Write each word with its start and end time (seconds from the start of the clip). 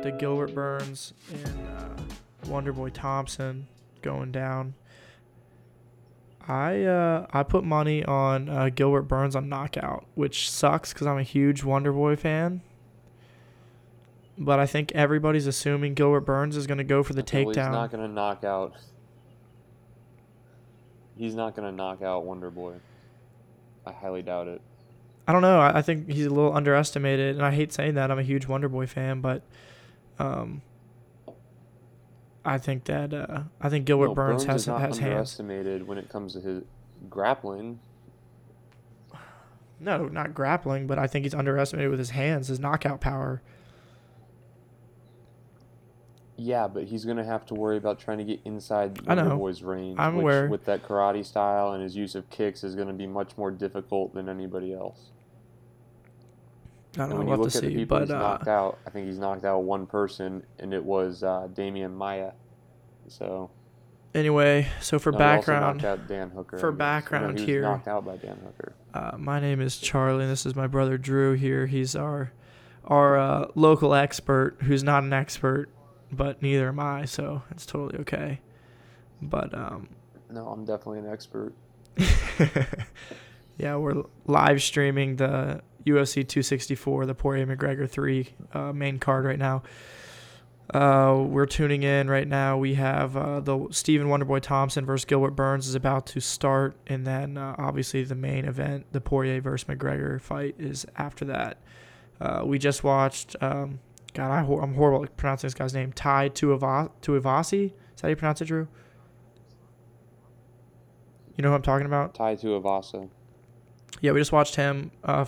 got 0.00 0.12
the 0.12 0.18
Gilbert 0.18 0.54
Burns 0.54 1.12
and 1.32 1.66
uh, 1.68 2.46
Wonderboy 2.46 2.92
Thompson 2.92 3.66
going 4.02 4.32
down. 4.32 4.74
I 6.48 6.82
uh, 6.84 7.26
I 7.32 7.42
put 7.42 7.64
money 7.64 8.04
on 8.04 8.48
uh, 8.48 8.70
Gilbert 8.74 9.02
Burns 9.02 9.36
on 9.36 9.48
knockout, 9.48 10.06
which 10.14 10.50
sucks 10.50 10.92
because 10.92 11.06
I'm 11.06 11.18
a 11.18 11.22
huge 11.22 11.62
Wonderboy 11.62 12.18
fan. 12.18 12.62
But 14.38 14.58
I 14.58 14.66
think 14.66 14.90
everybody's 14.92 15.46
assuming 15.46 15.94
Gilbert 15.94 16.22
Burns 16.22 16.56
is 16.56 16.66
going 16.66 16.78
to 16.78 16.84
go 16.84 17.02
for 17.02 17.12
the 17.12 17.22
Well, 17.32 17.48
He's 17.48 17.56
takedown. 17.56 17.72
not 17.72 17.90
gonna 17.90 18.08
knock 18.08 18.42
out. 18.42 18.74
He's 21.16 21.34
not 21.34 21.54
gonna 21.54 21.72
knock 21.72 22.00
out 22.02 22.24
Wonder 22.24 22.50
Boy. 22.50 22.74
I 23.86 23.92
highly 23.92 24.22
doubt 24.22 24.48
it. 24.48 24.62
I 25.28 25.32
don't 25.32 25.42
know. 25.42 25.60
I, 25.60 25.78
I 25.78 25.82
think 25.82 26.08
he's 26.10 26.26
a 26.26 26.30
little 26.30 26.56
underestimated, 26.56 27.36
and 27.36 27.44
I 27.44 27.50
hate 27.50 27.72
saying 27.72 27.94
that. 27.94 28.10
I'm 28.10 28.18
a 28.18 28.22
huge 28.22 28.48
Wonderboy 28.48 28.88
fan, 28.88 29.20
but 29.20 29.42
um, 30.20 30.62
I 32.44 32.58
think 32.58 32.84
that 32.84 33.12
uh, 33.12 33.42
I 33.60 33.68
think 33.68 33.86
Gilbert 33.86 34.08
No, 34.08 34.14
Burns, 34.14 34.44
has 34.44 34.66
has 34.66 34.98
hands. 34.98 34.98
underestimated 34.98 35.86
when 35.86 35.98
it 35.98 36.08
comes 36.08 36.34
to 36.34 36.40
his 36.40 36.62
grappling. 37.08 37.80
No, 39.78 40.08
not 40.08 40.34
grappling, 40.34 40.86
but 40.86 40.98
I 40.98 41.06
think 41.06 41.24
he's 41.24 41.34
underestimated 41.34 41.90
with 41.90 41.98
his 41.98 42.10
hands, 42.10 42.48
his 42.48 42.60
knockout 42.60 43.00
power. 43.00 43.40
Yeah, 46.36 46.68
but 46.68 46.84
he's 46.84 47.04
gonna 47.04 47.24
have 47.24 47.44
to 47.46 47.54
worry 47.54 47.76
about 47.76 47.98
trying 47.98 48.18
to 48.18 48.24
get 48.24 48.40
inside. 48.44 49.00
Wonder 49.06 49.34
Boy's 49.36 49.62
range. 49.62 49.98
I'm 49.98 50.16
which, 50.16 50.22
aware. 50.22 50.48
With 50.48 50.64
that 50.66 50.82
karate 50.82 51.24
style 51.24 51.72
and 51.72 51.82
his 51.82 51.96
use 51.96 52.14
of 52.14 52.28
kicks 52.30 52.64
is 52.64 52.74
gonna 52.74 52.92
be 52.94 53.06
much 53.06 53.36
more 53.36 53.50
difficult 53.50 54.14
than 54.14 54.28
anybody 54.28 54.72
else. 54.72 55.10
I 56.94 56.98
don't 56.98 57.02
And 57.02 57.10
know 57.12 57.16
when 57.18 57.28
you 57.28 57.36
look 57.36 57.52
to 57.52 57.58
at 57.58 57.64
the 57.64 57.74
people 57.74 57.98
but 57.98 58.02
he's 58.02 58.10
uh, 58.10 58.18
knocked 58.18 58.48
out, 58.48 58.78
I 58.86 58.90
think 58.90 59.06
he's 59.06 59.18
knocked 59.18 59.44
out 59.44 59.60
one 59.60 59.86
person, 59.86 60.42
and 60.58 60.74
it 60.74 60.84
was 60.84 61.22
uh, 61.22 61.48
Damian 61.54 61.94
Maia. 61.94 62.32
So 63.08 63.50
anyway, 64.14 64.66
so 64.80 64.98
for 64.98 65.12
no, 65.12 65.18
background, 65.18 65.82
knocked 65.82 65.84
out 66.00 66.08
Dan 66.08 66.30
Hooker. 66.30 66.58
for 66.58 66.70
guess. 66.72 66.74
No, 66.74 66.78
background 66.78 67.38
he 67.38 67.46
here- 67.46 67.62
knocked 67.62 67.86
out 67.88 68.04
by 68.04 68.16
Dan 68.16 68.38
Hooker. 68.44 68.72
uh, 68.94 69.16
my 69.18 69.38
name 69.40 69.60
is 69.60 69.78
Charlie. 69.78 70.24
and 70.24 70.32
This 70.32 70.46
is 70.46 70.56
my 70.56 70.66
brother 70.66 70.98
Drew 70.98 71.34
here. 71.34 71.66
He's 71.66 71.94
our 71.94 72.32
our 72.86 73.16
uh, 73.18 73.46
local 73.54 73.94
expert, 73.94 74.56
who's 74.62 74.82
not 74.82 75.04
an 75.04 75.12
expert, 75.12 75.68
but 76.10 76.42
neither 76.42 76.68
am 76.68 76.80
I, 76.80 77.04
so 77.04 77.42
it's 77.52 77.64
totally 77.66 78.00
okay. 78.00 78.40
But 79.22 79.54
um, 79.54 79.88
No, 80.28 80.48
I'm 80.48 80.64
definitely 80.64 81.00
an 81.00 81.08
expert. 81.12 81.52
yeah, 83.58 83.76
we're 83.76 84.02
live 84.26 84.62
streaming 84.62 85.16
the 85.16 85.60
UFC 85.86 86.26
264, 86.26 87.06
the 87.06 87.14
Poirier 87.14 87.46
McGregor 87.46 87.88
3 87.88 88.28
uh, 88.52 88.72
main 88.72 88.98
card 88.98 89.24
right 89.24 89.38
now. 89.38 89.62
Uh, 90.72 91.24
we're 91.26 91.46
tuning 91.46 91.82
in 91.82 92.08
right 92.08 92.28
now. 92.28 92.56
We 92.56 92.74
have 92.74 93.16
uh, 93.16 93.40
the 93.40 93.66
Stephen 93.70 94.06
Wonderboy 94.06 94.40
Thompson 94.40 94.86
versus 94.86 95.04
Gilbert 95.04 95.32
Burns 95.32 95.66
is 95.66 95.74
about 95.74 96.06
to 96.08 96.20
start, 96.20 96.76
and 96.86 97.04
then 97.04 97.36
uh, 97.36 97.56
obviously 97.58 98.04
the 98.04 98.14
main 98.14 98.44
event, 98.44 98.86
the 98.92 99.00
Poirier 99.00 99.40
versus 99.40 99.66
McGregor 99.66 100.20
fight, 100.20 100.54
is 100.58 100.86
after 100.96 101.24
that. 101.24 101.58
Uh, 102.20 102.42
we 102.44 102.58
just 102.58 102.84
watched. 102.84 103.34
Um, 103.40 103.80
God, 104.14 104.30
I, 104.30 104.40
I'm 104.40 104.74
horrible 104.74 105.04
at 105.04 105.16
pronouncing 105.16 105.48
this 105.48 105.54
guy's 105.54 105.74
name. 105.74 105.92
Tai 105.92 106.28
Tuivasa. 106.30 106.90
Tuivasi. 107.02 107.66
Is 107.66 107.72
that 107.96 108.02
how 108.02 108.08
you 108.08 108.16
pronounce 108.16 108.40
it, 108.40 108.46
Drew? 108.46 108.68
You 111.36 111.42
know 111.42 111.48
who 111.48 111.54
I'm 111.54 111.62
talking 111.62 111.86
about? 111.86 112.14
Tai 112.14 112.36
Tuivasa. 112.36 113.08
Yeah, 114.00 114.12
we 114.12 114.20
just 114.20 114.32
watched 114.32 114.56
him 114.56 114.92
uh, 115.02 115.24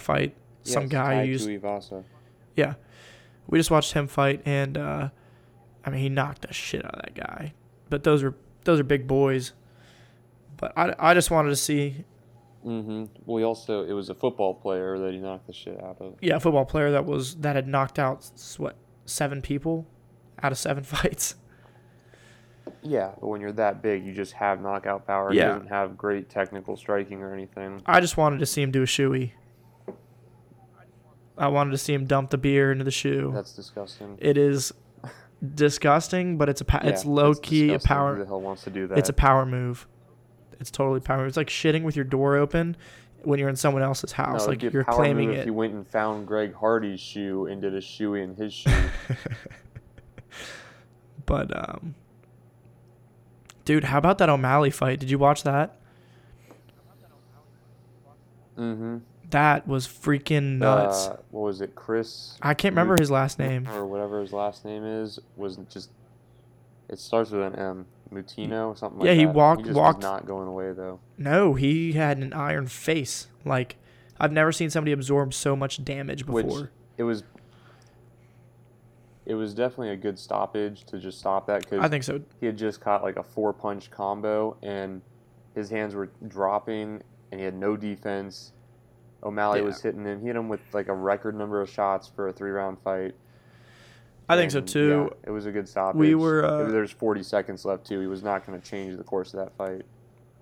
fight 0.64 0.72
some 0.72 0.82
Yes, 0.84 0.90
guy. 0.92 1.26
Tuivasa. 1.26 2.04
Yeah, 2.56 2.74
we 3.46 3.58
just 3.58 3.70
watched 3.70 3.92
him 3.92 4.06
fight, 4.06 4.42
and 4.44 4.76
uh, 4.76 5.08
I 5.84 5.90
mean, 5.90 6.00
he 6.00 6.08
knocked 6.08 6.42
the 6.42 6.52
shit 6.52 6.84
out 6.84 6.94
of 6.94 7.02
that 7.02 7.14
guy. 7.14 7.54
But 7.88 8.04
those 8.04 8.22
are 8.22 8.34
those 8.64 8.80
are 8.80 8.84
big 8.84 9.06
boys. 9.06 9.52
But 10.56 10.72
I, 10.76 10.94
I 10.98 11.14
just 11.14 11.30
wanted 11.30 11.48
to 11.50 11.56
see, 11.56 12.04
Mm-hmm. 12.64 13.04
Well, 13.26 13.38
he 13.38 13.44
also 13.44 13.84
it 13.84 13.92
was 13.92 14.08
a 14.08 14.14
football 14.14 14.54
player 14.54 14.96
that 14.98 15.12
he 15.12 15.18
knocked 15.18 15.48
the 15.48 15.52
shit 15.52 15.82
out 15.82 15.96
of. 16.00 16.14
yeah, 16.20 16.36
a 16.36 16.40
football 16.40 16.64
player 16.64 16.92
that 16.92 17.04
was 17.04 17.34
that 17.36 17.56
had 17.56 17.66
knocked 17.66 17.98
out 17.98 18.30
what 18.58 18.76
seven 19.04 19.42
people 19.42 19.86
out 20.42 20.52
of 20.52 20.58
seven 20.58 20.84
fights. 20.84 21.34
Yeah, 22.82 23.10
but 23.20 23.26
when 23.26 23.40
you're 23.40 23.52
that 23.52 23.82
big, 23.82 24.04
you 24.04 24.12
just 24.12 24.34
have 24.34 24.60
knockout 24.60 25.06
power. 25.06 25.32
Yeah. 25.32 25.42
He 25.46 25.52
doesn't 25.54 25.68
have 25.68 25.96
great 25.98 26.28
technical 26.30 26.76
striking 26.76 27.20
or 27.20 27.32
anything. 27.34 27.82
I 27.86 28.00
just 28.00 28.16
wanted 28.16 28.38
to 28.38 28.46
see 28.46 28.62
him 28.62 28.70
do 28.70 28.82
a 28.82 28.86
shoey. 28.86 29.32
I 31.42 31.48
wanted 31.48 31.72
to 31.72 31.78
see 31.78 31.92
him 31.92 32.06
dump 32.06 32.30
the 32.30 32.38
beer 32.38 32.70
into 32.70 32.84
the 32.84 32.92
shoe. 32.92 33.32
That's 33.34 33.52
disgusting. 33.52 34.16
It 34.20 34.38
is 34.38 34.72
disgusting, 35.54 36.38
but 36.38 36.48
it's 36.48 36.60
a 36.60 36.64
pa- 36.64 36.82
it's 36.84 37.04
low 37.04 37.34
key 37.34 37.74
a 37.74 37.80
power. 37.80 38.14
Who 38.14 38.20
the 38.20 38.26
hell 38.26 38.40
wants 38.40 38.62
to 38.62 38.70
do 38.70 38.86
that? 38.86 38.96
It's 38.96 39.08
a 39.08 39.12
power 39.12 39.44
move. 39.44 39.88
It's 40.60 40.70
totally 40.70 41.00
power. 41.00 41.26
It's 41.26 41.36
like 41.36 41.48
shitting 41.48 41.82
with 41.82 41.96
your 41.96 42.04
door 42.04 42.36
open 42.36 42.76
when 43.24 43.40
you're 43.40 43.48
in 43.48 43.56
someone 43.56 43.82
else's 43.82 44.12
house. 44.12 44.44
it'd 44.44 44.62
like 44.64 44.72
you're 44.72 44.84
power 44.84 44.94
claiming 44.94 45.30
move 45.30 45.38
it. 45.38 45.40
If 45.40 45.46
you 45.46 45.52
went 45.54 45.74
and 45.74 45.84
found 45.84 46.28
Greg 46.28 46.54
Hardy's 46.54 47.00
shoe 47.00 47.46
and 47.46 47.60
did 47.60 47.74
a 47.74 47.80
shoey 47.80 48.22
in 48.22 48.36
his 48.36 48.54
shoe. 48.54 48.70
But 51.26 51.56
um, 51.56 51.94
dude, 53.64 53.84
how 53.84 53.98
about 53.98 54.18
that 54.18 54.28
O'Malley 54.28 54.70
fight? 54.70 55.00
Did 55.00 55.10
you 55.10 55.18
watch 55.18 55.44
that? 55.44 55.78
mm-hmm. 58.58 58.98
That 59.32 59.66
was 59.66 59.86
freaking 59.88 60.58
nuts. 60.58 61.08
Uh, 61.08 61.16
what 61.30 61.40
was 61.42 61.60
it? 61.60 61.74
Chris 61.74 62.36
I 62.40 62.54
can't 62.54 62.72
remember 62.72 62.96
his 62.98 63.10
last 63.10 63.38
name. 63.38 63.66
or 63.68 63.84
whatever 63.86 64.20
his 64.20 64.32
last 64.32 64.64
name 64.64 64.84
is 64.84 65.18
was 65.36 65.56
just. 65.68 65.90
It 66.88 66.98
starts 66.98 67.30
with 67.30 67.42
an 67.42 67.54
M. 67.56 67.86
Moutinho, 68.12 68.68
or 68.68 68.76
something 68.76 68.98
like 69.00 69.06
Yeah, 69.06 69.14
that. 69.14 69.20
he 69.20 69.24
walked- 69.26 69.64
just 69.64 69.74
walked- 69.76 70.02
not 70.02 70.26
going 70.26 70.46
away 70.48 70.72
though. 70.72 71.00
No, 71.16 71.54
he 71.54 71.92
had 71.92 72.18
an 72.18 72.32
iron 72.34 72.66
face. 72.66 73.28
Like 73.44 73.76
I've 74.20 74.32
never 74.32 74.52
seen 74.52 74.68
somebody 74.70 74.92
absorb 74.92 75.32
so 75.34 75.56
much 75.56 75.82
damage 75.84 76.26
before. 76.26 76.42
Which 76.42 76.68
it 76.98 77.02
was. 77.04 77.24
It 79.24 79.34
was 79.34 79.54
definitely 79.54 79.90
a 79.90 79.96
good 79.96 80.18
stoppage 80.18 80.84
to 80.86 80.98
just 80.98 81.18
stop 81.20 81.46
that 81.46 81.60
because 81.62 81.78
I 81.80 81.88
think 81.88 82.02
so. 82.02 82.20
he 82.40 82.46
had 82.46 82.58
just 82.58 82.80
caught 82.80 83.02
like 83.02 83.16
a 83.16 83.22
four 83.22 83.52
punch 83.52 83.90
combo 83.90 84.56
and 84.62 85.00
his 85.54 85.70
hands 85.70 85.94
were 85.94 86.10
dropping 86.26 87.00
and 87.30 87.40
he 87.40 87.44
had 87.44 87.54
no 87.54 87.76
defense. 87.76 88.52
O'Malley 89.22 89.60
Yeah. 89.60 89.66
was 89.66 89.80
hitting 89.82 90.04
him. 90.04 90.20
He 90.20 90.26
hit 90.26 90.36
him 90.36 90.48
with 90.48 90.60
like 90.72 90.88
a 90.88 90.94
record 90.94 91.34
number 91.36 91.60
of 91.60 91.68
shots 91.70 92.08
for 92.08 92.28
a 92.28 92.32
three 92.32 92.50
round 92.50 92.78
fight. 92.82 93.14
I 94.28 94.36
think 94.36 94.50
so 94.52 94.60
too. 94.60 95.10
yeah, 95.10 95.28
it 95.28 95.30
was 95.30 95.46
a 95.46 95.52
good 95.52 95.68
stoppage. 95.68 95.98
We 95.98 96.14
were, 96.14 96.44
uh, 96.44 96.64
There's 96.70 96.90
40 96.92 97.22
seconds 97.22 97.64
left 97.64 97.86
too. 97.86 98.00
He 98.00 98.06
was 98.06 98.22
not 98.22 98.46
going 98.46 98.58
to 98.60 98.66
change 98.66 98.96
the 98.96 99.04
course 99.04 99.34
of 99.34 99.40
that 99.40 99.52
fight. 99.56 99.82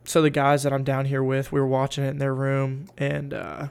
so 0.05 0.23
the 0.23 0.31
guys 0.31 0.63
that 0.63 0.73
I'm 0.73 0.85
down 0.85 1.07
here 1.07 1.23
with, 1.23 1.51
we 1.53 1.61
were 1.61 1.67
watching 1.67 2.05
it 2.05 2.09
in 2.11 2.19
their 2.19 2.35
room, 2.35 2.87
and 2.99 3.35
uh, 3.35 3.69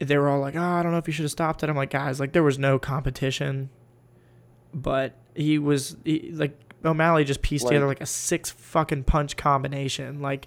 they 0.00 0.18
were 0.18 0.28
all 0.28 0.40
like, 0.40 0.54
"Oh, 0.56 0.60
I 0.62 0.82
don't 0.82 0.92
know 0.92 0.98
if 0.98 1.06
you 1.06 1.12
should 1.12 1.24
have 1.24 1.30
stopped 1.32 1.62
it." 1.62 1.70
I'm 1.70 1.76
like, 1.76 1.90
guys, 1.90 2.20
like 2.20 2.32
there 2.32 2.42
was 2.42 2.58
no 2.58 2.78
competition, 2.78 3.70
but 4.72 5.14
he 5.34 5.58
was 5.58 5.96
he, 6.04 6.30
like 6.32 6.58
O'Malley 6.84 7.24
just 7.24 7.42
pieced 7.42 7.66
together 7.66 7.86
Like- 7.86 8.00
like 8.00 8.02
a 8.02 8.06
six 8.06 8.50
fucking 8.50 9.04
punch 9.04 9.36
combination. 9.36 10.20
Like 10.20 10.46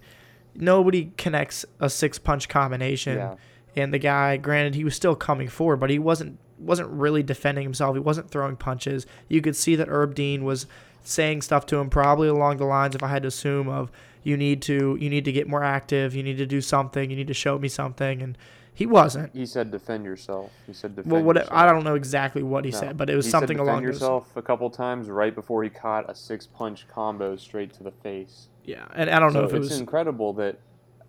nobody 0.58 1.12
connects 1.18 1.66
a 1.80 1.90
six 1.90 2.18
punch 2.20 2.50
combination. 2.50 3.18
Yeah. 3.18 3.36
And 3.76 3.94
the 3.94 4.00
guy, 4.00 4.38
granted, 4.38 4.76
he 4.76 4.84
was 4.84 4.96
still 4.96 5.16
coming 5.16 5.48
forward, 5.48 5.78
but 5.78 5.90
he 5.90 6.00
wasn't 6.00 6.40
wasn't 6.60 6.90
really 6.90 7.22
defending 7.22 7.64
himself. 7.64 7.96
He 7.96 8.00
wasn't 8.00 8.32
throwing 8.32 8.56
punches. 8.56 9.06
You 9.28 9.42
could 9.42 9.56
see 9.56 9.76
that 9.76 9.88
Herb 9.88 10.16
Dean 10.16 10.44
was 10.44 10.66
saying 11.04 11.44
stuff 11.44 11.66
to 11.68 11.78
him, 11.78 11.90
probably 11.90 12.28
along 12.28 12.58
the 12.58 12.66
lines, 12.66 12.96
if 12.96 13.04
I 13.04 13.08
had 13.08 13.22
to 13.22 13.28
assume, 13.28 13.70
of 13.70 13.92
you 14.24 14.36
need 14.36 14.62
to 14.64 14.98
you 15.00 15.10
need 15.10 15.26
to 15.26 15.32
get 15.32 15.48
more 15.48 15.64
active, 15.64 16.16
you 16.16 16.24
need 16.24 16.38
to 16.38 16.46
do 16.46 16.62
something, 16.62 17.10
you 17.10 17.16
need 17.16 17.28
to 17.28 17.34
show 17.34 17.58
me 17.58 17.70
something, 17.70 18.22
and 18.22 18.38
he 18.78 18.86
wasn't. 18.86 19.34
He 19.34 19.48
said 19.48 19.72
defend 19.72 20.06
yourself. 20.06 20.52
He 20.68 20.74
said 20.74 20.96
defend 20.96 21.12
Well, 21.12 21.24
what 21.24 21.36
yourself. 21.38 21.58
I 21.58 21.66
don't 21.66 21.84
know 21.84 21.96
exactly 21.96 22.44
what 22.44 22.64
he 22.64 22.70
No. 22.70 22.78
said, 22.80 22.96
but 22.96 23.10
it 23.10 23.16
was 23.16 23.26
He 23.26 23.32
said 23.32 23.40
something 23.40 23.58
defend 23.58 23.70
along 23.70 23.84
those. 23.86 23.96
yourself 23.96 24.38
a 24.38 24.42
couple 24.44 24.70
times 24.70 25.10
right 25.10 25.34
before 25.34 25.64
he 25.64 25.70
caught 25.72 26.08
a 26.08 26.14
six 26.14 26.46
punch 26.46 26.88
combo 26.88 27.36
straight 27.38 27.74
to 27.74 27.84
the 27.84 27.90
face. 27.90 28.50
Yeah, 28.66 28.86
and 28.94 29.10
I 29.10 29.20
don't 29.20 29.34
know 29.34 29.40
so 29.40 29.46
if 29.46 29.54
it 29.54 29.58
it's 29.58 29.70
was. 29.72 29.80
incredible 29.80 30.34
that 30.34 30.60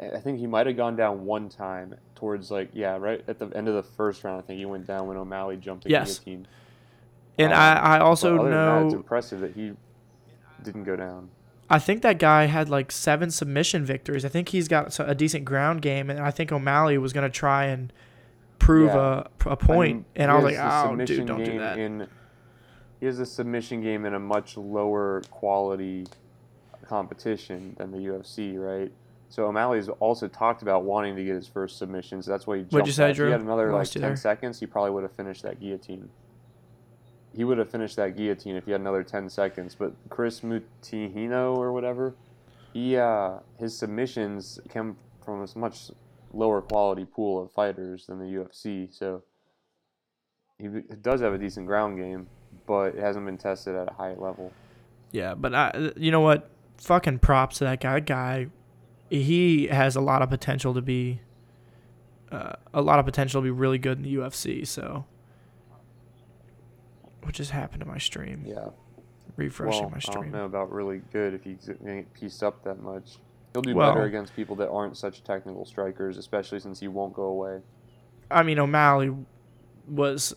I 0.01 0.19
think 0.19 0.39
he 0.39 0.47
might 0.47 0.67
have 0.67 0.79
gone 0.79 0.97
down 0.97 1.27
one 1.27 1.51
time 1.51 1.95
towards 2.15 2.51
like 2.51 2.71
yeah 2.73 2.97
right 2.97 3.23
at 3.29 3.39
the 3.39 3.49
end 3.55 3.69
of 3.69 3.75
the 3.75 3.83
first 3.83 4.25
round. 4.25 4.39
I 4.39 4.47
think 4.47 4.59
he 4.59 4.65
went 4.65 4.87
down 4.87 5.07
when 5.07 5.19
O'Malley 5.19 5.59
jumped 5.59 5.85
the 5.85 5.91
Yes. 5.91 6.21
guillotine. 6.21 6.47
and 7.39 7.53
um, 7.53 7.59
I, 7.59 7.75
I 7.77 7.99
also 8.01 8.37
than 8.39 8.51
that, 8.51 8.83
it's 8.85 8.93
know. 8.95 8.99
impressive 8.99 9.41
that 9.41 9.55
he 9.55 9.73
didn't 10.63 10.85
go 10.85 10.97
down. 10.97 11.29
I 11.71 11.79
think 11.79 12.03
that 12.03 12.19
guy 12.19 12.47
had 12.47 12.69
like 12.69 12.91
seven 12.91 13.31
submission 13.31 13.85
victories. 13.85 14.25
I 14.25 14.29
think 14.29 14.49
he's 14.51 14.69
got 14.69 14.99
a 15.01 15.15
decent 15.15 15.45
ground 15.45 15.83
game, 15.83 16.09
and 16.09 16.19
I 16.21 16.31
think 16.31 16.51
O'Malley 16.51 16.97
was 16.99 17.13
going 17.13 17.31
to 17.31 17.35
try 17.35 17.65
and 17.65 17.93
prove 18.59 18.89
Yeah. 18.89 19.25
a, 19.45 19.51
a 19.51 19.57
point. 19.57 19.91
I 19.91 19.93
mean, 19.95 20.05
and 20.17 20.31
I 20.31 20.35
was 20.37 20.45
like, 20.45 20.57
oh, 20.59 20.97
dude, 21.05 21.27
don't 21.27 21.45
do 21.45 21.59
that. 21.59 21.79
In, 21.79 22.07
he 23.01 23.07
has 23.07 23.19
a 23.19 23.27
submission 23.27 23.83
game 23.83 24.07
in 24.07 24.15
a 24.15 24.19
much 24.19 24.57
lower 24.57 25.23
quality 25.31 26.07
competition 26.87 27.75
than 27.79 27.91
the 27.91 27.99
UFC, 27.99 28.59
right? 28.59 28.91
So 29.29 29.47
O'Malley's 29.47 29.89
also 30.01 30.27
talked 30.27 30.63
about 30.63 30.85
wanting 30.85 31.15
to 31.17 31.23
get 31.25 31.35
his 31.35 31.47
first 31.47 31.77
submission, 31.77 32.23
so 32.23 32.31
that's 32.31 32.47
why 32.47 32.57
he 32.57 32.63
jumped. 32.63 32.73
What'd 32.73 32.87
you 32.87 32.93
say, 32.95 33.05
that. 33.05 33.11
If 33.11 33.19
he 33.19 33.31
had 33.31 33.41
another 33.43 33.71
like 33.73 33.91
ten 33.91 34.03
there. 34.03 34.17
seconds, 34.17 34.59
he 34.59 34.67
probably 34.67 34.93
would 34.93 35.03
have 35.03 35.13
finished 35.13 35.43
that 35.43 35.61
guillotine. 35.61 36.09
He 37.39 37.45
would 37.45 37.59
have 37.59 37.71
finished 37.71 37.95
that 37.95 38.17
guillotine 38.17 38.57
if 38.57 38.65
he 38.65 38.73
had 38.73 38.81
another 38.81 39.05
10 39.05 39.29
seconds. 39.31 39.77
But 39.79 39.93
Kris 40.09 40.41
Moutinho 40.41 41.57
or 41.57 41.73
whatever, 41.73 42.17
he 42.73 42.97
uh, 42.97 43.39
his 43.61 43.79
submissions 43.79 44.59
come 44.69 44.97
from 45.25 45.45
a 45.45 45.59
much 45.59 45.93
lower 46.33 46.61
quality 46.61 47.05
pool 47.05 47.41
of 47.41 47.53
fighters 47.53 48.07
than 48.07 48.19
the 48.19 48.25
UFC. 48.25 48.93
So 48.93 49.23
he 50.59 50.67
does 51.01 51.21
have 51.21 51.33
a 51.33 51.39
decent 51.39 51.69
ground 51.69 51.97
game, 51.97 52.27
but 52.67 52.97
it 52.97 52.99
hasn't 52.99 53.25
been 53.25 53.39
tested 53.39 53.77
at 53.77 53.89
a 53.89 53.95
high 53.95 54.15
level. 54.15 54.53
Yeah, 55.13 55.37
but 55.37 55.55
I, 55.55 55.93
you 55.95 56.11
know 56.11 56.21
what? 56.21 56.51
Fucking 56.79 57.21
props 57.21 57.59
to 57.59 57.65
that 57.65 57.81
guy. 57.81 58.01
Guy, 58.01 58.49
he 59.11 59.69
has 59.69 59.95
a 59.95 60.01
lot 60.01 60.23
of 60.23 60.29
potential 60.29 60.75
to 60.75 60.83
be, 60.83 61.21
uh, 62.33 62.55
a 62.75 62.83
lot 62.83 62.99
of 62.99 63.05
potential 63.05 63.41
to 63.41 63.45
be 63.45 63.53
really 63.53 63.79
good 63.79 63.99
in 63.99 64.03
the 64.03 64.17
UFC. 64.17 64.67
So, 64.67 65.05
what 67.29 67.35
just 67.35 67.51
happened 67.51 67.81
to 67.81 67.87
my 67.87 67.99
stream? 67.99 68.43
Yeah. 68.47 68.71
Refreshing 69.37 69.83
well, 69.83 69.91
my 69.91 69.97
I 69.99 70.01
stream. 70.01 70.23
don't 70.23 70.33
know 70.33 70.47
about 70.47 70.73
really 70.73 71.03
good 71.13 71.35
if 71.35 71.45
he's 71.45 71.69
ain't 71.87 72.11
pieced 72.15 72.43
up 72.43 72.65
that 72.65 72.81
much. 72.83 73.19
He'll 73.53 73.61
do 73.61 73.75
Well- 73.75 73.93
better 73.93 74.07
against 74.07 74.35
people 74.35 74.57
that 74.57 74.71
aren't 74.71 74.97
such 74.97 75.23
technical 75.25 75.67
strikers, 75.67 76.17
especially 76.17 76.59
since 76.59 76.81
he 76.81 76.89
won't 76.89 77.13
go 77.13 77.25
away. 77.25 77.61
I 78.31 78.43
mean, 78.45 78.59
O'Malley 78.59 79.15
was 79.87 80.35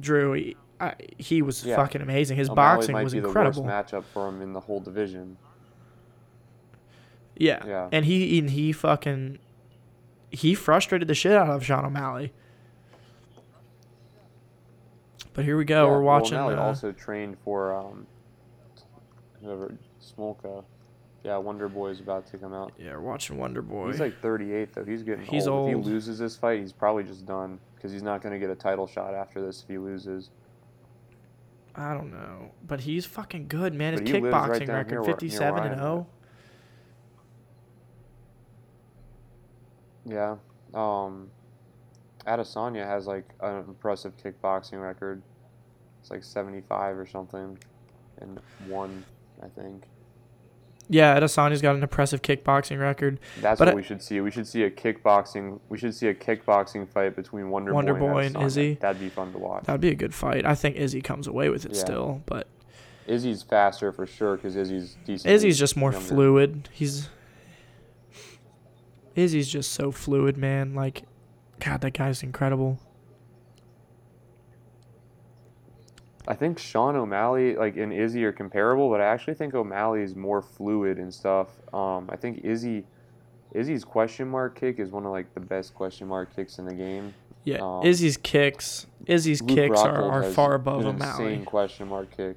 Drew. 0.00 0.32
He, 0.32 0.56
I, 0.80 0.94
he 1.18 1.40
was 1.40 1.64
Yeah. 1.64 1.76
fucking 1.76 2.02
amazing. 2.02 2.36
His 2.36 2.48
O'Malley 2.50 2.76
boxing 2.78 2.92
might 2.94 3.04
was 3.04 3.12
be 3.12 3.20
incredible. 3.20 3.62
the 3.62 3.68
worst 3.68 3.92
matchup 3.92 4.02
for 4.12 4.28
him 4.28 4.42
in 4.42 4.52
the 4.54 4.60
whole 4.60 4.80
division. 4.80 5.36
Yeah. 7.36 7.64
Yeah. 7.64 7.88
And 7.92 8.04
he 8.04 8.40
and 8.40 8.50
he 8.50 8.72
fucking 8.72 9.38
he 10.32 10.54
frustrated 10.56 11.06
the 11.06 11.14
shit 11.14 11.32
out 11.32 11.48
of 11.48 11.64
Sean 11.64 11.84
O'Malley. 11.84 12.32
But 15.38 15.44
here 15.44 15.56
we 15.56 15.64
go. 15.64 15.84
Yeah, 15.84 15.92
We're 15.92 16.00
watching. 16.02 16.36
well. 16.36 16.46
O'Malley 16.48 16.60
uh, 16.60 16.66
also 16.66 16.90
trained 16.90 17.36
for 17.44 17.72
um, 17.72 18.08
whoever 19.40 19.72
Smolka. 20.02 20.64
Yeah, 21.22 21.36
Wonder 21.36 21.68
Boy 21.68 21.90
is 21.90 22.00
about 22.00 22.26
to 22.32 22.38
come 22.38 22.52
out. 22.52 22.72
yeah, 22.76 22.94
we're 22.94 23.02
watching 23.02 23.38
Wonder 23.38 23.62
Boy. 23.62 23.92
He's 23.92 24.00
like 24.00 24.20
38 24.20 24.74
though. 24.74 24.84
He's 24.84 25.04
getting 25.04 25.24
He's 25.24 25.46
old. 25.46 25.70
If 25.70 25.76
he 25.76 25.80
loses 25.92 26.18
this 26.18 26.34
fight, 26.34 26.58
he's 26.58 26.72
probably 26.72 27.04
just 27.04 27.24
done 27.24 27.60
because 27.76 27.92
he's 27.92 28.02
not 28.02 28.20
going 28.20 28.32
to 28.32 28.40
get 28.40 28.50
a 28.50 28.56
title 28.56 28.88
shot 28.88 29.14
after 29.14 29.40
this 29.40 29.62
if 29.62 29.68
he 29.68 29.78
loses. 29.78 30.30
I 31.76 31.94
don't 31.94 32.10
know, 32.10 32.50
but 32.66 32.80
he's 32.80 33.06
fucking 33.06 33.46
good, 33.46 33.74
man. 33.74 33.92
His 33.92 34.00
lives 34.00 34.12
right 34.14 34.22
kickboxing 34.24 34.68
record, 34.68 34.68
here 34.68 34.74
where- 34.74 34.86
near 34.88 35.04
fifty-seven 35.04 35.54
where 35.54 35.62
and 35.70 35.72
I'm 35.74 35.78
zero. 35.78 36.06
Yeah. 40.04 40.36
Um, 40.74 41.30
Adesanya 42.28 42.86
has 42.86 43.06
like 43.06 43.24
an 43.40 43.64
impressive 43.68 44.12
kickboxing 44.16 44.82
record. 44.82 45.22
It's 46.00 46.10
like 46.10 46.22
75 46.22 46.96
or 46.98 47.06
something, 47.06 47.58
and 48.20 48.40
one, 48.68 49.04
I 49.42 49.48
think. 49.48 49.84
Yeah, 50.90 51.18
Adesanya's 51.20 51.60
got 51.60 51.74
an 51.76 51.82
impressive 51.82 52.22
kickboxing 52.22 52.80
record. 52.80 53.20
That's 53.42 53.58
But 53.58 53.66
what 53.66 53.72
I- 53.72 53.76
we 53.76 53.82
should 53.82 54.02
see. 54.02 54.20
We 54.22 54.30
should 54.30 54.46
see 54.46 54.62
a 54.62 54.70
kickboxing. 54.70 55.60
We 55.68 55.76
should 55.76 55.94
see 55.94 56.08
a 56.08 56.14
kickboxing 56.14 56.88
fight 56.88 57.14
between 57.14 57.50
Wonder, 57.50 57.74
Wonder 57.74 57.92
Boy, 57.94 58.00
Boy 58.12 58.24
and, 58.26 58.36
and 58.36 58.44
Izzy. 58.46 58.74
That'd 58.80 59.00
be 59.00 59.10
fun 59.10 59.32
to 59.32 59.38
watch. 59.38 59.64
That'd 59.64 59.82
be 59.82 59.90
a 59.90 59.94
good 59.94 60.14
fight. 60.14 60.46
I 60.46 60.54
think 60.54 60.76
Izzy 60.76 61.02
comes 61.02 61.26
away 61.26 61.50
with 61.50 61.66
it 61.66 61.74
Yeah. 61.74 61.80
still, 61.80 62.22
but 62.24 62.46
Izzy's 63.06 63.42
faster 63.42 63.92
for 63.92 64.06
sure 64.06 64.36
because 64.36 64.56
Izzy's 64.56 64.96
decent. 65.04 65.30
Izzy's 65.30 65.58
just 65.58 65.76
more 65.76 65.92
younger. 65.92 66.06
fluid. 66.08 66.68
He's 66.72 67.10
Izzy's 69.14 69.48
just 69.48 69.72
so 69.72 69.90
fluid, 69.90 70.36
man. 70.36 70.74
Like, 70.74 71.02
God, 71.60 71.80
that 71.80 71.92
guy's 71.92 72.22
incredible. 72.22 72.78
I 76.26 76.34
think 76.34 76.58
Sean 76.58 76.94
O'Malley, 76.94 77.56
like 77.56 77.76
and 77.78 77.92
Izzy, 77.92 78.24
are 78.24 78.32
comparable, 78.32 78.90
but 78.90 79.00
I 79.00 79.04
actually 79.04 79.34
think 79.34 79.54
O'Malley 79.54 80.02
is 80.02 80.14
more 80.14 80.42
fluid 80.42 80.98
and 80.98 81.12
stuff. 81.12 81.48
Um, 81.72 82.08
I 82.10 82.16
think 82.16 82.44
Izzy, 82.44 82.84
Izzy's 83.52 83.82
question 83.82 84.28
mark 84.28 84.58
kick 84.58 84.78
is 84.78 84.90
one 84.90 85.06
of 85.06 85.12
like 85.12 85.32
the 85.32 85.40
best 85.40 85.74
question 85.74 86.06
mark 86.06 86.34
kicks 86.36 86.58
in 86.58 86.66
the 86.66 86.74
game. 86.74 87.14
Yeah, 87.44 87.60
Um, 87.62 87.86
Izzy's 87.86 88.18
kicks, 88.18 88.86
Izzy's 89.06 89.40
Luke 89.40 89.56
kicks 89.56 89.80
are, 89.80 89.94
Rockhold 89.94 90.10
are 90.10 90.22
has 90.24 90.34
far 90.34 90.54
above 90.54 90.84
O'Malley. 90.84 91.32
Insane 91.32 91.44
question 91.46 91.88
mark 91.88 92.14
kick. 92.14 92.36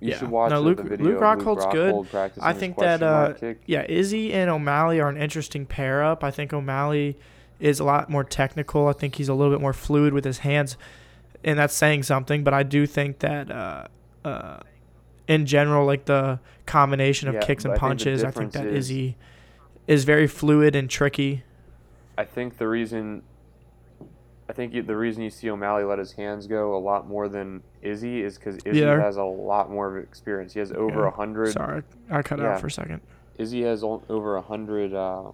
You 0.00 0.10
Yeah. 0.10 0.18
should 0.18 0.30
watch 0.30 0.50
No, 0.50 0.60
Luke, 0.60 0.78
the 0.78 0.82
Luke- 0.84 0.90
video. 0.90 1.06
Luke 1.06 1.16
of 1.16 1.22
Rockhold's 1.22 1.66
good. 1.66 1.94
Rockhold 1.94 2.10
practicing 2.10 2.42
I 2.42 2.52
think 2.54 2.78
that, 2.78 3.02
uh, 3.02 3.34
kick. 3.34 3.60
Yeah, 3.66 3.84
Izzy 3.88 4.32
and 4.32 4.50
O'Malley 4.50 4.98
are 5.00 5.08
an 5.10 5.16
interesting 5.18 5.66
pair 5.66 6.02
up. 6.02 6.24
I 6.24 6.30
think 6.30 6.52
O'Malley 6.54 7.18
is 7.58 7.80
a 7.80 7.84
lot 7.84 8.08
more 8.08 8.24
technical. 8.24 8.88
I 8.88 8.92
think 8.94 9.16
he's 9.16 9.28
a 9.28 9.34
little 9.34 9.52
bit 9.52 9.60
more 9.60 9.74
fluid 9.74 10.14
with 10.14 10.24
his 10.24 10.38
hands, 10.38 10.78
and 11.44 11.58
that's 11.58 11.74
saying 11.74 12.04
something. 12.04 12.42
But 12.42 12.54
I 12.54 12.62
do 12.62 12.86
think 12.86 13.18
that, 13.18 13.50
uh, 13.50 13.86
uh, 14.24 14.60
in 15.28 15.44
general, 15.44 15.84
like 15.86 16.06
the 16.06 16.40
combination 16.64 17.28
of 17.28 17.34
Yeah, 17.34 17.40
kicks 17.40 17.64
and 17.66 17.72
but 17.72 17.76
I 17.76 17.80
think 17.80 17.88
punches, 17.90 18.24
I 18.24 18.30
think 18.30 18.52
that 18.52 18.66
Izzy 18.66 19.16
is 19.86 20.04
very 20.04 20.26
fluid 20.26 20.74
and 20.74 20.88
tricky. 20.88 21.42
I 22.16 22.24
think 22.24 22.56
the 22.56 22.68
reason, 22.68 23.22
I 24.50 24.52
think 24.52 24.86
the 24.88 24.96
reason 24.96 25.22
you 25.22 25.30
see 25.30 25.48
O'Malley 25.48 25.84
let 25.84 26.00
his 26.00 26.10
hands 26.10 26.48
go 26.48 26.76
a 26.76 26.80
lot 26.80 27.06
more 27.06 27.28
than 27.28 27.62
Izzy 27.82 28.20
is 28.22 28.36
because 28.36 28.56
Izzy 28.66 28.80
Yeah. 28.80 29.00
has 29.00 29.16
a 29.16 29.22
lot 29.22 29.70
more 29.70 29.96
of 29.96 30.02
experience. 30.02 30.52
He 30.54 30.58
has 30.58 30.72
over 30.72 31.02
Yeah. 31.02 31.08
a 31.08 31.10
hundred. 31.12 31.52
Sorry, 31.52 31.84
I 32.10 32.22
cut 32.22 32.40
Yeah. 32.40 32.54
out 32.54 32.60
for 32.60 32.66
a 32.66 32.70
second. 32.70 33.00
Izzy 33.38 33.62
has 33.62 33.84
over 33.84 34.34
a 34.36 34.40
hundred. 34.42 34.92
Uh, 34.92 35.30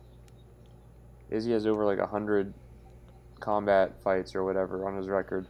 Izzy 1.30 1.52
has 1.52 1.66
over 1.66 1.86
like 1.86 1.98
a 1.98 2.06
hundred 2.06 2.52
combat 3.40 3.98
fights 4.02 4.34
or 4.36 4.44
whatever 4.44 4.86
on 4.86 4.96
his 4.98 5.08
record, 5.08 5.46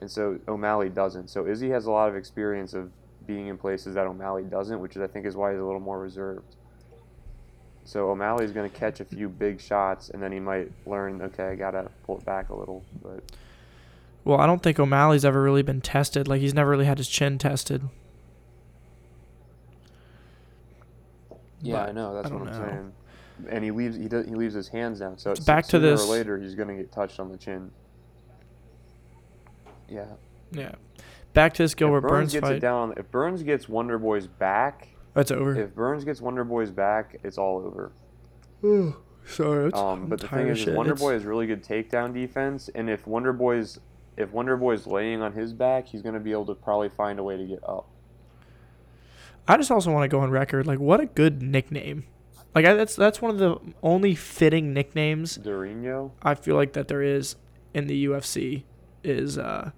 and 0.00 0.10
so 0.10 0.40
O'Malley 0.48 0.88
doesn't. 0.88 1.28
So 1.30 1.46
Izzy 1.46 1.70
has 1.70 1.86
a 1.86 1.92
lot 1.92 2.08
of 2.08 2.16
experience 2.16 2.74
of 2.74 2.90
being 3.28 3.46
in 3.46 3.56
places 3.56 3.94
that 3.94 4.08
O'Malley 4.08 4.42
doesn't, 4.42 4.80
which 4.80 4.96
is 4.96 5.02
I 5.02 5.06
think 5.06 5.24
is 5.24 5.36
why 5.36 5.52
he's 5.52 5.60
a 5.60 5.64
little 5.64 5.78
more 5.80 6.00
reserved. 6.00 6.56
So 7.84 8.10
O'Malley's 8.10 8.50
going 8.52 8.70
to 8.70 8.76
catch 8.76 9.00
a 9.00 9.04
few 9.04 9.28
big 9.28 9.60
shots, 9.60 10.08
and 10.10 10.22
then 10.22 10.32
he 10.32 10.40
might 10.40 10.72
learn. 10.86 11.20
Okay, 11.20 11.48
I 11.48 11.54
gotta 11.54 11.90
pull 12.04 12.16
it 12.18 12.24
back 12.24 12.48
a 12.48 12.54
little. 12.54 12.82
But 13.02 13.22
Well, 14.24 14.40
I 14.40 14.46
don't 14.46 14.62
think 14.62 14.80
O'Malley's 14.80 15.24
ever 15.24 15.42
really 15.42 15.62
been 15.62 15.80
tested. 15.82 16.26
Like 16.26 16.40
he's 16.40 16.54
never 16.54 16.70
really 16.70 16.86
had 16.86 16.96
his 16.98 17.08
chin 17.08 17.36
tested. 17.38 17.82
yeah, 21.60 21.74
But 21.74 21.88
I 21.88 21.92
know 21.92 22.14
that's 22.14 22.30
I 22.30 22.34
what 22.34 22.48
I'm 22.48 22.52
know. 22.60 22.68
saying. 22.68 22.92
And 23.48 23.64
he 23.64 23.70
leaves. 23.70 23.96
He 23.96 24.08
does. 24.08 24.26
He 24.26 24.34
leaves 24.34 24.54
his 24.54 24.68
hands 24.68 25.00
down. 25.00 25.18
So 25.18 25.32
it's 25.32 25.40
Back 25.40 25.66
to 25.68 25.78
this- 25.78 26.02
or 26.06 26.10
later, 26.12 26.38
he's 26.38 26.54
going 26.54 26.68
to 26.68 26.74
get 26.74 26.92
touched 26.92 27.18
on 27.20 27.30
the 27.30 27.36
chin. 27.36 27.70
Yeah. 29.88 30.04
Yeah. 30.52 30.72
Back 31.32 31.52
to 31.54 31.64
this 31.64 31.74
Gilbert 31.74 31.98
if 31.98 32.02
Burns, 32.04 32.12
Burns, 32.12 32.32
gets 32.32 32.46
fight. 32.46 32.56
it 32.56 32.60
down, 32.60 32.94
if 32.96 33.10
Burns 33.10 33.42
gets 33.42 33.68
Wonder 33.68 33.98
Boy's 33.98 34.28
back, 34.28 34.88
That's 35.14 35.30
over. 35.30 35.56
if 35.58 35.74
Burns 35.74 36.04
gets 36.04 36.20
Wonder 36.20 36.44
Boy's 36.44 36.70
back, 36.70 37.16
it's 37.24 37.38
all 37.38 37.58
over. 37.58 37.92
Oh, 38.62 38.96
sorry. 39.26 39.72
Um, 39.72 40.06
but 40.08 40.20
the 40.20 40.28
thing 40.28 40.48
is. 40.48 40.66
Wonder 40.66 40.92
It's- 40.92 41.00
Boy 41.00 41.12
has 41.12 41.24
really 41.24 41.46
good 41.46 41.62
takedown 41.64 42.12
defense, 42.12 42.68
and 42.74 42.90
if 42.90 43.06
Wonder 43.06 43.32
Boy's 43.32 43.78
if 44.16 44.32
Wonder 44.32 44.56
Boy's 44.56 44.86
laying 44.86 45.22
on 45.22 45.32
his 45.32 45.52
back, 45.52 45.88
he's 45.88 46.02
going 46.02 46.14
to 46.14 46.20
be 46.20 46.30
able 46.32 46.46
to 46.46 46.54
probably 46.54 46.88
find 46.88 47.18
a 47.18 47.22
way 47.22 47.36
to 47.36 47.44
get 47.44 47.58
up. 47.68 47.88
I 49.46 49.56
just 49.56 49.70
also 49.70 49.92
want 49.92 50.04
to 50.04 50.08
go 50.08 50.20
on 50.20 50.30
record. 50.30 50.66
Like, 50.66 50.78
what 50.78 51.00
a 51.00 51.06
good 51.06 51.42
nickname. 51.42 52.04
Like, 52.54 52.64
I, 52.64 52.74
that's 52.74 52.94
that's 52.96 53.20
one 53.20 53.30
of 53.32 53.38
the 53.38 53.56
only 53.82 54.14
fitting 54.14 54.72
nicknames 54.72 55.38
Dorino, 55.38 56.12
I 56.22 56.34
feel 56.36 56.54
like 56.54 56.72
that 56.74 56.86
there 56.88 57.02
is 57.02 57.36
in 57.74 57.88
the 57.88 58.06
UFC 58.06 58.62
is 59.02 59.36
uh, 59.36 59.72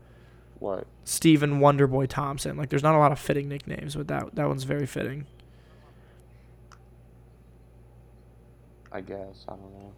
what? 0.59 0.87
Stephen 1.05 1.61
Wonderboy 1.61 2.09
Thompson. 2.09 2.57
Like, 2.57 2.69
there's 2.71 2.83
not 2.83 2.95
a 2.95 2.99
lot 2.99 3.13
of 3.13 3.19
fitting 3.19 3.49
nicknames, 3.49 3.95
but 3.95 4.09
that 4.09 4.35
that 4.35 4.49
one's 4.49 4.65
very 4.65 4.87
fitting. 4.87 5.27
I 8.93 9.01
guess 9.01 9.45
I 9.49 9.53
don't 9.53 9.73
know. 9.73 9.93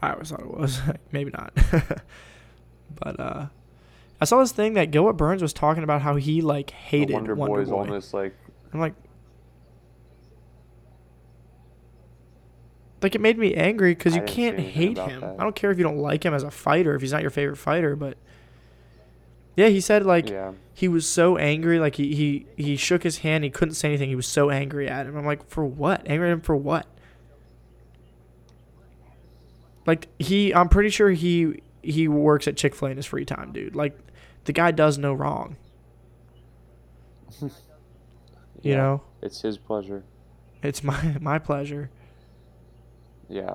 I 0.00 0.12
always 0.12 0.30
thought 0.30 0.40
it 0.40 0.50
was. 0.50 0.80
Maybe 1.12 1.30
not. 1.30 1.54
but 3.00 3.20
uh, 3.20 3.46
I 4.20 4.24
saw 4.24 4.40
this 4.40 4.52
thing 4.52 4.74
that 4.74 4.90
Gilbert 4.90 5.14
Burns 5.14 5.42
was 5.42 5.52
talking 5.52 5.84
about 5.84 6.02
how 6.02 6.16
he 6.16 6.40
like 6.40 6.68
The 6.68 6.74
hated 6.74 7.14
Wonder, 7.14 7.34
Wonder, 7.34 7.56
Boy 7.56 7.62
is 7.62 7.70
Boy. 7.70 7.76
almost 7.76 8.12
like 8.12 8.34
I'm 8.72 8.80
like, 8.80 8.94
like 13.02 13.14
it 13.14 13.20
made 13.20 13.38
me 13.38 13.54
angry 13.54 13.94
because 13.94 14.16
you 14.16 14.22
can't 14.22 14.58
hate 14.58 14.98
him. 14.98 15.20
that. 15.20 15.36
I 15.38 15.42
don't 15.42 15.54
care 15.54 15.70
if 15.70 15.78
you 15.78 15.84
don't 15.84 15.98
like 15.98 16.24
him 16.24 16.34
as 16.34 16.42
a 16.42 16.50
fighter, 16.50 16.94
if 16.94 17.02
he's 17.02 17.12
not 17.12 17.22
your 17.22 17.30
favorite 17.30 17.56
fighter, 17.56 17.94
but 17.94 18.16
yeah, 19.56 19.68
he 19.68 19.80
said 19.80 20.04
like 20.06 20.28
yeah. 20.30 20.52
he 20.74 20.88
was 20.88 21.06
so 21.08 21.36
angry, 21.36 21.78
like 21.78 21.96
he 21.96 22.14
he 22.14 22.46
he 22.56 22.76
shook 22.76 23.02
his 23.02 23.18
hand, 23.18 23.44
he 23.44 23.50
couldn't 23.50 23.74
say 23.74 23.88
anything. 23.88 24.08
He 24.08 24.16
was 24.16 24.26
so 24.26 24.50
angry 24.50 24.88
at 24.88 25.06
him. 25.06 25.16
I'm 25.16 25.26
like, 25.26 25.48
for 25.48 25.64
what? 25.64 26.02
Angry 26.06 26.28
at 26.28 26.32
him 26.32 26.40
for 26.40 26.56
what? 26.56 26.86
Like 29.86 30.08
he, 30.18 30.54
I'm 30.54 30.68
pretty 30.68 30.90
sure 30.90 31.10
he 31.10 31.60
he 31.82 32.06
works 32.08 32.46
at 32.46 32.56
Chick 32.56 32.74
Fil 32.74 32.88
A 32.88 32.90
in 32.92 32.96
his 32.96 33.06
free 33.06 33.24
time, 33.24 33.52
dude. 33.52 33.74
Like 33.74 33.98
the 34.44 34.52
guy 34.52 34.70
does 34.70 34.98
no 34.98 35.12
wrong. 35.12 35.56
You 38.62 38.70
Yeah. 38.72 38.76
know, 38.76 39.02
It's 39.22 39.40
his 39.40 39.58
pleasure. 39.58 40.04
it's 40.62 40.84
my 40.84 41.16
my 41.20 41.40
pleasure. 41.40 41.90
Yeah. 43.28 43.54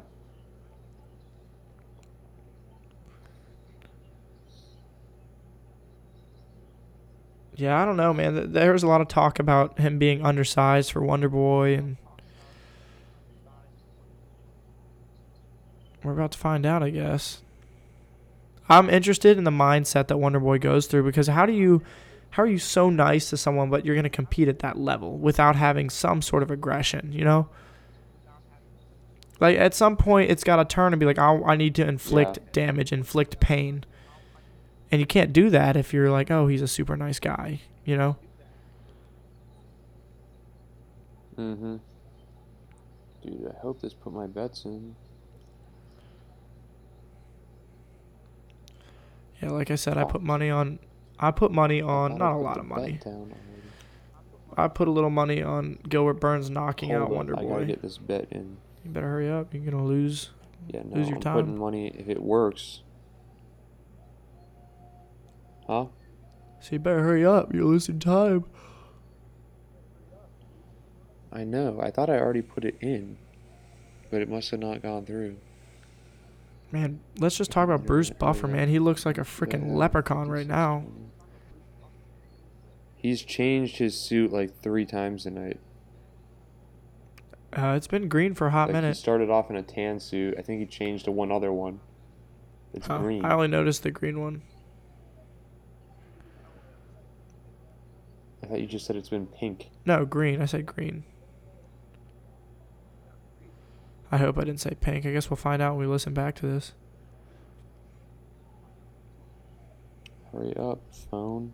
Yeah, 7.58 7.82
I 7.82 7.86
don't 7.86 7.98
know, 7.98 8.14
man. 8.14 8.34
Th- 8.36 8.48
There 8.50 8.72
was 8.72 8.84
a 8.84 8.88
lot 8.88 9.02
of 9.02 9.08
talk 9.08 9.40
about 9.40 9.80
him 9.80 9.98
being 9.98 10.24
undersized 10.24 10.92
for 10.92 11.02
Wonder 11.04 11.28
Boy, 11.28 11.74
and 11.74 11.98
we're 16.04 16.14
about 16.14 16.32
to 16.34 16.38
find 16.38 16.66
out, 16.66 16.84
I 16.84 16.90
guess. 16.92 17.42
I'm 18.70 18.90
interested 18.90 19.38
in 19.38 19.44
the 19.44 19.52
mindset 19.52 20.08
that 20.08 20.18
Wonder 20.18 20.40
Boy 20.40 20.60
goes 20.60 20.88
through 20.88 21.04
because 21.04 21.28
how 21.28 21.46
do 21.46 21.54
you, 21.54 21.82
how 22.32 22.44
are 22.44 22.48
you 22.48 22.60
so 22.60 22.90
nice 22.90 23.30
to 23.32 23.38
someone, 23.38 23.70
but 23.70 23.86
you're 23.86 23.96
gonna 23.96 24.10
compete 24.10 24.48
at 24.48 24.60
that 24.60 24.78
level 24.78 25.18
without 25.18 25.56
having 25.56 25.90
some 25.90 26.22
sort 26.22 26.44
of 26.44 26.52
aggression, 26.52 27.12
you 27.12 27.24
know? 27.26 27.50
Like 29.40 29.58
at 29.58 29.74
some 29.76 29.98
point, 29.98 30.32
it's 30.32 30.44
got 30.44 30.56
to 30.56 30.66
turn 30.66 30.94
and 30.94 31.00
be 31.00 31.06
like, 31.06 31.20
I, 31.20 31.36
I 31.46 31.56
need 31.56 31.76
to 31.76 31.88
inflict 31.88 32.38
Yeah. 32.38 32.44
damage, 32.54 32.92
inflict 32.92 33.40
pain. 33.40 33.84
And 34.92 35.02
you 35.02 35.08
can't 35.08 35.34
do 35.34 35.50
that 35.50 35.76
if 35.76 35.94
you're 35.94 36.10
like, 36.10 36.32
oh, 36.32 36.48
he's 36.48 36.62
a 36.62 36.68
super 36.68 36.96
nice 36.96 37.20
guy, 37.20 37.62
you 37.86 37.98
know? 37.98 38.16
Mm-hmm. 41.38 41.78
Dude, 43.24 43.54
I 43.56 43.60
hope 43.60 43.82
this 43.82 43.94
put 43.94 44.14
my 44.14 44.28
bets 44.28 44.66
in. 44.66 44.96
Yeah, 49.42 49.50
like 49.52 49.70
I 49.70 49.76
said, 49.76 49.98
I 49.98 50.04
put 50.04 50.22
money 50.22 50.50
on. 50.50 50.80
I 51.20 51.32
put 51.32 51.52
money 51.52 51.82
on 51.82 52.18
not 52.18 52.34
a 52.34 52.38
lot 52.38 52.58
of 52.58 52.66
money. 52.66 53.00
I 54.56 54.68
put 54.68 54.88
a 54.88 54.92
little 54.92 55.12
money 55.12 55.44
on 55.44 55.78
Gilbert 55.88 56.16
Burns 56.16 56.50
knocking 56.50 56.90
Hold 56.90 57.04
out 57.04 57.10
Wonder 57.12 57.34
I 57.38 57.44
gotta 57.44 57.48
Boy. 57.48 57.66
get 57.66 57.82
this 57.84 57.98
bet 58.00 58.28
in. 58.32 58.58
You 58.84 58.92
better 58.92 59.08
hurry 59.08 59.30
up. 59.30 59.54
You're 59.54 59.64
gonna 59.64 59.86
lose. 59.86 60.32
Yeah, 60.68 60.82
no, 60.86 60.96
Lose 60.98 61.08
your 61.08 61.18
I'm 61.18 61.22
time. 61.22 61.36
putting 61.36 61.58
money 61.58 61.88
if 61.90 62.10
it 62.10 62.22
works. 62.22 62.82
Huh? 65.68 65.88
So 66.60 66.70
you 66.72 66.80
better 66.80 67.04
hurry 67.04 67.26
up. 67.26 67.54
You're 67.54 67.66
losing 67.66 68.00
time. 68.00 68.46
I 71.32 71.44
know. 71.44 71.80
I 71.82 71.92
thought 71.92 72.10
I 72.10 72.18
already 72.20 72.42
put 72.42 72.64
it 72.66 72.78
in, 72.82 73.18
but 74.10 74.22
it 74.22 74.30
must 74.30 74.50
have 74.52 74.60
not 74.60 74.82
gone 74.82 75.06
through. 75.06 75.36
Man, 76.72 77.00
let's 77.20 77.38
just 77.38 77.52
talk 77.52 77.66
about 77.66 77.86
Bruce 77.86 78.10
Buffer, 78.10 78.48
man. 78.48 78.70
He 78.70 78.80
looks 78.80 79.06
like 79.06 79.18
a 79.18 79.22
freaking 79.22 79.76
leprechaun 79.76 80.30
right 80.30 80.48
now. 80.48 80.86
He's 82.96 83.22
changed 83.22 83.78
his 83.78 83.98
suit 83.98 84.34
like 84.34 84.60
three 84.62 84.86
times 84.86 85.24
tonight. 85.24 85.60
Uh, 87.54 87.74
it's 87.78 87.88
been 87.88 88.10
green 88.10 88.34
for 88.34 88.48
a 88.48 88.52
hot 88.52 88.68
Like 88.70 88.76
he 88.76 88.82
minute. 88.82 88.98
started 88.98 89.30
off 89.30 89.50
in 89.50 89.56
a 89.56 89.62
tan 89.64 90.00
suit. 90.00 90.36
I 90.38 90.42
think 90.42 90.60
he 90.60 90.66
changed 90.66 91.06
to 91.06 91.12
one 91.12 91.32
other 91.32 91.54
one. 91.54 91.80
It's 92.74 92.88
green. 92.88 93.24
I 93.24 93.34
only 93.34 93.48
noticed 93.48 93.84
the 93.84 93.92
green 93.92 94.20
one. 94.20 94.42
I 98.48 98.52
thought 98.52 98.62
you 98.62 98.68
just 98.68 98.86
said 98.86 98.96
it's 98.96 99.10
been 99.10 99.28
pink. 99.28 99.70
No, 99.86 100.06
green. 100.06 100.42
I 100.42 100.46
said 100.46 100.66
green. 100.66 101.04
I 104.10 104.16
hope 104.16 104.38
I 104.38 104.46
didn't 104.46 104.62
say 104.62 104.74
pink. 104.80 105.06
I 105.06 105.12
guess 105.12 105.30
we'll 105.30 105.36
find 105.36 105.62
out 105.62 105.76
when 105.76 105.86
we 105.86 105.92
listen 105.92 106.14
back 106.14 106.36
to 106.36 106.46
this. 106.46 106.72
Hurry 110.32 110.56
up, 110.56 110.80
phone. 111.12 111.52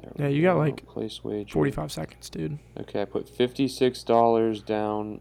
There 0.00 0.12
Yeah, 0.16 0.28
you 0.28 0.42
got, 0.42 0.58
like, 0.58 0.86
place 0.86 1.24
wager. 1.24 1.52
45 1.52 1.90
seconds, 1.90 2.30
dude. 2.30 2.60
Okay, 2.78 3.02
I 3.02 3.04
put 3.04 3.28
fifty-six 3.28 4.04
dollars 4.04 4.62
down. 4.62 5.20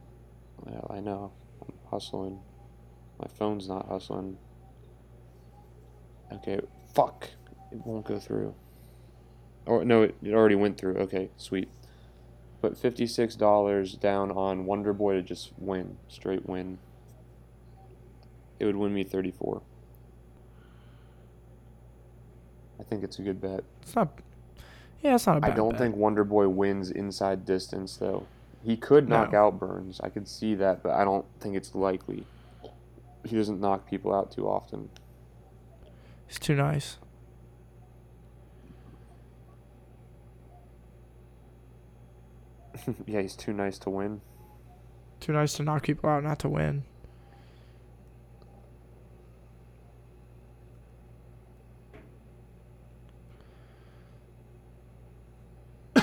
Well, 0.64 0.88
I 0.94 1.00
know. 1.00 1.32
I'm 1.68 1.74
hustling. 1.90 2.40
My 3.20 3.28
phone's 3.28 3.68
not 3.68 3.88
hustling. 3.88 4.38
Okay, 6.32 6.60
fuck. 6.94 7.28
It 7.72 7.84
won't 7.84 8.06
go 8.06 8.20
through. 8.20 8.54
Or 9.66 9.86
no, 9.86 10.04
it, 10.04 10.16
it 10.22 10.34
already 10.34 10.56
went 10.56 10.78
through. 10.78 10.96
Okay, 10.98 11.30
sweet. 11.38 11.70
Put 12.62 12.78
fifty-six 12.78 13.36
dollars 13.36 13.94
down 13.96 14.32
on 14.32 14.66
Wonder 14.66 14.94
Boy 14.94 15.14
to 15.16 15.22
just 15.22 15.52
win, 15.58 15.98
straight 16.08 16.48
win. 16.48 16.80
It 18.60 18.66
would 18.66 18.76
win 18.76 18.94
me 18.94 19.04
thirty-four. 19.04 19.62
I 22.80 22.84
think 22.84 23.04
it's 23.04 23.20
a 23.20 23.22
good 23.22 23.40
bet. 23.42 23.64
It's 23.82 23.96
not. 23.96 24.10
Yeah, 25.02 25.16
it's 25.16 25.28
not 25.28 25.38
a 25.38 25.42
bad 25.42 25.52
I 25.52 25.56
don't 25.56 25.72
bet. 25.72 25.80
think 25.80 25.96
Wonder 25.96 26.24
Boy 26.24 26.48
wins 26.48 26.90
inside 26.92 27.46
distance 27.46 27.98
though. 27.98 28.26
He 28.64 28.78
could 28.78 29.10
knock 29.10 29.34
No. 29.34 29.48
out 29.48 29.60
Burns. 29.60 30.00
I 30.02 30.08
could 30.10 30.28
see 30.28 30.56
that, 30.56 30.82
but 30.84 30.94
I 30.94 31.04
don't 31.04 31.26
think 31.42 31.56
it's 31.56 31.76
likely. 31.76 32.26
He 33.26 33.36
doesn't 33.36 33.60
knock 33.60 33.90
people 33.90 34.14
out 34.14 34.32
too 34.32 34.48
often. 34.48 34.90
He's 36.28 36.40
too 36.40 36.56
nice. 36.56 36.98
yeah, 43.06 43.22
he's 43.22 43.36
too 43.36 43.54
nice 43.54 43.78
to 43.80 43.90
win. 43.90 44.22
Too 45.20 45.34
nice 45.34 45.54
to 45.54 45.64
knock 45.64 45.84
people 45.84 46.10
out, 46.10 46.24
not 46.24 46.40
to 46.40 46.50
win. 46.50 46.84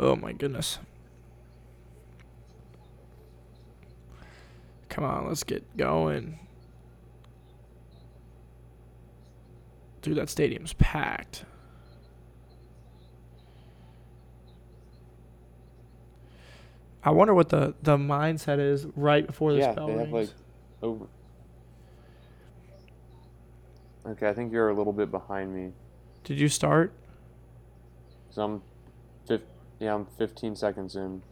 oh 0.00 0.16
my 0.16 0.32
goodness. 0.32 0.78
Come 4.88 5.04
on, 5.04 5.28
let's 5.28 5.44
get 5.44 5.76
going. 5.76 6.40
Dude, 10.02 10.16
that 10.16 10.28
stadium's 10.28 10.72
packed. 10.72 11.44
I 17.02 17.10
wonder 17.10 17.34
what 17.34 17.48
the, 17.48 17.74
the 17.82 17.96
mindset 17.96 18.58
is 18.58 18.86
right 18.96 19.26
before 19.26 19.52
this 19.52 19.60
yeah, 19.60 19.72
bell 19.72 19.86
they 19.86 19.94
rings. 19.94 20.06
have 20.06 20.12
like 20.12 20.28
over. 20.82 21.06
Okay, 24.06 24.28
I 24.28 24.32
think 24.32 24.52
you're 24.52 24.68
a 24.70 24.74
little 24.74 24.92
bit 24.92 25.10
behind 25.10 25.54
me. 25.54 25.72
Did 26.24 26.40
you 26.40 26.48
start? 26.48 26.92
So 28.30 28.42
I'm, 28.42 28.62
fif- 29.26 29.42
yeah, 29.78 29.94
I'm 29.94 30.06
15 30.18 30.56
seconds 30.56 30.96
in. 30.96 31.22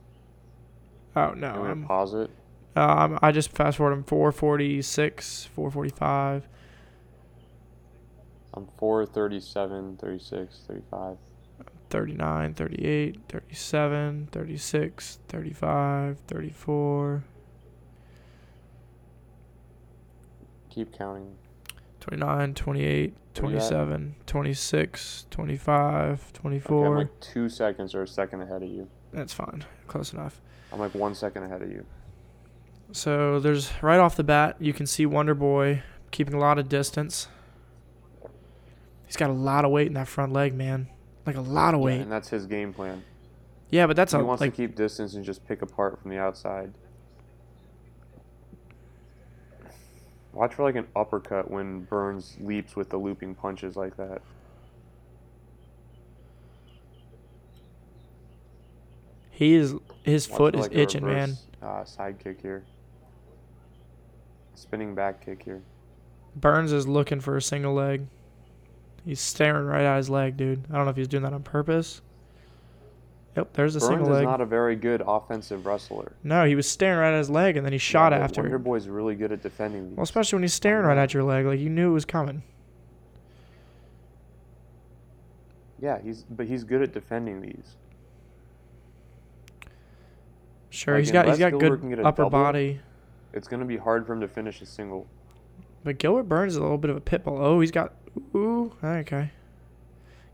Oh 1.14 1.30
no, 1.30 1.48
I'm, 1.48 1.84
pause 1.84 2.14
it? 2.14 2.30
uh, 2.76 3.16
I'm 3.22 3.34
just 3.34 3.50
fast 3.52 3.78
forward. 3.78 3.92
I'm 3.92 4.04
446, 4.04 5.48
445. 5.54 6.46
I'm 8.54 8.68
4, 8.78 9.06
37, 9.06 9.96
36, 9.96 10.64
35. 10.66 11.16
39, 11.96 12.52
38, 12.52 13.20
37, 13.26 14.28
36, 14.30 15.18
35, 15.28 16.18
34, 16.28 17.24
Keep 20.68 20.92
counting. 20.92 21.34
29, 22.00 22.52
28, 22.52 22.84
Where 23.40 23.50
you 23.50 23.56
at? 23.56 23.60
27, 23.62 24.14
26, 24.26 25.26
25, 25.30 26.12
Okay, 26.12 26.22
24. 26.34 26.86
I'm 26.86 26.94
like 26.96 27.20
two 27.20 27.48
seconds 27.48 27.94
or 27.94 28.02
a 28.02 28.06
second 28.06 28.42
ahead 28.42 28.62
of 28.62 28.68
you. 28.68 28.86
That's 29.14 29.32
fine. 29.32 29.64
Close 29.86 30.12
enough. 30.12 30.42
I'm 30.74 30.78
like 30.78 30.94
one 30.94 31.14
second 31.14 31.44
ahead 31.44 31.62
of 31.62 31.70
you. 31.70 31.86
So 32.92 33.40
there's 33.40 33.72
right 33.82 33.98
off 33.98 34.16
the 34.16 34.22
bat, 34.22 34.56
you 34.60 34.74
can 34.74 34.84
see 34.84 35.06
Wonder 35.06 35.34
Boy 35.34 35.82
keeping 36.10 36.34
a 36.34 36.38
lot 36.38 36.58
of 36.58 36.68
distance. 36.68 37.28
He's 39.06 39.16
got 39.16 39.30
a 39.30 39.32
lot 39.32 39.64
of 39.64 39.70
weight 39.70 39.86
in 39.86 39.94
that 39.94 40.08
front 40.08 40.34
leg, 40.34 40.52
man. 40.52 40.88
Like 41.26 41.36
a 41.36 41.40
lot 41.40 41.74
of 41.74 41.80
Yeah, 41.80 41.84
weight. 41.86 42.00
and 42.02 42.12
that's 42.12 42.28
his 42.28 42.46
game 42.46 42.72
plan. 42.72 43.02
Yeah, 43.70 43.86
but 43.88 43.96
that's 43.96 44.12
he 44.12 44.18
a 44.18 44.24
wants 44.24 44.40
like 44.40 44.52
to 44.52 44.56
keep 44.56 44.76
distance 44.76 45.14
and 45.14 45.24
just 45.24 45.44
pick 45.46 45.60
apart 45.60 46.00
from 46.00 46.10
the 46.12 46.18
outside. 46.18 46.72
Watch 50.32 50.54
for 50.54 50.62
like 50.62 50.76
an 50.76 50.86
uppercut 50.94 51.50
when 51.50 51.80
Burns 51.84 52.36
leaps 52.40 52.76
with 52.76 52.90
the 52.90 52.96
looping 52.98 53.34
punches 53.34 53.74
like 53.74 53.96
that. 53.96 54.22
he 59.30 59.54
is 59.54 59.74
his 60.02 60.28
Watch 60.30 60.38
foot 60.38 60.54
is 60.54 60.62
like, 60.62 60.74
itching, 60.74 61.04
man. 61.04 61.36
Uh, 61.62 61.84
side 61.84 62.16
kick 62.22 62.40
here. 62.40 62.64
Spinning 64.54 64.94
back 64.94 65.24
kick 65.24 65.42
here. 65.42 65.60
Burns 66.34 66.72
is 66.72 66.86
looking 66.88 67.20
for 67.20 67.36
a 67.36 67.42
single 67.42 67.74
leg. 67.74 68.06
He's 69.06 69.20
staring 69.20 69.66
right 69.66 69.84
at 69.84 69.96
his 69.96 70.10
leg, 70.10 70.36
dude. 70.36 70.64
I 70.70 70.74
don't 70.74 70.84
know 70.84 70.90
if 70.90 70.96
he's 70.96 71.06
doing 71.08 71.22
that 71.22 71.32
on 71.32 71.42
purpose. 71.44 72.02
Yep, 73.36 73.52
there's 73.52 73.76
a 73.76 73.78
Burns 73.80 73.88
single 73.88 74.08
is 74.08 74.14
leg. 74.16 74.24
not 74.24 74.40
a 74.40 74.46
very 74.46 74.74
good 74.76 75.02
offensive 75.06 75.64
wrestler. 75.64 76.12
no, 76.24 76.44
he 76.44 76.54
was 76.54 76.68
staring 76.68 76.98
right 76.98 77.14
at 77.14 77.18
his 77.18 77.30
leg 77.30 77.56
and 77.56 77.64
then 77.64 77.72
he 77.72 77.78
shot 77.78 78.12
Yeah, 78.12 78.18
after. 78.18 78.42
Wonder 78.42 78.58
Boy's 78.58 78.88
really 78.88 79.14
good 79.14 79.30
at 79.30 79.42
defending 79.42 79.88
these. 79.90 79.96
Well, 79.96 80.04
especially 80.04 80.36
when 80.38 80.42
he's 80.42 80.54
staring 80.54 80.86
right 80.86 80.98
at 80.98 81.14
your 81.14 81.22
leg, 81.22 81.46
like 81.46 81.60
you 81.60 81.68
knew 81.70 81.90
it 81.90 81.94
was 81.94 82.04
coming. 82.04 82.42
yeah, 85.80 85.98
he's 86.02 86.24
but 86.30 86.46
he's 86.46 86.64
good 86.64 86.82
at 86.82 86.92
defending 86.92 87.40
these. 87.42 87.76
Sure, 90.70 90.94
Like, 90.94 91.02
he's 91.04 91.12
got 91.12 91.28
he's 91.28 91.38
got 91.38 91.50
Gilbert 91.50 91.76
good 91.88 92.00
upper 92.00 92.22
double, 92.22 92.30
body. 92.30 92.80
It's 93.32 93.46
gonna 93.48 93.64
be 93.66 93.76
hard 93.76 94.06
for 94.06 94.14
him 94.14 94.20
to 94.20 94.28
finish 94.28 94.60
a 94.62 94.66
single. 94.66 95.06
But 95.84 95.98
Gilbert 95.98 96.24
Burns 96.24 96.54
is 96.54 96.56
a 96.56 96.62
little 96.62 96.78
bit 96.78 96.90
of 96.90 96.96
a 96.96 97.00
pit 97.00 97.22
bull. 97.24 97.38
Oh, 97.38 97.60
he's 97.60 97.70
got. 97.70 97.92
Ooh, 98.34 98.72
okay. 98.82 99.30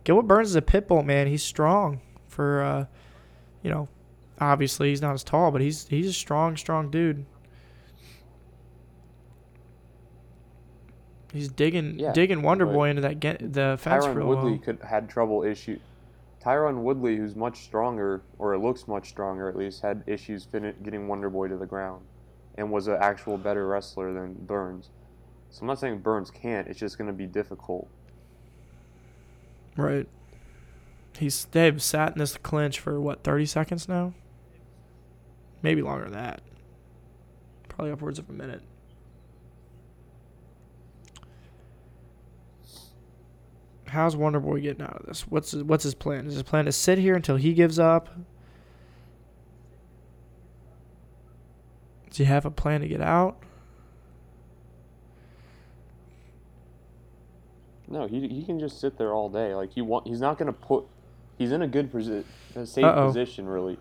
Gilbert 0.04 0.22
Burns 0.26 0.48
is 0.50 0.56
a 0.56 0.62
pit 0.62 0.88
bull, 0.88 1.02
man. 1.02 1.26
He's 1.26 1.42
strong 1.42 2.00
for, 2.26 2.62
uh, 2.62 2.86
you 3.62 3.70
know, 3.70 3.88
obviously 4.40 4.88
he's 4.90 5.00
not 5.02 5.14
as 5.14 5.22
tall, 5.22 5.50
but 5.50 5.60
he's 5.60 5.86
he's 5.88 6.08
a 6.08 6.12
strong, 6.12 6.56
strong 6.56 6.90
dude. 6.90 7.24
He's 11.32 11.48
digging 11.48 11.98
Yeah, 11.98 12.12
digging 12.12 12.42
Wonder 12.42 12.66
Boy 12.66 12.90
into 12.90 13.02
that 13.02 13.18
get 13.20 13.52
the 13.52 13.76
fence 13.80 14.04
Tyron 14.04 14.16
real 14.16 14.26
Woodley 14.28 14.50
well. 14.52 14.60
could 14.60 14.78
had 14.82 15.08
trouble 15.08 15.42
issue. 15.44 15.78
Tyron 16.44 16.82
Woodley, 16.82 17.16
who's 17.16 17.36
much 17.36 17.62
stronger, 17.62 18.22
or 18.38 18.52
it 18.52 18.58
looks 18.58 18.86
much 18.88 19.08
stronger 19.08 19.48
at 19.48 19.56
least, 19.56 19.80
had 19.80 20.02
issues 20.06 20.44
fin- 20.44 20.74
getting 20.82 21.06
Wonder 21.08 21.30
Boy 21.30 21.48
to 21.48 21.56
the 21.56 21.66
ground, 21.66 22.04
and 22.58 22.70
was 22.70 22.88
an 22.88 22.98
actual 23.00 23.38
better 23.38 23.66
wrestler 23.66 24.12
than 24.12 24.34
Burns. 24.34 24.90
So 25.52 25.60
I'm 25.60 25.66
not 25.66 25.78
saying 25.78 25.98
Burns 25.98 26.30
can't. 26.30 26.66
It's 26.66 26.80
just 26.80 26.96
going 26.96 27.08
to 27.08 27.12
be 27.12 27.26
difficult. 27.26 27.88
Right. 29.76 30.08
He's 31.18 31.44
they've 31.44 31.80
sat 31.80 32.12
in 32.12 32.18
this 32.18 32.36
clinch 32.38 32.80
for 32.80 32.98
what 32.98 33.22
thirty 33.22 33.44
seconds 33.44 33.86
now. 33.86 34.14
Maybe 35.62 35.82
longer 35.82 36.04
than 36.04 36.14
that. 36.14 36.40
Probably 37.68 37.92
upwards 37.92 38.18
of 38.18 38.28
a 38.30 38.32
minute. 38.32 38.62
How's 43.86 44.16
Wonder 44.16 44.40
Boy 44.40 44.60
getting 44.60 44.82
out 44.82 45.00
of 45.00 45.06
this? 45.06 45.28
What's 45.28 45.50
his, 45.50 45.62
what's 45.62 45.84
his 45.84 45.94
plan? 45.94 46.26
Is 46.26 46.32
his 46.32 46.42
plan 46.42 46.64
to 46.64 46.72
sit 46.72 46.96
here 46.96 47.14
until 47.14 47.36
he 47.36 47.52
gives 47.52 47.78
up? 47.78 48.08
Does 52.08 52.16
he 52.16 52.24
have 52.24 52.46
a 52.46 52.50
plan 52.50 52.80
to 52.80 52.88
get 52.88 53.02
out? 53.02 53.42
No, 57.92 58.06
he, 58.08 58.26
he 58.26 58.42
can 58.42 58.58
just 58.58 58.80
sit 58.80 58.96
there 58.96 59.12
all 59.12 59.28
day. 59.28 59.54
Like 59.54 59.72
he 59.72 59.82
want, 59.82 60.06
he's 60.08 60.20
not 60.20 60.38
going 60.38 60.46
to 60.46 60.52
put. 60.58 60.84
He's 61.38 61.52
in 61.52 61.60
a 61.62 61.68
good 61.68 61.90
position, 61.92 62.24
safe 62.64 62.84
Uh-oh. 62.84 63.06
position, 63.08 63.46
really. 63.46 63.78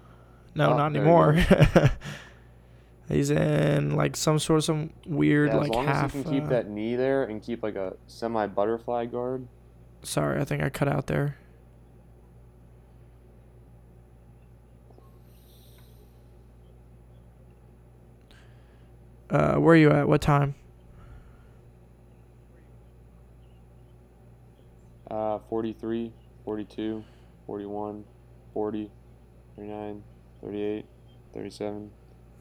No, 0.54 0.74
Oh, 0.74 0.78
not 0.78 0.92
you 0.94 1.00
anymore. 1.00 1.34
He's 3.08 3.30
in 3.30 3.96
like 3.96 4.16
some 4.16 4.40
sort 4.40 4.60
of 4.60 4.64
some 4.66 4.90
weird 5.06 5.50
Yeah, 5.50 5.56
as 5.56 5.62
like 5.62 5.72
long 5.72 5.86
half. 5.86 6.06
as 6.06 6.14
he 6.14 6.24
can 6.24 6.32
keep 6.32 6.44
uh, 6.46 6.48
that 6.48 6.70
knee 6.70 6.96
there 6.96 7.24
and 7.24 7.42
keep 7.42 7.62
like 7.64 7.76
a 7.76 7.94
semi 8.08 8.48
butterfly 8.48 9.06
guard. 9.06 9.48
Sorry, 10.04 10.40
I 10.42 10.46
think 10.46 10.62
I 10.64 10.70
cut 10.70 10.88
out 10.88 11.08
there. 11.08 11.38
Uh, 19.30 19.56
where 19.56 19.74
are 19.74 19.78
you 19.78 19.92
at? 19.92 20.08
What 20.08 20.22
time? 20.22 20.56
Uh, 25.12 25.40
43, 25.50 26.14
42, 26.46 27.04
41, 27.46 28.06
40, 28.54 28.92
39, 29.58 30.04
38, 30.42 30.86
37. 31.34 31.92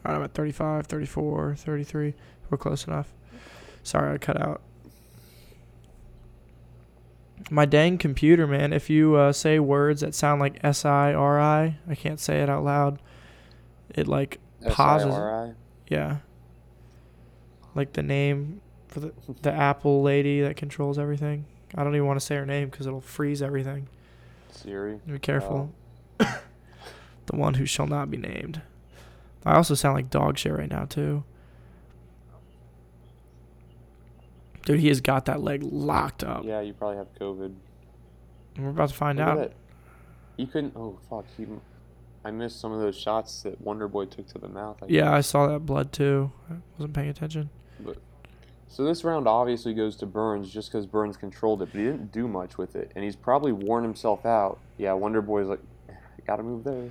All 0.05 0.11
right, 0.11 0.17
I'm 0.17 0.23
at 0.23 0.33
35, 0.33 0.87
34, 0.87 1.55
33. 1.57 2.13
We're 2.49 2.57
close 2.57 2.87
enough. 2.87 3.13
Sorry, 3.83 4.13
I 4.13 4.17
cut 4.17 4.41
out. 4.41 4.61
My 7.49 7.65
dang 7.65 7.97
computer, 7.97 8.47
man. 8.47 8.71
If 8.71 8.89
you 8.89 9.15
uh, 9.15 9.33
say 9.33 9.59
words 9.59 9.99
that 9.99 10.15
sound 10.15 10.39
like 10.39 10.57
S 10.63 10.85
I 10.85 11.13
R 11.13 11.41
I, 11.41 11.77
I 11.89 11.95
can't 11.95 12.21
say 12.21 12.41
it 12.41 12.49
out 12.49 12.63
loud. 12.63 13.01
It 13.89 14.07
like 14.07 14.39
pauses. 14.69 15.13
SIRI. 15.13 15.55
Yeah. 15.89 16.17
Like 17.75 17.93
the 17.93 18.03
name 18.03 18.61
for 18.87 19.01
the 19.01 19.13
the 19.41 19.51
Apple 19.51 20.01
lady 20.01 20.39
that 20.39 20.55
controls 20.55 20.97
everything. 20.97 21.45
I 21.75 21.83
don't 21.83 21.95
even 21.95 22.07
want 22.07 22.19
to 22.19 22.25
say 22.25 22.35
her 22.35 22.45
name 22.45 22.69
because 22.69 22.87
it'll 22.87 23.01
freeze 23.01 23.41
everything. 23.41 23.87
Siri. 24.51 24.99
Be 25.07 25.19
careful. 25.19 25.73
Uh, 26.19 26.37
the 27.27 27.35
one 27.35 27.53
who 27.55 27.65
shall 27.65 27.87
not 27.87 28.11
be 28.11 28.17
named. 28.17 28.61
I 29.45 29.55
also 29.55 29.73
sound 29.73 29.95
like 29.95 30.09
dog 30.09 30.37
shit 30.37 30.53
right 30.53 30.69
now 30.69 30.85
too. 30.85 31.23
Dude, 34.65 34.79
he 34.79 34.89
has 34.89 35.01
got 35.01 35.25
that 35.25 35.41
leg 35.41 35.63
locked 35.63 36.23
up. 36.23 36.43
Yeah, 36.43 36.61
you 36.61 36.73
probably 36.73 36.97
have 36.97 37.07
COVID. 37.19 37.55
And 38.55 38.65
we're 38.65 38.69
about 38.69 38.89
to 38.89 38.95
find 38.95 39.17
Look 39.17 39.27
out. 39.27 39.53
You 40.37 40.47
couldn't. 40.47 40.73
Oh 40.75 40.97
fuck! 41.09 41.25
He. 41.37 41.47
I 42.23 42.29
missed 42.29 42.59
some 42.59 42.71
of 42.71 42.79
those 42.79 42.95
shots 42.95 43.41
that 43.43 43.59
Wonder 43.61 43.87
Boy 43.87 44.05
took 44.05 44.27
to 44.27 44.37
the 44.37 44.47
mouth. 44.47 44.77
I 44.83 44.85
Yeah, 44.87 45.03
think. 45.05 45.13
I 45.13 45.21
saw 45.21 45.47
that 45.47 45.61
blood 45.61 45.91
too. 45.91 46.31
I 46.49 46.55
wasn't 46.77 46.93
paying 46.93 47.09
attention. 47.09 47.49
So 48.71 48.85
this 48.85 49.03
round 49.03 49.27
obviously 49.27 49.73
goes 49.73 49.97
to 49.97 50.05
Burns 50.05 50.49
just 50.49 50.71
because 50.71 50.85
Burns 50.85 51.17
controlled 51.17 51.61
it, 51.61 51.69
but 51.73 51.79
he 51.79 51.85
didn't 51.85 52.13
do 52.13 52.25
much 52.25 52.57
with 52.57 52.77
it, 52.77 52.89
and 52.95 53.03
he's 53.03 53.17
probably 53.17 53.51
worn 53.51 53.83
himself 53.83 54.25
out. 54.25 54.59
Yeah, 54.77 54.93
Wonder 54.93 55.21
Boy's 55.21 55.47
like, 55.47 55.59
eh, 55.89 55.93
gotta 56.25 56.41
move 56.41 56.63
there. 56.63 56.89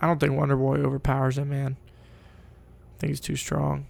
I 0.00 0.08
don't 0.08 0.18
think 0.18 0.32
Wonder 0.32 0.56
Boy 0.56 0.78
overpowers 0.78 1.38
him, 1.38 1.50
man. 1.50 1.76
I 2.40 2.98
think 2.98 3.10
he's 3.10 3.20
too 3.20 3.36
strong. 3.36 3.86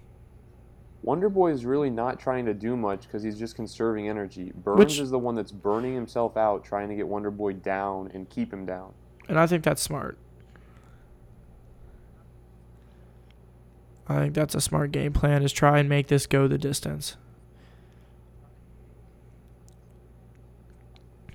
Wonder 1.01 1.27
Boy 1.27 1.51
is 1.51 1.65
really 1.65 1.89
not 1.89 2.19
trying 2.19 2.45
to 2.45 2.53
do 2.53 2.77
much 2.77 3.01
because 3.01 3.23
he's 3.23 3.39
just 3.39 3.55
conserving 3.55 4.07
energy. 4.07 4.51
Burns 4.63 4.77
Which- 4.77 4.99
is 4.99 5.09
the 5.09 5.17
one 5.17 5.33
that's 5.33 5.51
burning 5.51 5.95
himself 5.95 6.37
out, 6.37 6.63
trying 6.63 6.89
to 6.89 6.95
get 6.95 7.07
Wonder 7.07 7.31
Boy 7.31 7.53
down 7.53 8.11
and 8.13 8.29
keep 8.29 8.53
him 8.53 8.63
down. 8.67 8.93
And 9.27 9.39
I 9.39 9.47
think 9.47 9.63
that's 9.63 9.81
smart. 9.81 10.19
I 14.13 14.19
think 14.19 14.33
that's 14.33 14.55
a 14.55 14.61
smart 14.61 14.91
game 14.91 15.13
plan 15.13 15.43
is 15.43 15.51
try 15.51 15.79
and 15.79 15.89
make 15.89 16.07
this 16.07 16.27
go 16.27 16.47
the 16.47 16.57
distance. 16.57 17.17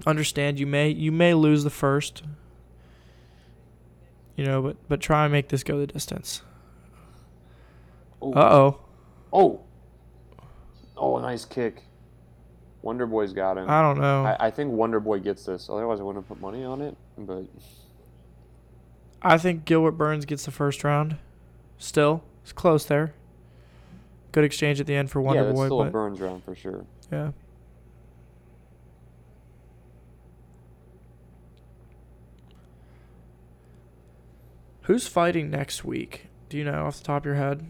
Understand 0.06 0.60
you 0.60 0.66
may 0.66 0.88
you 0.90 1.10
may 1.10 1.34
lose 1.34 1.64
the 1.64 1.70
first. 1.70 2.22
You 4.36 4.44
know, 4.44 4.62
but 4.62 4.76
but 4.88 5.00
try 5.00 5.24
and 5.24 5.32
make 5.32 5.48
this 5.48 5.64
go 5.64 5.78
the 5.78 5.86
distance. 5.86 6.42
Uh 8.22 8.32
oh. 8.34 8.80
oh, 9.32 9.60
oh, 10.96 11.18
nice 11.18 11.44
kick. 11.44 11.84
Wonder 12.82 13.06
Boy's 13.06 13.32
got 13.32 13.58
him. 13.58 13.68
I 13.68 13.82
don't 13.82 14.00
know. 14.00 14.24
I, 14.24 14.46
I 14.46 14.50
think 14.50 14.72
Wonder 14.72 15.00
Boy 15.00 15.18
gets 15.18 15.44
this. 15.44 15.68
Otherwise, 15.68 16.00
I 16.00 16.02
wouldn't 16.04 16.24
have 16.24 16.28
put 16.28 16.40
money 16.40 16.64
on 16.64 16.80
it. 16.80 16.96
But 17.16 17.44
I 19.20 19.38
think 19.38 19.64
Gilbert 19.64 19.92
Burns 19.92 20.24
gets 20.24 20.44
the 20.44 20.50
first 20.50 20.84
round. 20.84 21.16
Still, 21.76 22.22
it's 22.48 22.54
close 22.54 22.86
there. 22.86 23.12
Good 24.32 24.42
exchange 24.42 24.80
at 24.80 24.86
the 24.86 24.94
end 24.94 25.10
for 25.10 25.20
Wonder 25.20 25.44
yeah, 25.44 25.52
Boy, 25.52 25.66
still 25.66 25.82
a 25.82 25.90
Burns 25.90 26.18
round 26.18 26.42
for 26.42 26.54
sure. 26.54 26.86
yeah. 27.12 27.32
Who's 34.84 35.06
fighting 35.06 35.50
next 35.50 35.84
week? 35.84 36.28
Do 36.48 36.56
you 36.56 36.64
know 36.64 36.86
off 36.86 36.96
the 36.96 37.04
top 37.04 37.20
of 37.20 37.26
your 37.26 37.34
head? 37.34 37.66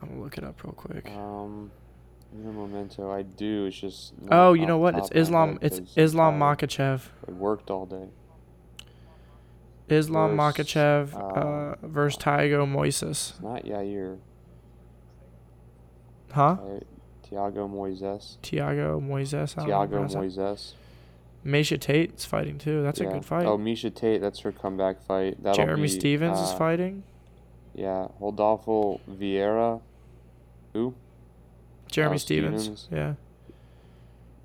I'm 0.00 0.08
gonna 0.08 0.20
look 0.20 0.36
it 0.36 0.42
up 0.42 0.64
real 0.64 0.72
quick. 0.72 1.08
Um, 1.08 1.70
the 2.32 2.50
memento, 2.50 3.12
I 3.12 3.22
do. 3.22 3.66
It's 3.66 3.78
just. 3.78 4.14
Oh, 4.28 4.54
you 4.54 4.66
know 4.66 4.78
what? 4.78 4.96
It's 4.96 5.10
Islam. 5.12 5.60
It's 5.62 5.80
Islam. 5.94 6.40
Makhachev. 6.40 7.02
I 7.28 7.30
worked 7.30 7.70
all 7.70 7.86
day. 7.86 8.08
Islam 9.92 10.36
Versus, 10.36 10.74
Makhachev 10.74 11.14
uh, 11.14 11.18
uh, 11.18 11.74
versus 11.82 12.22
Thiago 12.22 12.66
Moises. 12.66 13.40
Not 13.42 13.64
Yair. 13.64 14.18
Huh? 16.32 16.56
Thiago 17.30 17.70
Moises. 17.70 18.38
Thiago 18.42 19.00
Moises. 19.00 19.54
Thiago 19.54 19.70
how 19.70 19.82
to 19.82 19.88
pronounce 19.88 20.14
Moises. 20.14 20.74
Miesha 21.44 21.78
Tate's 21.78 22.24
fighting 22.24 22.58
too. 22.58 22.82
That's 22.82 23.00
a 23.00 23.04
good 23.04 23.24
fight. 23.24 23.46
Oh, 23.46 23.58
Miesha 23.58 23.92
Tate. 23.92 24.20
That's 24.20 24.40
her 24.40 24.52
comeback 24.52 25.02
fight. 25.02 25.42
That'll 25.42 25.64
Jeremy 25.64 25.82
be, 25.82 25.88
Stephens 25.88 26.38
is 26.38 26.50
uh, 26.50 26.56
fighting. 26.56 27.02
Yeah, 27.74 28.08
Rodolfo 28.20 29.00
Vieira. 29.10 29.80
Who? 30.72 30.94
Jeremy 31.90 32.18
Stephens. 32.18 32.62
Stephens. 32.62 32.88
Yeah. 32.92 33.14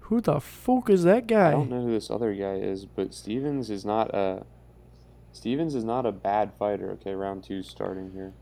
Who 0.01 0.21
the 0.21 0.39
fuck 0.39 0.89
is 0.89 1.03
that 1.03 1.27
guy? 1.27 1.49
I 1.49 1.51
don't 1.51 1.69
know 1.69 1.81
who 1.81 1.91
this 1.91 2.09
other 2.09 2.33
guy 2.33 2.55
is, 2.55 2.85
but 2.85 3.13
Stephens 3.13 3.69
is 3.69 3.85
not 3.85 4.13
a. 4.15 4.45
Stephens 5.37 5.75
is 5.75 5.83
not 5.83 6.07
a 6.07 6.11
bad 6.11 6.51
fighter. 6.57 6.89
Okay, 6.93 7.13
round 7.13 7.43
two 7.43 7.61
starting 7.61 8.11
here. 8.11 8.33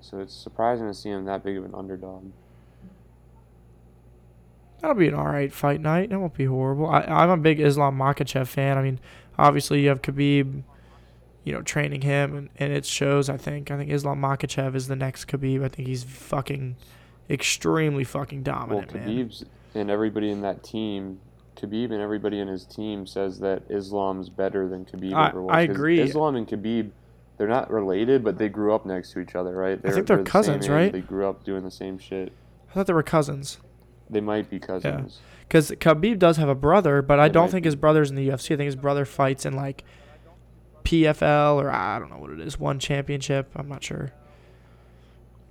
So 0.00 0.20
it's 0.20 0.34
surprising 0.34 0.86
to 0.86 0.92
see 0.92 1.08
him 1.08 1.24
that 1.24 1.42
big 1.42 1.56
of 1.56 1.64
an 1.64 1.74
underdog. 1.74 2.30
That'll 4.80 4.94
be 4.94 5.08
an 5.08 5.14
alright 5.14 5.50
fight 5.50 5.80
night. 5.80 6.10
That 6.10 6.20
won't 6.20 6.34
be 6.34 6.44
horrible. 6.44 6.88
I, 6.88 7.00
I'm 7.00 7.30
a 7.30 7.38
big 7.38 7.58
Islam 7.58 7.98
Makhachev 7.98 8.46
fan. 8.46 8.76
I 8.76 8.82
mean, 8.82 9.00
obviously 9.38 9.80
you 9.80 9.88
have 9.88 10.02
Khabib, 10.02 10.62
you 11.42 11.52
know, 11.54 11.62
training 11.62 12.02
him, 12.02 12.36
and, 12.36 12.50
and 12.56 12.70
it 12.70 12.84
shows. 12.84 13.30
I 13.30 13.38
think. 13.38 13.70
I 13.70 13.78
think 13.78 13.90
Islam 13.90 14.20
Makhachev 14.20 14.74
is 14.74 14.88
the 14.88 14.96
next 14.96 15.24
Khabib. 15.24 15.64
I 15.64 15.68
think 15.68 15.88
he's 15.88 16.04
fucking, 16.04 16.76
extremely 17.30 18.04
fucking 18.04 18.44
Well, 18.44 18.56
dominant, 18.56 18.94
man. 18.94 19.08
Khabib's 19.08 19.44
and 19.74 19.90
everybody 19.90 20.30
in 20.30 20.42
that 20.42 20.62
team, 20.62 21.20
Khabib 21.58 21.92
and 21.92 22.00
everybody 22.00 22.38
in 22.38 22.48
his 22.48 22.64
team 22.64 23.06
says 23.06 23.40
that 23.40 23.62
Islam's 23.68 24.28
better 24.28 24.68
than 24.68 24.84
Khabib 24.84 25.12
I-. 25.14 25.58
I 25.58 25.60
agree. 25.62 26.00
Islam 26.00 26.36
and 26.36 26.46
Khabib, 26.46 26.90
they're 27.36 27.48
not 27.48 27.70
related, 27.70 28.24
but 28.24 28.38
they 28.38 28.48
grew 28.48 28.74
up 28.74 28.86
next 28.86 29.12
to 29.12 29.20
each 29.20 29.34
other, 29.34 29.54
right? 29.54 29.78
I 29.84 29.90
think 29.90 30.06
they're 30.06 30.16
the 30.18 30.22
same 30.22 30.24
cousins, 30.24 30.64
age, 30.66 30.70
right? 30.70 30.92
They 30.92 31.00
grew 31.00 31.28
up 31.28 31.44
doing 31.44 31.64
the 31.64 31.70
same 31.70 31.98
shit. 31.98 32.32
I 32.70 32.74
thought 32.74 32.86
they 32.86 32.92
were 32.92 33.02
cousins. 33.02 33.58
They 34.10 34.20
might 34.20 34.48
be 34.48 34.58
cousins. 34.58 35.20
Because 35.46 35.70
Khabib 35.70 36.18
does 36.18 36.36
have 36.36 36.48
a 36.48 36.54
brother, 36.54 37.02
but 37.02 37.18
I 37.18 37.28
don't 37.28 37.50
think 37.50 37.64
be. 37.64 37.68
his 37.68 37.76
brother's 37.76 38.10
in 38.10 38.16
the 38.16 38.28
UFC. 38.28 38.54
I 38.54 38.56
think 38.56 38.66
his 38.66 38.76
brother 38.76 39.04
fights 39.04 39.46
in 39.46 39.54
like 39.54 39.84
PFL 40.84 41.56
or 41.56 41.70
I 41.70 41.98
don't 41.98 42.10
know 42.10 42.18
what 42.18 42.30
it 42.30 42.40
is, 42.40 42.58
one 42.58 42.78
championship. 42.78 43.50
I'm 43.54 43.68
not 43.68 43.82
sure. 43.82 44.12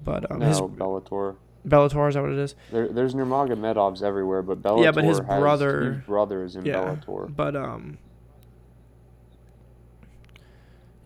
But 0.04 0.30
um, 0.32 0.40
no, 0.40 0.48
his 0.48 0.60
Bellator. 0.60 1.36
Bellator 1.68 2.08
is 2.08 2.14
that 2.16 2.22
what 2.22 2.32
it 2.32 2.40
is? 2.40 2.56
There, 2.72 2.88
there's 2.88 3.14
Nurmagomedovs 3.14 4.02
everywhere, 4.02 4.42
but 4.42 4.62
Bellator 4.62 4.84
Yeah, 4.84 4.92
but 4.92 5.04
his 5.04 5.20
brother- 5.20 5.96
two 6.02 6.06
brothers 6.12 6.56
in 6.56 6.66
Yeah, 6.66 6.76
Bellator. 7.06 7.36
but 7.36 7.56
um, 7.56 7.98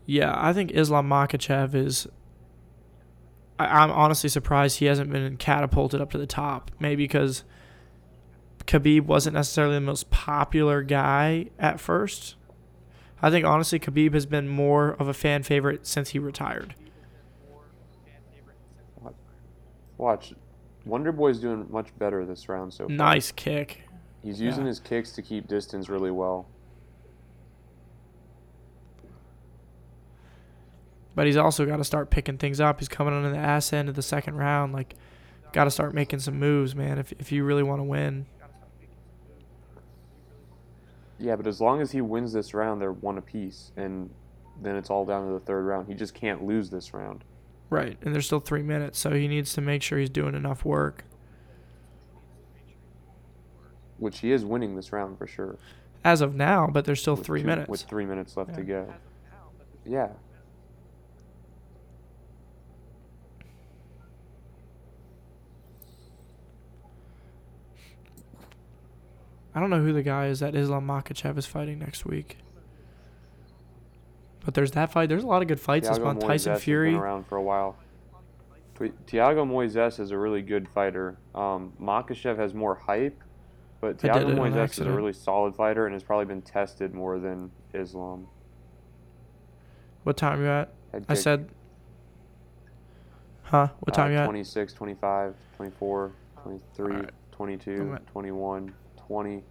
yeah, 0.06 0.34
I 0.36 0.54
think 0.54 0.71
Islam 0.71 1.10
Makhachev 1.10 1.74
is. 1.76 2.08
I, 3.60 3.84
I'm 3.84 3.91
honestly 3.91 4.30
surprised 4.30 4.80
he 4.80 4.86
hasn't 4.86 5.12
been 5.12 5.38
catapulted 5.38 6.02
up 6.02 6.12
to 6.12 6.17
the 6.17 6.28
top. 6.28 6.71
Maybe 6.80 7.04
because 7.04 7.43
Khabib 8.65 9.06
wasn't 9.06 9.36
necessarily 9.36 9.76
the 9.76 9.82
most 9.82 10.10
popular 10.12 10.82
guy 10.84 11.47
at 11.60 11.80
first. 11.80 12.36
I 13.21 13.30
think 13.30 13.45
honestly, 13.45 13.80
Khabib 13.80 14.13
has 14.13 14.26
been 14.26 14.47
more 14.47 14.91
of 15.00 15.08
a 15.08 15.13
fan 15.13 15.43
favorite 15.43 15.86
since 15.88 16.10
he 16.10 16.19
retired. 16.19 16.76
Watch, 19.97 20.34
Wonder 20.86 21.12
Boy's 21.12 21.39
doing 21.39 21.67
much 21.70 21.88
better 22.00 22.26
this 22.26 22.50
round 22.50 22.74
so 22.74 22.88
far. 22.88 22.96
Nice 22.96 23.32
kick. 23.32 23.82
He's 24.24 24.41
using 24.41 24.63
Yeah. 24.63 24.70
his 24.70 24.80
kicks 24.80 25.12
to 25.13 25.22
keep 25.22 25.48
distance 25.48 25.89
really 25.89 26.12
well. 26.12 26.48
But 31.13 31.26
he's 31.28 31.38
also 31.38 31.65
got 31.65 31.78
to 31.78 31.84
start 31.84 32.10
picking 32.10 32.38
things 32.38 32.60
up. 32.60 32.80
He's 32.80 32.88
coming 32.88 33.13
on 33.13 33.30
the 33.32 33.38
ass 33.38 33.74
end 33.74 33.89
of 33.89 33.96
the 33.96 34.02
second 34.02 34.38
round. 34.38 34.74
Like, 34.74 34.96
got 35.52 35.65
to 35.65 35.72
start 35.72 35.94
making 35.94 36.20
some 36.20 36.39
moves, 36.39 36.74
man. 36.76 36.98
If 36.98 37.12
if 37.13 37.32
you 37.32 37.44
really 37.44 37.63
want 37.63 37.80
to 37.80 37.84
win. 37.84 38.26
Yeah, 41.20 41.36
but 41.36 41.46
as 41.46 41.62
long 41.62 41.82
as 41.82 41.91
he 41.91 42.02
wins 42.02 42.34
this 42.34 42.54
round, 42.54 42.82
they're 42.82 42.94
one 42.94 43.17
apiece, 43.17 43.72
and 43.76 44.10
then 44.62 44.76
it's 44.76 44.89
all 44.89 45.06
down 45.06 45.28
to 45.28 45.34
the 45.34 45.39
third 45.39 45.63
round. 45.65 45.88
He 45.88 45.94
just 45.94 46.15
can't 46.15 46.44
lose 46.44 46.70
this 46.72 46.94
round. 46.94 47.24
Right, 47.72 47.98
and 48.02 48.14
there's 48.14 48.26
still 48.26 48.42
three 48.42 48.62
minutes, 48.64 49.00
so 49.00 49.12
he 49.12 49.28
needs 49.30 49.54
to 49.54 49.62
make 49.62 49.82
sure 49.82 49.98
he's 49.98 50.10
doing 50.10 50.36
enough 50.36 50.64
work. 50.66 51.06
Which 53.98 54.20
he 54.20 54.32
is 54.34 54.44
winning 54.44 54.76
this 54.76 54.92
round 54.92 55.18
for 55.18 55.26
sure. 55.26 55.58
As 56.04 56.20
of 56.22 56.36
now, 56.36 56.68
but 56.68 56.84
there's 56.86 57.00
still 57.02 57.16
with 57.16 57.26
three 57.26 57.42
two- 57.42 57.48
minutes. 57.48 57.70
With 57.70 57.82
three 57.84 58.06
minutes 58.06 58.36
left 58.36 58.54
to 58.56 58.62
Yeah. 58.62 58.66
go. 58.86 58.94
Yeah. 59.86 60.10
I 69.54 69.60
don't 69.60 69.70
know 69.70 69.82
who 69.82 69.94
the 69.94 70.04
guy 70.04 70.28
is 70.28 70.40
that 70.40 70.56
Islam 70.56 70.88
Makhachev 70.88 71.38
is 71.38 71.46
fighting 71.46 71.80
next 71.80 72.06
week. 72.06 72.38
But 74.44 74.54
there's 74.54 74.72
that 74.72 74.92
fight. 74.92 75.10
There's 75.10 75.24
a 75.24 75.28
lot 75.28 75.42
of 75.42 75.48
good 75.48 75.60
fights 75.60 75.88
this 75.88 76.00
Thiago 76.00 76.04
month. 76.04 76.22
Tyson 76.22 76.52
Moises 76.52 76.56
has 76.56 76.64
Fury. 76.64 76.92
been 76.92 77.00
around 77.00 77.28
for 77.28 77.38
a 77.38 77.44
while. 77.44 77.78
Thiago 78.80 79.46
Moises 79.48 80.00
is 80.00 80.12
a 80.12 80.18
really 80.18 80.42
good 80.42 80.68
fighter. 80.70 81.18
Um, 81.36 81.74
Makhachev 81.80 82.38
has 82.38 82.54
more 82.54 82.74
hype, 82.74 83.22
but 83.80 84.04
I 84.04 84.20
did 84.20 84.28
Thiago 84.28 84.30
it 84.32 84.38
Moises 84.38 84.72
is 84.72 84.80
a 84.80 84.92
really 84.92 85.14
solid 85.14 85.56
fighter 85.56 85.86
and 85.86 85.94
has 85.94 86.04
probably 86.04 86.26
been 86.26 86.42
tested 86.42 86.94
more 86.94 87.20
than 87.20 87.52
Islam. 87.74 88.28
What 90.04 90.18
time 90.18 90.40
are 90.40 90.44
you 90.44 90.50
at? 90.50 90.74
I 91.08 91.14
said. 91.14 91.50
Huh? 93.44 93.68
What 93.82 93.94
time 93.94 94.08
uh, 94.08 94.14
you 94.14 94.18
at? 94.18 94.26
26, 94.26 94.74
25, 94.74 95.36
24, 95.58 96.12
23, 96.42 96.86
Alright. 96.86 97.10
22, 97.32 97.98
21, 98.12 98.74
20, 98.96 99.44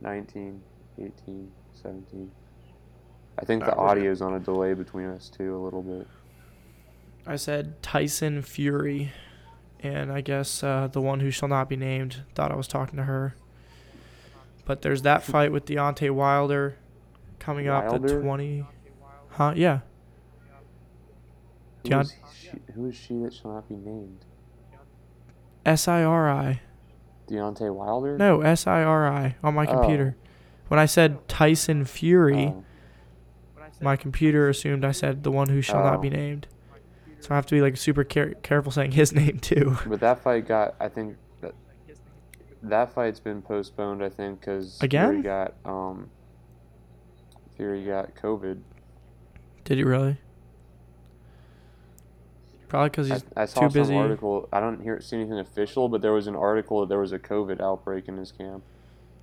19, 0.00 0.62
18, 0.98 1.52
17. 1.72 2.30
I 3.38 3.44
think 3.44 3.64
the 3.64 3.72
Alright, 3.74 3.96
we're 3.96 4.02
audio's 4.02 4.22
on 4.22 4.34
a 4.34 4.40
delay 4.40 4.74
between 4.74 5.06
us 5.08 5.28
too 5.28 5.56
a 5.56 5.60
little 5.62 5.82
bit. 5.82 6.06
I 7.26 7.36
said 7.36 7.82
Tyson 7.82 8.42
Fury, 8.42 9.12
and 9.80 10.12
I 10.12 10.20
guess 10.20 10.62
uh, 10.62 10.88
the 10.92 11.00
one 11.00 11.20
who 11.20 11.30
shall 11.30 11.48
not 11.48 11.68
be 11.68 11.76
named 11.76 12.22
thought 12.34 12.52
I 12.52 12.56
was 12.56 12.68
talking 12.68 12.96
to 12.96 13.04
her. 13.04 13.34
But 14.66 14.82
there's 14.82 15.02
that 15.02 15.22
fight 15.24 15.50
with 15.52 15.64
Deontay 15.66 16.10
Wilder 16.10 16.76
coming 17.38 17.68
up 17.68 18.00
the 18.02 18.20
20. 18.20 18.66
Huh? 19.30 19.52
Yeah. 19.56 19.80
Who 21.82 21.90
Deont- 21.90 22.02
is, 22.04 22.12
she, 22.38 22.50
who 22.74 22.86
is 22.88 22.94
she 22.94 23.18
that 23.20 23.34
shall 23.34 23.52
not 23.52 23.68
be 23.68 23.74
named? 23.76 24.24
S 25.66 25.88
I 25.88 26.02
R 26.04 26.30
I. 26.30 26.60
Deontay 27.28 27.74
Wilder? 27.74 28.16
No, 28.18 28.42
S 28.42 28.66
I 28.66 28.82
R 28.82 29.08
I 29.08 29.36
on 29.42 29.54
my 29.54 29.66
Oh. 29.66 29.78
computer. 29.80 30.14
When 30.68 30.78
I 30.78 30.86
said 30.86 31.26
Tyson 31.28 31.84
Fury, 31.84 32.48
Oh. 32.54 32.64
My 33.80 33.96
computer 33.96 34.48
assumed 34.48 34.84
I 34.84 34.92
said 34.92 35.22
the 35.24 35.30
one 35.30 35.48
who 35.48 35.60
shall 35.60 35.82
not 35.82 36.00
be 36.00 36.08
Oh. 36.08 36.12
named. 36.12 36.46
So 37.20 37.28
I 37.30 37.36
have 37.36 37.46
to 37.46 37.54
be 37.54 37.60
like 37.62 37.76
super 37.76 38.04
care- 38.04 38.34
careful 38.42 38.70
saying 38.70 38.92
his 38.92 39.12
name 39.14 39.38
too. 39.38 39.76
But 39.86 40.00
that 40.00 40.22
fight 40.22 40.46
got, 40.46 40.74
I 40.78 40.88
think, 40.88 41.16
that 41.40 41.54
that 42.62 42.92
fight's 42.94 43.20
been 43.20 43.40
postponed. 43.42 44.02
I 44.04 44.08
think 44.10 44.40
because 44.40 44.80
Again? 44.82 45.08
Fury 45.08 45.22
got 45.22 45.54
um, 45.64 46.10
Fury 47.56 47.84
got 47.84 48.14
COVID. 48.14 48.60
Did 49.64 49.78
he 49.78 49.84
really? 49.84 50.18
Probably 52.68 52.90
because 52.90 53.08
he's 53.08 53.24
I, 53.36 53.42
I 53.42 53.44
saw 53.46 53.60
too 53.60 53.66
some 53.70 53.72
busy. 53.82 53.94
article. 53.96 54.48
I 54.52 54.60
don't 54.60 54.82
hear 54.82 55.00
see 55.00 55.16
anything 55.16 55.38
official, 55.38 55.88
but 55.88 56.02
there 56.02 56.12
was 56.12 56.26
an 56.26 56.34
article 56.36 56.80
that 56.80 56.88
there 56.88 56.98
was 56.98 57.12
a 57.12 57.18
COVID 57.18 57.60
outbreak 57.60 58.08
in 58.08 58.16
his 58.16 58.32
camp. 58.32 58.64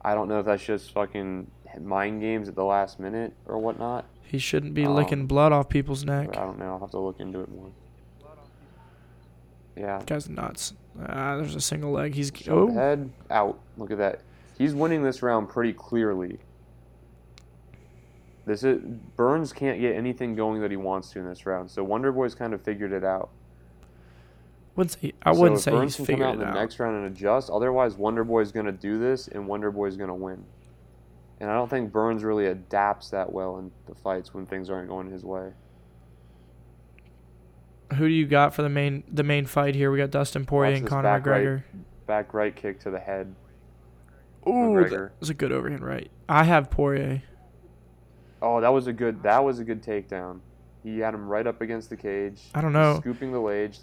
I 0.03 0.13
don't 0.15 0.27
know 0.29 0.39
if 0.39 0.45
that's 0.45 0.63
just 0.63 0.91
fucking 0.93 1.51
mind 1.79 2.21
games 2.21 2.47
at 2.47 2.55
the 2.55 2.63
last 2.63 2.99
minute 2.99 3.33
or 3.45 3.57
whatnot. 3.59 4.05
He 4.31 4.37
shouldn't 4.39 4.73
be 4.73 4.85
Um, 4.85 4.95
licking 4.95 5.27
blood 5.27 5.51
off 5.51 5.67
people's 5.69 6.05
neck. 6.05 6.29
I 6.37 6.41
don't 6.43 6.57
know. 6.57 6.71
I'll 6.73 6.79
have 6.79 6.91
to 6.91 6.99
look 6.99 7.19
into 7.19 7.41
it 7.41 7.49
more. 7.49 7.69
Yeah. 9.75 10.01
Guy's 10.05 10.29
nuts. 10.29 10.73
Ah, 11.07 11.37
there's 11.37 11.55
a 11.55 11.61
single 11.61 11.91
leg. 11.91 12.13
He's 12.13 12.31
oh 12.49 12.71
head 12.71 13.09
out. 13.29 13.59
Look 13.77 13.91
at 13.91 13.97
that. 13.97 14.21
He's 14.57 14.73
winning 14.75 15.03
this 15.03 15.21
round 15.23 15.49
pretty 15.49 15.73
clearly. 15.73 16.39
This 18.45 18.63
is 18.63 18.79
Burns 19.15 19.53
can't 19.53 19.79
get 19.79 19.95
anything 19.95 20.35
going 20.35 20.61
that 20.61 20.71
he 20.71 20.77
wants 20.77 21.11
to 21.11 21.19
in 21.19 21.25
this 21.27 21.45
round. 21.45 21.69
So 21.71 21.83
Wonder 21.83 22.11
Boy's 22.11 22.35
kind 22.35 22.53
of 22.53 22.61
figured 22.61 22.91
it 22.91 23.03
out. 23.03 23.29
wouldn't 24.75 24.91
say 24.91 25.13
I 25.23 25.33
so 25.33 25.39
wouldn't 25.39 25.57
if 25.59 25.63
say 25.63 25.71
Burns 25.71 25.95
he's 25.97 26.05
can 26.07 26.15
come 26.17 26.23
out 26.23 26.31
figured 26.33 26.47
in 26.47 26.53
the 26.53 26.57
out. 26.59 26.61
next 26.61 26.79
round 26.79 26.97
and 26.97 27.05
adjust. 27.15 27.49
Otherwise, 27.49 27.95
Wonder 27.95 28.23
Boy's 28.23 28.51
gonna 28.51 28.71
do 28.71 28.99
this, 28.99 29.27
and 29.29 29.47
Wonder 29.47 29.71
Boy's 29.71 29.95
gonna 29.95 30.15
win. 30.15 30.43
And 31.41 31.49
I 31.49 31.55
don't 31.55 31.69
think 31.69 31.91
Burns 31.91 32.23
really 32.23 32.45
adapts 32.45 33.09
that 33.09 33.33
well 33.33 33.57
in 33.57 33.71
the 33.87 33.95
fights 33.95 34.31
when 34.31 34.45
things 34.45 34.69
aren't 34.69 34.89
going 34.89 35.09
his 35.09 35.25
way. 35.25 35.49
Who 37.95 38.07
do 38.07 38.13
you 38.13 38.27
got 38.27 38.53
for 38.53 38.61
the 38.61 38.69
main 38.69 39.03
the 39.11 39.23
main 39.23 39.47
fight 39.47 39.73
here? 39.73 39.91
We 39.91 39.97
got 39.97 40.11
Dustin 40.11 40.45
Poirier 40.45 40.75
and 40.75 40.87
Conor 40.87 41.01
back 41.01 41.25
right. 41.25 41.43
McGregor. 41.43 41.63
Back 42.05 42.33
right 42.35 42.55
kick 42.55 42.79
to 42.81 42.91
the 42.91 42.99
head. 42.99 43.35
Ooh, 44.47 44.87
that 44.87 45.11
was 45.19 45.31
a 45.31 45.33
good 45.33 45.51
overhand 45.51 45.83
right. 45.83 46.11
I 46.29 46.43
have 46.43 46.69
Poirier. 46.69 47.23
Oh, 48.39 48.61
that 48.61 48.69
was 48.69 48.85
a 48.85 48.93
good. 48.93 49.23
That 49.23 49.43
was 49.43 49.57
a 49.57 49.63
good 49.63 49.81
takedown. 49.81 50.41
He 50.83 50.99
had 50.99 51.15
him 51.15 51.27
right 51.27 51.47
up 51.47 51.59
against 51.61 51.89
the 51.89 51.97
cage. 51.97 52.39
I 52.53 52.61
don't 52.61 52.73
know. 52.73 52.99
Scooping 52.99 53.31
the 53.31 53.39
leg. 53.39 53.73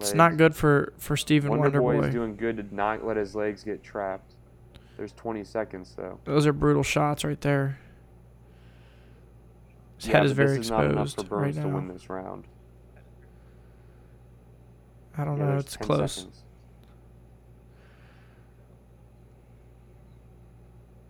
It's 0.00 0.14
not 0.14 0.36
good 0.36 0.54
for 0.54 0.94
for 0.98 1.16
Stephen 1.16 1.50
Wonder, 1.50 1.80
Wonderboy. 1.80 2.00
Boy 2.00 2.06
is 2.08 2.12
doing 2.12 2.34
good 2.34 2.56
to 2.56 2.74
not 2.74 3.06
let 3.06 3.16
his 3.16 3.36
legs 3.36 3.62
get 3.62 3.84
trapped. 3.84 4.34
There's 4.98 5.12
20 5.12 5.44
seconds 5.44 5.94
though. 5.96 6.18
Those 6.24 6.44
are 6.46 6.52
brutal 6.52 6.82
shots 6.82 7.24
right 7.24 7.40
there. 7.40 7.78
His 9.96 10.08
Yeah, 10.08 10.16
head 10.18 10.26
is 10.26 10.32
very 10.32 10.56
this 10.58 10.66
is 10.66 10.70
not 10.70 10.84
enough 10.84 10.96
for 10.96 11.02
exposed 11.22 11.28
Burns 11.30 11.56
right 11.56 11.62
to 11.62 11.68
win 11.68 11.88
this 11.88 12.10
round. 12.10 12.44
I 15.16 15.24
don't 15.24 15.38
Yeah, 15.38 15.46
know. 15.52 15.56
It's 15.58 15.76
close. 15.76 16.12
seconds. 16.12 16.42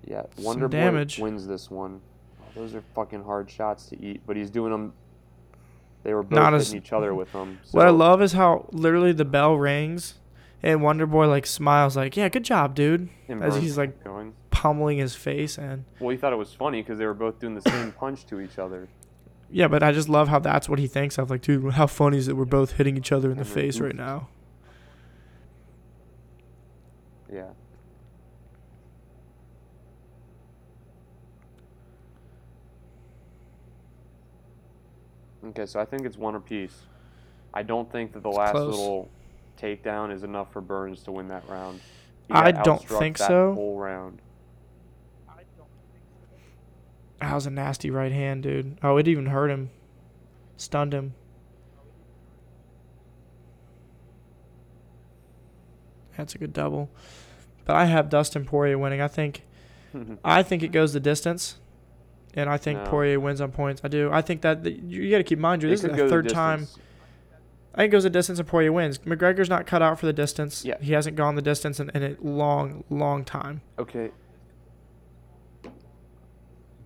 Yeah, 0.06 0.22
Wonder 0.38 0.68
Boy 0.68 0.76
damage. 0.78 1.18
wins 1.18 1.46
this 1.46 1.70
one. 1.70 2.00
Oh, 2.40 2.44
those 2.54 2.74
are 2.74 2.82
fucking 2.94 3.24
hard 3.24 3.50
shots 3.50 3.86
to 3.90 4.02
eat, 4.02 4.22
but 4.26 4.36
he's 4.36 4.50
doing 4.50 4.70
them. 4.72 4.92
They 6.02 6.14
were 6.14 6.22
both 6.22 6.32
Not 6.38 6.52
hitting 6.52 6.58
as- 6.60 6.74
each 6.74 6.92
other 6.92 7.14
with 7.14 7.32
them. 7.32 7.58
What 7.72 7.86
I 7.86 7.90
love 7.90 8.22
is 8.22 8.32
how 8.32 8.66
literally 8.72 9.12
the 9.12 9.24
bell 9.26 9.56
rings, 9.56 10.14
and 10.62 10.82
Wonder 10.82 11.06
Boy 11.06 11.28
like 11.28 11.46
smiles 11.46 11.96
like, 11.96 12.16
"Yeah, 12.16 12.28
good 12.28 12.44
job, 12.44 12.74
dude," 12.74 13.08
and 13.28 13.42
as 13.42 13.54
Burns 13.54 13.62
he's 13.62 13.78
like 13.78 14.02
going. 14.04 14.34
pummeling 14.50 14.98
his 14.98 15.14
face 15.14 15.58
and. 15.58 15.84
Well, 16.00 16.10
he 16.10 16.16
thought 16.16 16.32
it 16.32 16.36
was 16.36 16.52
funny 16.52 16.82
because 16.82 16.98
they 16.98 17.06
were 17.06 17.14
both 17.14 17.38
doing 17.38 17.54
the 17.54 17.62
same 17.62 17.92
punch 17.98 18.26
to 18.26 18.40
each 18.40 18.58
other. 18.58 18.88
Yeah, 19.50 19.68
but 19.68 19.82
I 19.82 19.92
just 19.92 20.08
love 20.08 20.28
how 20.28 20.38
that's 20.40 20.68
what 20.68 20.78
he 20.78 20.86
thinks 20.86 21.16
of. 21.18 21.30
Like, 21.30 21.40
dude, 21.42 21.72
how 21.72 21.86
funny 21.86 22.18
is 22.18 22.28
it? 22.28 22.36
We're 22.36 22.44
both 22.44 22.72
hitting 22.72 22.96
each 22.96 23.12
other 23.12 23.30
in 23.30 23.38
the 23.38 23.44
face 23.44 23.80
right 23.80 23.96
now. 23.96 24.28
Yeah. 27.32 27.50
Okay, 35.44 35.66
so 35.66 35.80
I 35.80 35.84
think 35.84 36.04
it's 36.04 36.16
one 36.16 36.34
apiece. 36.34 36.82
I 37.54 37.62
don't 37.62 37.90
think 37.90 38.12
that 38.12 38.22
the 38.22 38.28
last 38.30 38.52
close. 38.52 38.76
little 38.76 39.08
takedown 39.58 40.12
is 40.12 40.22
enough 40.22 40.52
for 40.52 40.60
Burns 40.60 41.02
to 41.04 41.12
win 41.12 41.28
that 41.28 41.48
round. 41.48 41.80
I 42.30 42.52
don't 42.52 42.82
think 42.82 43.18
that 43.18 43.28
so. 43.28 43.54
Whole 43.54 43.76
round. 43.78 44.20
That 47.20 47.34
was 47.34 47.46
a 47.46 47.50
nasty 47.50 47.90
right 47.90 48.12
hand, 48.12 48.44
dude. 48.44 48.78
Oh, 48.82 48.96
it 48.96 49.08
even 49.08 49.26
hurt 49.26 49.48
him. 49.50 49.70
Stunned 50.56 50.94
him. 50.94 51.14
That's 56.16 56.34
a 56.34 56.38
good 56.38 56.52
double. 56.52 56.90
But 57.64 57.76
I 57.76 57.86
have 57.86 58.08
Dustin 58.08 58.44
Poirier 58.44 58.78
winning. 58.78 59.00
I 59.00 59.08
think 59.08 59.42
I 60.24 60.42
think 60.42 60.62
it 60.62 60.68
goes 60.68 60.92
the 60.92 61.00
distance. 61.00 61.58
And 62.34 62.48
I 62.48 62.56
think 62.56 62.84
No. 62.84 62.90
Poirier 62.90 63.18
wins 63.18 63.40
on 63.40 63.52
points. 63.52 63.80
I 63.82 63.88
do. 63.88 64.10
I 64.12 64.20
think 64.20 64.42
that 64.42 64.62
the, 64.62 64.72
you, 64.72 65.02
you 65.02 65.10
got 65.10 65.18
to 65.18 65.24
keep 65.24 65.38
in 65.38 65.42
mind. 65.42 65.64
It 65.64 65.68
This 65.68 65.82
is 65.82 65.90
the 65.90 65.96
go 65.96 66.04
the 66.04 66.10
third 66.10 66.28
time. 66.28 66.68
I 67.74 67.82
think 67.82 67.90
it 67.90 67.92
goes 67.92 68.02
the 68.04 68.10
distance 68.10 68.38
and 68.38 68.48
Poirier 68.48 68.72
wins. 68.72 68.98
McGregor's 68.98 69.48
not 69.50 69.66
cut 69.66 69.82
out 69.82 70.00
for 70.00 70.06
the 70.06 70.12
distance. 70.12 70.64
Yeah. 70.64 70.78
He 70.80 70.92
hasn't 70.94 71.16
gone 71.16 71.36
the 71.36 71.42
distance 71.42 71.78
in, 71.78 71.90
in 71.90 72.02
a 72.02 72.16
long, 72.20 72.82
long 72.90 73.24
time. 73.24 73.60
Okay. 73.78 74.10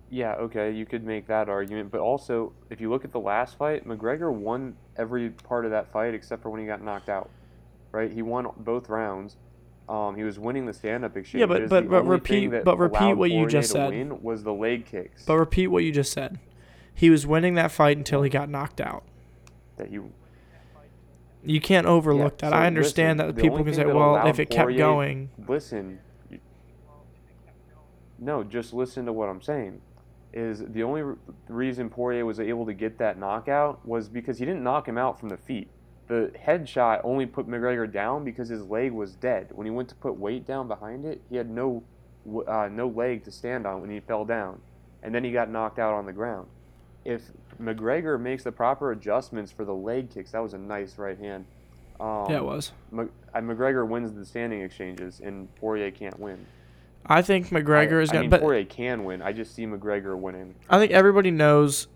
Yeah, 0.09 0.33
okay, 0.35 0.69
you 0.71 0.85
could 0.85 1.03
make 1.03 1.25
that 1.27 1.49
argument, 1.49 1.89
but 1.89 1.99
also 1.99 2.53
if 2.69 2.79
you 2.79 2.89
look 2.91 3.03
at 3.03 3.11
the 3.11 3.19
last 3.19 3.57
fight, 3.57 3.87
McGregor 3.87 4.31
won 4.31 4.75
every 4.95 5.29
part 5.31 5.65
of 5.65 5.71
that 5.71 5.91
fight 5.91 6.13
except 6.13 6.43
for 6.43 6.51
when 6.51 6.61
he 6.61 6.67
got 6.67 6.83
knocked 6.83 7.09
out. 7.09 7.31
Right? 7.91 8.11
He 8.11 8.21
won 8.21 8.47
both 8.57 8.89
rounds. 8.89 9.37
Um, 9.89 10.15
he 10.15 10.23
was 10.23 10.37
winning 10.39 10.65
the 10.67 10.73
stand-up 10.73 11.17
exchange. 11.17 11.39
Yeah, 11.39 11.45
but- 11.47 11.67
but- 11.67 11.89
but 11.89 12.03
repeat- 12.05 12.63
but 12.63 12.77
repeat 12.77 13.13
what 13.15 13.31
you 13.31 13.47
just 13.47 13.71
said. 13.71 13.89
Win 13.89 14.21
was 14.21 14.43
the 14.43 14.53
leg 14.53 14.85
kicks 14.85 15.25
But 15.25 15.37
repeat 15.37 15.67
what 15.67 15.83
you 15.83 15.91
just 15.91 16.11
said. 16.13 16.39
He 16.93 17.09
was 17.09 17.25
winning 17.25 17.55
that 17.55 17.71
fight 17.71 17.97
until 17.97 18.21
he 18.21 18.29
got 18.29 18.49
knocked 18.49 18.79
out. 18.79 19.03
that 19.77 19.87
he. 19.89 19.99
You 21.45 21.59
can't 21.61 21.85
overlook 21.87 22.35
Yeah, 22.41 22.49
that. 22.49 22.55
so 22.55 22.61
I 22.61 22.67
understand 22.67 23.19
listen, 23.19 23.35
that 23.35 23.41
people 23.41 23.63
can 23.63 23.73
say, 23.73 23.85
well, 23.85 24.25
if 24.27 24.39
it 24.39 24.49
kept 24.49 24.67
Poirier- 24.67 24.77
going. 24.77 25.29
Listen. 25.47 25.99
No, 28.19 28.43
just 28.43 28.73
listen 28.73 29.05
to 29.05 29.13
what 29.13 29.29
I'm 29.29 29.41
saying. 29.41 29.81
Is 30.33 30.63
the 30.65 30.83
only 30.83 31.01
r- 31.01 31.17
reason 31.47 31.89
Poirier 31.89 32.25
was 32.25 32.39
able 32.39 32.65
to 32.65 32.73
get 32.73 32.97
that 32.99 33.19
knockout 33.19 33.85
was 33.85 34.07
because 34.09 34.39
he 34.39 34.45
didn't 34.45 34.63
knock 34.63 34.87
him 34.87 34.97
out 34.97 35.19
from 35.19 35.29
the 35.29 35.37
feet. 35.37 35.69
The 36.07 36.31
headshot 36.45 37.01
only 37.03 37.25
put 37.25 37.47
McGregor 37.47 37.91
down 37.91 38.23
because 38.23 38.49
his 38.49 38.63
leg 38.63 38.91
was 38.91 39.15
dead. 39.15 39.49
When 39.53 39.65
he 39.65 39.71
went 39.71 39.89
to 39.89 39.95
put 39.95 40.17
weight 40.17 40.45
down 40.47 40.67
behind 40.67 41.05
it, 41.05 41.21
he 41.29 41.35
had 41.35 41.49
no 41.49 41.83
uh, 42.47 42.69
no 42.71 42.87
leg 42.87 43.23
to 43.25 43.31
stand 43.31 43.67
on 43.67 43.81
when 43.81 43.89
he 43.89 43.99
fell 43.99 44.23
down, 44.23 44.61
and 45.01 45.13
then 45.13 45.23
he 45.25 45.31
got 45.31 45.49
knocked 45.49 45.77
out 45.77 45.93
on 45.93 46.05
the 46.05 46.13
ground. 46.13 46.47
If 47.03 47.21
McGregor 47.61 48.19
makes 48.19 48.43
the 48.43 48.51
proper 48.51 48.91
adjustments 48.91 49.51
for 49.51 49.65
the 49.65 49.73
leg 49.73 50.09
kicks, 50.09 50.31
that 50.31 50.41
was 50.41 50.53
a 50.53 50.57
nice 50.57 50.97
right 50.97 51.17
hand. 51.17 51.45
Um, 51.99 52.25
yeah, 52.29 52.37
it 52.37 52.43
was. 52.43 52.71
Mc- 52.91 53.11
uh, 53.33 53.39
McGregor 53.39 53.87
wins 53.87 54.13
the 54.13 54.25
standing 54.25 54.61
exchanges, 54.61 55.21
and 55.23 55.53
Poirier 55.55 55.91
can't 55.91 56.19
win. 56.19 56.45
I 57.05 57.21
think 57.21 57.49
McGregor 57.49 57.99
I, 57.99 58.01
is 58.01 58.09
I 58.09 58.13
going 58.13 58.21
mean, 58.23 58.29
to. 58.31 58.37
But 58.37 58.41
Poirier 58.41 58.65
can 58.65 59.03
win. 59.03 59.21
I 59.21 59.33
just 59.33 59.55
see 59.55 59.65
McGregor 59.65 60.17
winning. 60.17 60.55
I 60.69 60.79
think 60.79 60.91
everybody 60.91 61.31
knows 61.31 61.87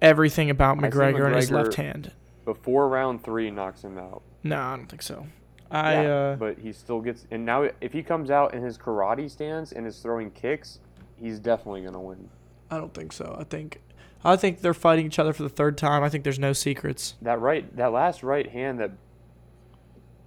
everything 0.00 0.50
about 0.50 0.78
I 0.78 0.82
see 0.82 0.96
McGregor, 0.96 1.26
and 1.26 1.36
his 1.36 1.50
left 1.50 1.74
hand. 1.74 2.12
Before 2.44 2.88
round 2.88 3.22
three 3.22 3.50
knocks 3.50 3.82
him 3.82 3.98
out. 3.98 4.22
No, 4.42 4.58
I 4.58 4.76
don't 4.76 4.88
think 4.88 5.02
so. 5.02 5.26
I 5.70 6.02
Yeah, 6.02 6.10
uh, 6.10 6.36
but 6.36 6.58
he 6.58 6.72
still 6.72 7.00
gets. 7.00 7.26
And 7.30 7.44
now, 7.44 7.68
if 7.80 7.92
he 7.92 8.02
comes 8.02 8.30
out 8.30 8.54
in 8.54 8.62
his 8.62 8.76
karate 8.76 9.30
stance 9.30 9.72
and 9.72 9.86
is 9.86 9.98
throwing 10.00 10.30
kicks, 10.30 10.80
he's 11.16 11.38
definitely 11.38 11.82
gonna 11.82 12.00
win. 12.00 12.28
I 12.70 12.78
don't 12.78 12.92
think 12.94 13.12
so. 13.12 13.36
I 13.38 13.44
think 13.44 13.80
I 14.24 14.36
think 14.36 14.60
they're 14.60 14.74
fighting 14.74 15.06
each 15.06 15.18
other 15.18 15.32
for 15.32 15.42
the 15.42 15.48
third 15.48 15.78
time. 15.78 16.02
I 16.02 16.08
think 16.10 16.24
there's 16.24 16.38
no 16.38 16.52
secrets. 16.52 17.14
That 17.22 17.40
right, 17.40 17.74
that 17.76 17.92
last 17.92 18.22
right 18.22 18.48
hand 18.48 18.80
that. 18.80 18.92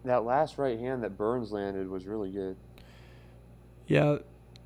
That 0.05 0.25
last 0.25 0.57
right 0.57 0.77
hand 0.77 1.03
that 1.03 1.17
Burns 1.17 1.53
landed 1.53 1.89
was 1.89 2.05
really 2.05 2.29
good, 2.29 2.57
Yeah, 3.87 4.17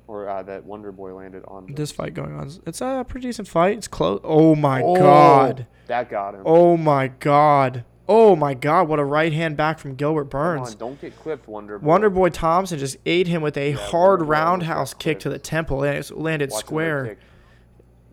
or 0.08 0.28
uh, 0.28 0.42
that 0.42 0.64
Wonder 0.64 0.90
Boy 0.90 1.14
landed 1.14 1.44
on. 1.46 1.72
this 1.74 1.92
fight 1.92 2.12
going 2.14 2.34
on. 2.34 2.50
It's 2.66 2.80
a 2.80 3.04
pretty 3.08 3.28
decent 3.28 3.46
fight. 3.46 3.76
It's 3.78 3.86
close. 3.86 4.20
Oh 4.24 4.56
my 4.56 4.82
Oh, 4.82 4.96
god. 4.96 5.66
that 5.86 6.10
got 6.10 6.34
him. 6.34 6.42
Oh 6.44 6.76
my 6.76 7.06
god. 7.06 7.84
Oh 8.08 8.34
my 8.34 8.54
god, 8.54 8.88
what 8.88 8.98
a 8.98 9.04
right 9.04 9.32
hand 9.32 9.56
back 9.56 9.78
from 9.78 9.94
Gilbert 9.94 10.24
Come 10.24 10.40
Burns. 10.40 10.72
on, 10.72 10.76
don't 10.78 11.00
get 11.00 11.16
clipped, 11.16 11.46
Wonder 11.46 11.78
Boy. 11.78 11.86
Wonder 11.86 12.10
Boy 12.10 12.30
Thompson 12.30 12.76
just 12.80 12.96
ate 13.06 13.28
him 13.28 13.40
with 13.40 13.56
a 13.56 13.70
Yeah, 13.70 13.76
hard 13.76 14.22
roundhouse 14.22 14.92
kick 14.92 15.20
to 15.20 15.28
the 15.28 15.38
temple 15.38 15.84
and 15.84 15.96
it 15.96 16.10
landed 16.18 16.50
Watch 16.50 16.58
square. 16.64 17.16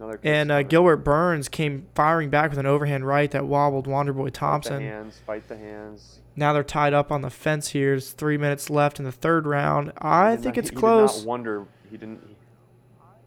Another 0.05 0.19
And 0.23 0.51
uh. 0.51 0.63
Gilbert 0.63 0.97
Burns 0.97 1.49
came 1.49 1.87
firing 1.95 2.29
back 2.29 2.49
with 2.49 2.59
an 2.59 2.65
overhand 2.65 3.05
right 3.05 3.29
that 3.31 3.45
wobbled 3.45 3.87
Wonder 3.87 4.13
Boy 4.13 4.25
Fight 4.25 4.33
the 4.33 4.39
Thompson. 4.39 4.81
hands, 4.81 5.21
fight 5.25 5.47
the 5.47 5.57
hands. 5.57 6.19
Now 6.35 6.53
they're 6.53 6.63
tied 6.63 6.93
up 6.93 7.11
on 7.11 7.21
the 7.21 7.29
fence 7.29 7.69
here. 7.69 7.91
There's 7.91 8.11
three 8.11 8.37
minutes 8.37 8.69
left 8.69 8.99
in 8.99 9.05
the 9.05 9.11
third 9.11 9.45
round. 9.45 9.91
I 9.97 10.31
He 10.31 10.37
think 10.37 10.55
not- 10.55 10.57
it's 10.57 10.69
he 10.69 10.75
Did 10.75 10.79
close. 10.79 11.17
not 11.19 11.27
wonder. 11.27 11.65
He 11.89 11.97
didn't. 11.97 12.21
He, 12.27 12.35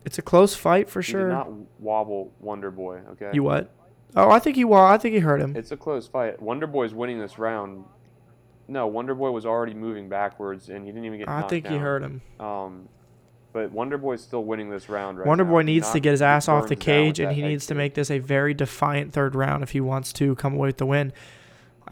It's 0.05 0.19
a 0.19 0.23
close 0.23 0.55
fight 0.55 0.89
for 0.89 1.01
he 1.01 1.11
sure. 1.13 1.29
did 1.29 1.35
not 1.35 1.51
wobble 1.81 2.33
Wonder 2.41 2.71
Boy. 2.71 3.01
Okay. 3.13 3.31
You 3.33 3.43
what? 3.43 3.71
Oh, 4.17 4.31
I 4.31 4.39
think 4.39 4.57
he 4.57 4.65
wa- 4.65 4.91
I 4.91 4.97
think 4.99 5.15
he 5.15 5.21
hurt 5.21 5.41
him. 5.41 5.55
It's 5.57 5.71
a 5.71 5.77
close 5.77 6.07
fight. 6.09 6.41
Wonder 6.41 6.67
Boy's 6.67 6.95
winning 6.95 7.19
this 7.19 7.39
round. 7.39 7.85
No, 8.67 8.87
Wonder 8.87 9.15
Boy 9.15 9.31
was 9.31 9.47
already 9.47 9.73
moving 9.75 10.09
backwards, 10.09 10.69
and 10.69 10.85
he 10.85 10.91
didn't 10.93 11.05
even 11.07 11.19
get. 11.19 11.29
I 11.29 11.43
think 11.43 11.67
he 11.67 11.77
hurt 11.77 12.03
him. 12.03 12.21
Um, 12.41 12.89
but 13.53 13.73
Wonder 13.73 13.99
Boy's 13.99 14.23
still 14.23 14.45
winning 14.45 14.71
this 14.71 14.89
round 14.89 15.19
right 15.19 15.27
Wonder 15.27 15.45
now. 15.45 15.51
Boy 15.51 15.63
needs 15.63 15.91
to 15.93 16.01
get 16.01 16.11
his 16.13 16.23
ass 16.23 16.49
off 16.49 16.69
the 16.69 16.77
Burns 16.77 16.85
down 16.85 17.07
with 17.07 17.15
cage, 17.17 17.21
and 17.21 17.33
he 17.33 17.43
needs 17.43 17.67
to 17.67 17.75
make 17.75 17.95
this 17.95 18.11
a 18.11 18.19
very 18.19 18.55
defiant 18.55 19.13
third 19.13 19.35
round 19.35 19.63
if 19.63 19.71
he 19.71 19.81
wants 19.81 20.13
to 20.15 20.35
come 20.37 20.55
away 20.55 20.69
with 20.69 20.77
the 20.79 20.87
win. 20.87 21.13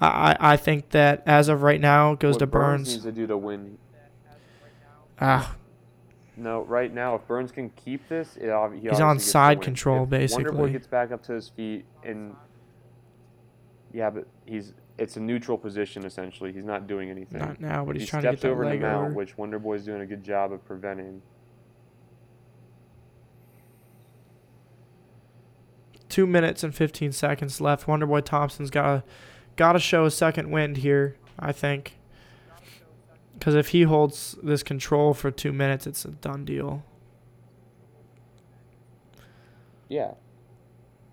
I 0.00 0.36
I 0.38 0.56
think 0.56 0.90
that 0.90 1.22
as 1.26 1.48
of 1.48 1.62
right 1.62 1.80
now 1.80 2.12
it 2.12 2.20
goes 2.20 2.34
What 2.34 2.38
to 2.40 2.46
Burns 2.46 2.88
Burns. 2.88 2.88
needs 2.92 3.04
to 3.04 3.12
do 3.12 3.26
to 3.26 3.36
win. 3.38 3.78
Ah, 5.18 5.56
No, 6.36 6.62
right 6.64 6.92
now, 6.92 7.14
if 7.14 7.26
Burns 7.26 7.50
can 7.50 7.70
keep 7.70 8.06
this, 8.08 8.36
it, 8.36 8.52
he 8.74 8.88
He's 8.90 9.00
on 9.00 9.16
the 9.16 9.22
side 9.22 9.62
control, 9.62 10.04
If 10.04 10.10
basically. 10.10 10.52
Boy 10.52 10.70
gets 10.70 10.86
back 10.86 11.10
up 11.10 11.22
to 11.24 11.32
his 11.32 11.48
feet, 11.48 11.86
and 12.04 12.36
yeah, 13.92 14.10
but 14.10 14.26
he's 14.44 14.74
it's 14.98 15.16
a 15.16 15.20
neutral 15.20 15.56
position 15.56 16.04
essentially. 16.04 16.52
He's 16.52 16.64
not 16.64 16.86
doing 16.86 17.10
anything. 17.10 17.38
not 17.38 17.60
now, 17.60 17.84
but 17.84 17.96
he's 17.96 18.02
he 18.04 18.08
trying 18.08 18.22
to 18.22 18.28
steps 18.28 18.42
get 18.42 18.48
that 18.48 18.52
over 18.52 18.64
the 18.64 18.70
leg 18.70 18.80
mount, 18.82 19.06
over. 19.06 19.14
which 19.14 19.38
Wonder 19.38 19.58
Boy's 19.58 19.84
doing 19.84 20.02
a 20.02 20.06
good 20.06 20.22
job 20.22 20.52
of 20.52 20.62
preventing. 20.66 21.22
Two 26.16 26.26
minutes 26.26 26.64
and 26.64 26.74
15 26.74 27.12
seconds 27.12 27.60
left. 27.60 27.86
Wonder 27.86 28.06
Boy 28.06 28.22
Thompson's 28.22 28.70
got 28.70 28.86
to 28.86 29.04
got 29.56 29.74
to 29.74 29.78
show 29.78 30.06
a 30.06 30.10
second 30.10 30.50
wind 30.50 30.78
here. 30.78 31.14
I 31.38 31.52
think. 31.52 31.98
Because 33.34 33.54
if 33.54 33.68
he 33.68 33.82
holds 33.82 34.34
this 34.42 34.62
control 34.62 35.12
for 35.12 35.30
two 35.30 35.52
minutes, 35.52 35.86
it's 35.86 36.06
a 36.06 36.12
done 36.12 36.46
deal. 36.46 36.82
Yeah, 39.90 40.12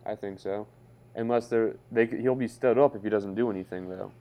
I 0.06 0.16
think 0.16 0.40
so. 0.40 0.68
Unless 1.16 1.48
they're 1.48 1.76
they 1.92 2.06
he'll 2.06 2.34
be 2.34 2.48
stood 2.48 2.78
up 2.78 2.96
if 2.96 3.04
he 3.04 3.10
doesn't 3.10 3.36
do 3.36 3.52
anything 3.52 3.90
though. 3.90 4.14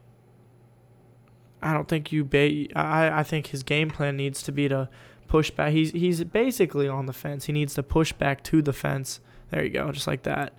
I 1.62 1.74
don't 1.74 1.86
think 1.86 2.10
you 2.10 2.24
bait. 2.24 2.72
I 2.74 3.20
I 3.20 3.22
think 3.22 3.46
his 3.46 3.62
game 3.62 3.88
plan 3.88 4.16
needs 4.16 4.42
to 4.42 4.50
be 4.50 4.68
to 4.68 4.88
push 5.28 5.52
back. 5.52 5.74
He's 5.74 5.92
he's 5.92 6.24
basically 6.24 6.88
on 6.88 7.06
the 7.06 7.12
fence. 7.12 7.44
He 7.44 7.52
needs 7.52 7.72
to 7.74 7.84
push 7.84 8.12
back 8.12 8.42
to 8.42 8.62
the 8.62 8.72
fence. 8.72 9.20
There 9.50 9.62
you 9.62 9.70
go, 9.70 9.92
just 9.92 10.08
like 10.08 10.24
that. 10.24 10.54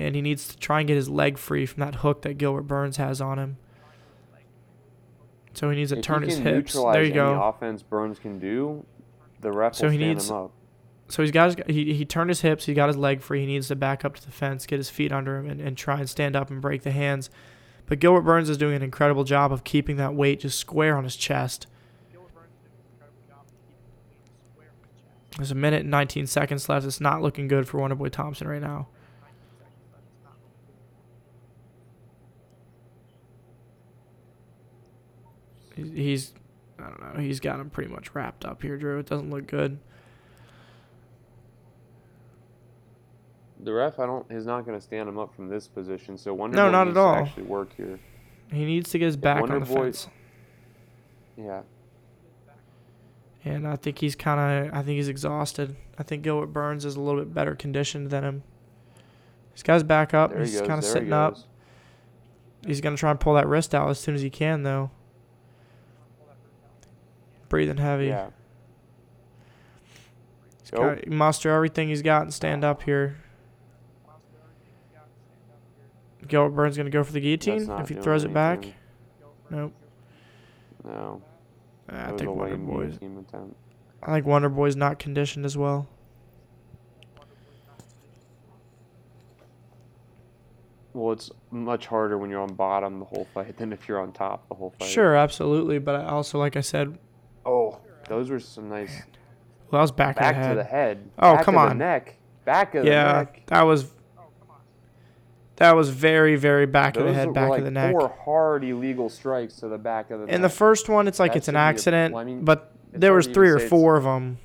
And 0.00 0.14
he 0.14 0.22
needs 0.22 0.48
to 0.48 0.56
try 0.56 0.80
and 0.80 0.88
get 0.88 0.96
his 0.96 1.10
leg 1.10 1.36
free 1.36 1.66
from 1.66 1.80
that 1.80 1.96
hook 1.96 2.22
that 2.22 2.38
Gilbert 2.38 2.62
Burns 2.62 2.96
has 2.96 3.20
on 3.20 3.38
him. 3.38 3.58
So 5.52 5.68
he 5.68 5.76
needs 5.76 5.90
to 5.90 5.98
if 5.98 6.04
turn 6.04 6.22
his 6.22 6.38
hips. 6.38 6.72
There 6.72 7.04
you 7.04 7.12
go. 7.12 7.40
offense 7.42 7.82
Burns 7.82 8.18
can 8.18 8.38
do, 8.38 8.86
the 9.40 9.52
ref 9.52 9.74
So 9.74 9.90
he 9.90 9.98
needs-. 9.98 10.32
So 11.08 11.22
he's 11.22 11.32
got 11.32 11.56
his, 11.58 11.66
he 11.76 11.92
he 11.92 12.04
turned 12.04 12.30
his 12.30 12.40
hips. 12.40 12.66
He 12.66 12.72
got 12.72 12.88
his 12.88 12.96
leg 12.96 13.20
free. 13.20 13.40
He 13.40 13.46
needs 13.46 13.66
to 13.68 13.76
back 13.76 14.04
up 14.04 14.14
to 14.14 14.24
the 14.24 14.30
fence, 14.30 14.64
get 14.64 14.78
his 14.78 14.88
feet 14.88 15.10
under 15.10 15.36
him, 15.38 15.50
and, 15.50 15.60
and 15.60 15.76
try 15.76 15.98
and 15.98 16.08
stand 16.08 16.36
up 16.36 16.50
and 16.50 16.62
break 16.62 16.82
the 16.82 16.92
hands. 16.92 17.30
But 17.86 17.98
Gilbert 17.98 18.22
Burns 18.22 18.48
is 18.48 18.56
doing 18.56 18.76
an 18.76 18.82
incredible 18.82 19.24
job 19.24 19.52
of 19.52 19.64
keeping 19.64 19.96
that 19.96 20.14
weight 20.14 20.40
just 20.40 20.58
square 20.58 20.96
on 20.96 21.02
his 21.02 21.16
chest. 21.16 21.66
There's 25.36 25.50
a 25.50 25.56
minute 25.56 25.80
and 25.82 25.90
19 25.90 26.26
seconds 26.26 26.68
left. 26.68 26.86
It's 26.86 27.00
not 27.00 27.22
looking 27.22 27.48
good 27.48 27.66
for 27.66 27.78
Wonderboy 27.78 28.10
Thompson 28.12 28.46
right 28.46 28.60
now. 28.60 28.88
He's, 35.82 35.92
he's 35.92 36.32
I 36.78 36.82
don't 36.88 37.00
know. 37.14 37.20
He's 37.20 37.40
got 37.40 37.60
him 37.60 37.70
pretty 37.70 37.90
much 37.90 38.14
wrapped 38.14 38.44
up 38.44 38.62
here, 38.62 38.76
Drew. 38.76 38.98
It 38.98 39.06
doesn't 39.06 39.30
look 39.30 39.46
good. 39.46 39.78
The 43.62 43.72
ref, 43.72 43.98
I 43.98 44.06
don't, 44.06 44.30
is 44.30 44.46
not 44.46 44.64
going 44.64 44.78
to 44.78 44.82
stand 44.82 45.08
him 45.08 45.18
up 45.18 45.34
from 45.34 45.48
this 45.48 45.68
position. 45.68 46.16
So 46.16 46.32
Wonder 46.32 46.56
No, 46.56 46.66
Boy 46.66 46.72
not 46.72 46.84
needs 46.86 46.96
at 46.96 47.00
all. 47.00 47.14
To 47.16 47.20
actually 47.20 47.42
work 47.42 47.76
here. 47.76 47.98
He 48.50 48.64
needs 48.64 48.90
to 48.90 48.98
get 48.98 49.04
his 49.06 49.16
back 49.16 49.40
Wonder 49.40 49.56
on 49.56 49.60
the 49.64 49.66
Boy- 49.66 49.82
fence. 49.84 50.08
Yeah, 51.36 51.62
And 53.46 53.66
I 53.66 53.76
think 53.76 53.98
he's 53.98 54.14
kind 54.14 54.68
of, 54.68 54.74
I 54.74 54.82
think 54.82 54.96
he's 54.96 55.08
exhausted. 55.08 55.74
I 55.98 56.02
think 56.02 56.22
Gilbert 56.22 56.48
Burns 56.48 56.84
is 56.84 56.96
a 56.96 57.00
little 57.00 57.20
bit 57.20 57.32
better 57.32 57.54
conditioned 57.54 58.10
than 58.10 58.24
him. 58.24 58.42
This 59.52 59.62
guy's 59.62 59.82
back 59.82 60.12
up. 60.12 60.30
there 60.32 60.40
he's 60.40 60.58
goes. 60.58 60.68
kind 60.68 60.78
of 60.78 60.84
sitting 60.84 61.08
he 61.08 61.12
up. 61.14 61.38
He's 62.66 62.82
going 62.82 62.94
to 62.94 63.00
try 63.00 63.10
and 63.10 63.18
pull 63.18 63.34
that 63.34 63.46
wrist 63.46 63.74
out 63.74 63.88
as 63.88 63.98
soon 63.98 64.14
as 64.14 64.20
he 64.20 64.28
can, 64.28 64.64
though. 64.64 64.90
Breathing 67.50 67.76
heavy. 67.76 68.06
Yeah. 68.06 68.30
He's 70.62 70.70
Go. 70.70 70.94
gotta 70.94 71.10
muster 71.10 71.50
everything 71.50 71.88
he's 71.88 72.00
got 72.00 72.22
and 72.22 72.32
stand 72.32 72.64
up 72.64 72.82
here. 72.84 73.18
Gilbert 76.26 76.54
Burns 76.54 76.76
gonna 76.78 76.88
go 76.88 77.04
for 77.04 77.12
the 77.12 77.20
guillotine 77.20 77.68
if 77.68 77.88
he 77.90 77.96
throws 77.96 78.24
it 78.24 78.32
back. 78.32 78.64
Nope. 79.50 79.74
No. 80.84 81.20
Uh, 81.92 81.96
I 81.96 82.12
think 82.12 82.30
Wonder 82.30 82.56
Boy's. 82.56 82.98
I 84.02 84.12
think 84.14 84.26
Wonder 84.26 84.48
Boy's 84.48 84.76
not 84.76 84.98
conditioned 84.98 85.44
as 85.44 85.58
well. 85.58 85.88
Well, 90.92 91.12
it's 91.12 91.30
much 91.50 91.86
harder 91.86 92.18
when 92.18 92.30
you're 92.30 92.40
on 92.40 92.54
bottom 92.54 92.98
the 92.98 93.04
whole 93.04 93.26
fight 93.32 93.56
than 93.56 93.72
if 93.72 93.88
you're 93.88 94.00
on 94.00 94.12
top 94.12 94.48
the 94.48 94.54
whole 94.54 94.74
fight. 94.78 94.88
Sure, 94.88 95.14
absolutely, 95.14 95.78
but 95.78 95.94
I 95.94 96.04
also, 96.06 96.38
like 96.38 96.56
I 96.56 96.60
said, 96.60 96.98
those 98.10 98.28
were 98.28 98.40
some 98.40 98.68
nice 98.68 98.90
well, 99.70 99.78
that 99.78 99.82
was 99.82 99.92
back, 99.92 100.16
back 100.16 100.36
of 100.36 100.42
the 100.42 100.48
to 100.48 100.54
the 100.56 100.64
head. 100.64 101.08
Oh, 101.16 101.36
back 101.36 101.44
come 101.44 101.56
of 101.56 101.62
the 101.62 101.70
on. 101.70 101.78
neck. 101.78 102.16
Back 102.44 102.74
of 102.74 102.84
yeah, 102.84 103.04
the 103.04 103.18
neck. 103.20 103.34
Yeah. 103.36 103.42
That 103.46 103.62
was. 103.62 103.86
That 105.56 105.76
was 105.76 105.90
very, 105.90 106.36
very 106.36 106.64
back 106.64 106.96
of 106.96 107.04
the 107.04 107.12
head, 107.12 107.34
back 107.34 107.50
like 107.50 107.58
of 107.58 107.66
the 107.66 107.70
neck. 107.70 107.92
four 107.92 108.16
hard 108.24 108.64
illegal 108.64 109.10
strikes 109.10 109.56
to 109.56 109.68
the 109.68 109.76
back 109.76 110.10
of 110.10 110.20
the 110.20 110.26
In 110.34 110.40
the 110.40 110.48
first 110.48 110.88
one, 110.88 111.06
it's 111.06 111.18
like 111.20 111.32
That 111.32 111.38
it's 111.38 111.48
an 111.48 111.54
be 111.54 111.58
a- 111.58 111.60
accident, 111.60 112.14
well, 112.14 112.22
I 112.22 112.24
mean, 112.24 112.44
but 112.44 112.72
there 112.92 113.12
was 113.12 113.26
three 113.26 113.50
or 113.50 113.58
four 113.58 113.96
of 113.96 114.04
them. 114.04 114.38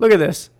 Look 0.00 0.10
at 0.10 0.18
this. 0.18 0.50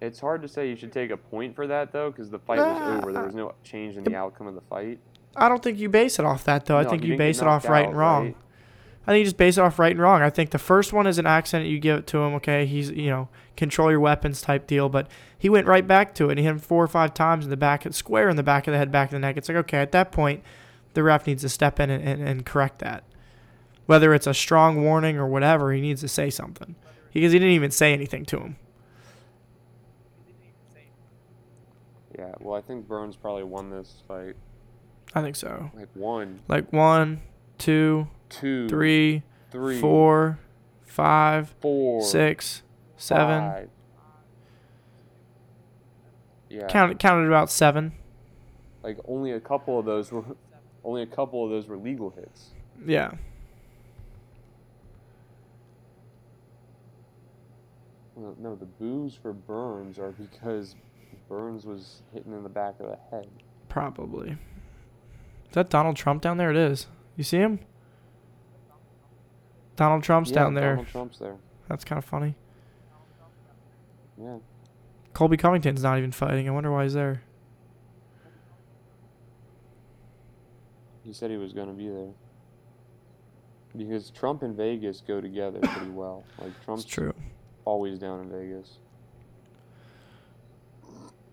It's 0.00 0.18
hard 0.18 0.42
to 0.42 0.48
say 0.48 0.68
you 0.68 0.74
should 0.74 0.92
take 0.92 1.10
a 1.10 1.16
point 1.16 1.54
for 1.54 1.68
that 1.68 1.92
though, 1.92 2.10
because 2.10 2.30
the 2.30 2.40
fight 2.40 2.58
was 2.58 2.98
over. 2.98 3.12
There 3.12 3.24
was 3.24 3.34
no 3.34 3.54
change 3.62 3.96
in 3.96 4.02
the 4.02 4.16
outcome 4.16 4.48
of 4.48 4.56
the 4.56 4.60
fight. 4.62 4.98
I 5.36 5.48
don't 5.48 5.62
think 5.62 5.78
you 5.78 5.88
base 5.88 6.18
it 6.18 6.24
off 6.24 6.42
that 6.44 6.66
though. 6.66 6.76
I 6.78 6.84
think 6.84 7.04
he 7.04 7.10
you 7.10 7.16
base 7.16 7.40
it 7.40 7.46
off 7.46 7.62
knocked 7.62 7.70
right 7.70 7.84
out, 7.84 7.90
and 7.90 7.96
wrong. 7.98 8.24
right? 8.24 8.36
I 9.06 9.12
think 9.12 9.20
you 9.20 9.24
just 9.26 9.36
base 9.36 9.56
it 9.56 9.60
off 9.60 9.78
right 9.78 9.92
and 9.92 10.00
wrong. 10.00 10.20
I 10.22 10.30
think 10.30 10.50
the 10.50 10.58
first 10.58 10.92
one 10.92 11.06
is 11.06 11.18
an 11.18 11.26
accident. 11.26 11.70
You 11.70 11.78
give 11.78 11.98
it 12.00 12.06
to 12.08 12.18
him, 12.18 12.34
okay? 12.34 12.66
He's 12.66 12.90
you 12.90 13.08
know 13.08 13.28
control 13.56 13.90
your 13.90 14.00
weapons 14.00 14.40
type 14.40 14.66
deal. 14.66 14.88
But 14.88 15.08
he 15.38 15.48
went 15.48 15.66
right 15.66 15.86
back 15.86 16.14
to 16.16 16.24
it. 16.24 16.32
and 16.32 16.38
He 16.40 16.44
hit 16.44 16.50
him 16.50 16.58
four 16.58 16.82
or 16.82 16.88
five 16.88 17.14
times 17.14 17.44
in 17.44 17.50
the 17.50 17.56
back, 17.56 17.86
square 17.92 18.28
in 18.28 18.36
the 18.36 18.42
back 18.42 18.66
of 18.66 18.72
the 18.72 18.78
head, 18.78 18.90
back 18.90 19.08
of 19.08 19.12
the 19.12 19.18
neck. 19.20 19.36
It's 19.36 19.48
like 19.48 19.58
okay, 19.58 19.78
at 19.78 19.92
that 19.92 20.10
point, 20.10 20.42
the 20.94 21.02
ref 21.02 21.26
needs 21.26 21.42
to 21.42 21.48
step 21.48 21.78
in 21.78 21.90
and, 21.90 22.02
and, 22.02 22.26
and 22.26 22.44
correct 22.46 22.80
that. 22.80 23.04
Whether 23.86 24.12
it's 24.12 24.26
a 24.26 24.34
strong 24.34 24.82
warning 24.82 25.16
or 25.16 25.28
whatever, 25.28 25.72
he 25.72 25.80
needs 25.80 26.00
to 26.00 26.08
say 26.08 26.28
something 26.28 26.74
because 27.12 27.32
he 27.32 27.38
didn't 27.38 27.54
even 27.54 27.70
say 27.70 27.92
anything 27.92 28.24
to 28.26 28.40
him. 28.40 28.56
Yeah. 32.18 32.32
Well, 32.40 32.56
I 32.56 32.62
think 32.62 32.88
Burns 32.88 33.14
probably 33.14 33.44
won 33.44 33.70
this 33.70 34.02
fight. 34.08 34.34
I 35.14 35.22
think 35.22 35.36
so. 35.36 35.70
Like 35.74 35.88
one, 35.94 36.40
Like 36.48 36.72
one, 36.72 37.20
two, 37.58 38.08
two, 38.28 38.68
three, 38.68 39.22
three, 39.50 39.80
four, 39.80 40.38
five, 40.84 41.54
four, 41.60 42.02
six, 42.02 42.62
seven. 42.96 43.40
five. 43.40 43.68
Yeah. 46.48 46.66
Counted 46.66 46.98
counted 46.98 47.26
about 47.26 47.50
seven. 47.50 47.92
Like 48.82 48.98
only 49.06 49.32
a 49.32 49.40
couple 49.40 49.78
of 49.78 49.84
those 49.84 50.12
were, 50.12 50.24
only 50.84 51.02
a 51.02 51.06
couple 51.06 51.44
of 51.44 51.50
those 51.50 51.66
were 51.66 51.76
legal 51.76 52.10
hits. 52.10 52.50
Yeah. 52.86 53.12
Well, 58.14 58.34
no, 58.38 58.54
the 58.54 58.64
boos 58.64 59.14
for 59.20 59.32
Burns 59.32 59.98
are 59.98 60.12
because 60.12 60.74
Burns 61.28 61.66
was 61.66 62.02
hitting 62.14 62.32
in 62.32 62.42
the 62.42 62.48
back 62.48 62.80
of 62.80 62.86
the 62.86 62.98
head. 63.10 63.26
Probably. 63.68 64.30
Is 64.30 65.52
that 65.52 65.68
Donald 65.68 65.96
Trump 65.96 66.22
down 66.22 66.38
there? 66.38 66.50
It 66.50 66.56
is. 66.56 66.86
You 67.16 67.24
see 67.24 67.38
him? 67.38 67.60
Donald 69.76 70.02
Trump's 70.02 70.30
yeah, 70.30 70.34
down 70.36 70.54
there. 70.54 70.70
Donald 70.70 70.88
Trump's 70.88 71.18
there. 71.18 71.36
That's 71.68 71.84
kind 71.84 71.98
of 71.98 72.04
funny. 72.04 72.34
Yeah. 74.20 74.38
Colby 75.12 75.36
Covington's 75.36 75.82
not 75.82 75.98
even 75.98 76.12
fighting. 76.12 76.48
I 76.48 76.52
wonder 76.52 76.70
why 76.72 76.84
he's 76.84 76.94
there. 76.94 77.22
He 81.04 81.12
said 81.12 81.30
he 81.30 81.36
was 81.36 81.52
going 81.52 81.68
to 81.68 81.74
be 81.74 81.88
there. 81.88 82.10
Because 83.76 84.10
Trump 84.10 84.42
and 84.42 84.56
Vegas 84.56 85.02
go 85.06 85.20
together 85.20 85.60
pretty 85.60 85.90
well. 85.90 86.24
Like 86.40 86.52
Trump's 86.64 86.84
It's 86.84 86.92
true. 86.92 87.12
always 87.64 87.98
down 87.98 88.20
in 88.20 88.30
Vegas. 88.30 88.78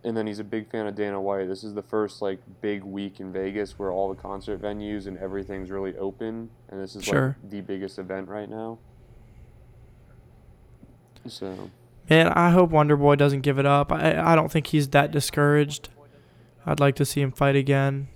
And 0.05 0.17
then 0.17 0.27
he's 0.27 0.39
a 0.39 0.43
big 0.43 0.69
fan 0.69 0.85
of 0.85 0.95
Dana 0.95 1.21
White. 1.21 1.47
This 1.47 1.63
is 1.63 1.73
the 1.73 1.81
first 1.81 2.21
like 2.21 2.39
big 2.61 2.83
week 2.83 3.19
in 3.21 3.31
Vegas 3.31 3.79
where 3.79 3.91
all 3.91 4.09
the 4.13 4.21
concert 4.21 4.61
venues 4.61 5.07
and 5.07 5.17
everything's 5.17 5.71
really 5.71 5.95
open, 5.97 6.49
and 6.69 6.81
this 6.81 6.95
is 6.95 7.03
Sure. 7.05 7.37
like 7.41 7.49
the 7.51 7.61
biggest 7.61 7.97
event 7.99 8.27
right 8.27 8.49
now. 8.49 8.79
So 11.27 11.69
Man, 12.09 12.27
I 12.27 12.49
hope 12.49 12.69
Wonder 12.69 12.97
Boy 12.97 13.15
doesn't 13.15 13.41
give 13.41 13.57
it 13.59 13.65
up. 13.65 13.91
I 13.91 14.33
I 14.33 14.35
don't 14.35 14.51
think 14.51 14.67
he's 14.67 14.89
that 14.89 15.11
discouraged. 15.11 15.89
I'd 16.65 16.79
like 16.79 16.95
to 16.95 17.05
see 17.05 17.21
him 17.21 17.31
fight 17.31 17.55
again. 17.55 18.07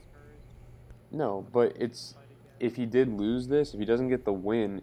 no, 1.11 1.45
but 1.53 1.73
it's 1.79 2.15
if 2.59 2.75
he 2.75 2.85
did 2.85 3.07
lose 3.07 3.47
this, 3.47 3.73
if 3.73 3.79
he 3.79 3.85
doesn't 3.85 4.09
get 4.09 4.25
the 4.25 4.33
win, 4.33 4.81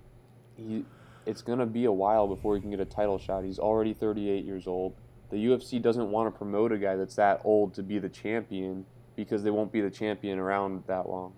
he 0.57 0.85
it's 1.27 1.43
gonna 1.43 1.67
be 1.67 1.85
a 1.85 1.93
while 1.93 2.27
before 2.27 2.55
he 2.55 2.61
can 2.63 2.71
get 2.71 2.81
a 2.81 2.85
title 2.87 3.19
shot. 3.19 3.45
He's 3.45 3.59
already 3.59 3.93
38 3.93 4.45
years 4.45 4.67
old. 4.67 4.95
The 5.35 5.47
UFC 5.47 5.83
doesn't 5.83 6.13
want 6.13 6.33
to 6.33 6.39
promote 6.39 6.71
a 6.71 6.79
guy 6.79 6.95
that's 6.95 7.17
that 7.17 7.41
old 7.43 7.75
to 7.75 7.83
be 7.83 7.99
the 7.99 8.09
champion 8.09 8.87
because 9.17 9.43
they 9.43 9.51
won't 9.51 9.73
be 9.73 9.81
the 9.81 9.91
champion 9.91 10.39
around 10.39 10.85
that 10.87 11.09
long. 11.09 11.33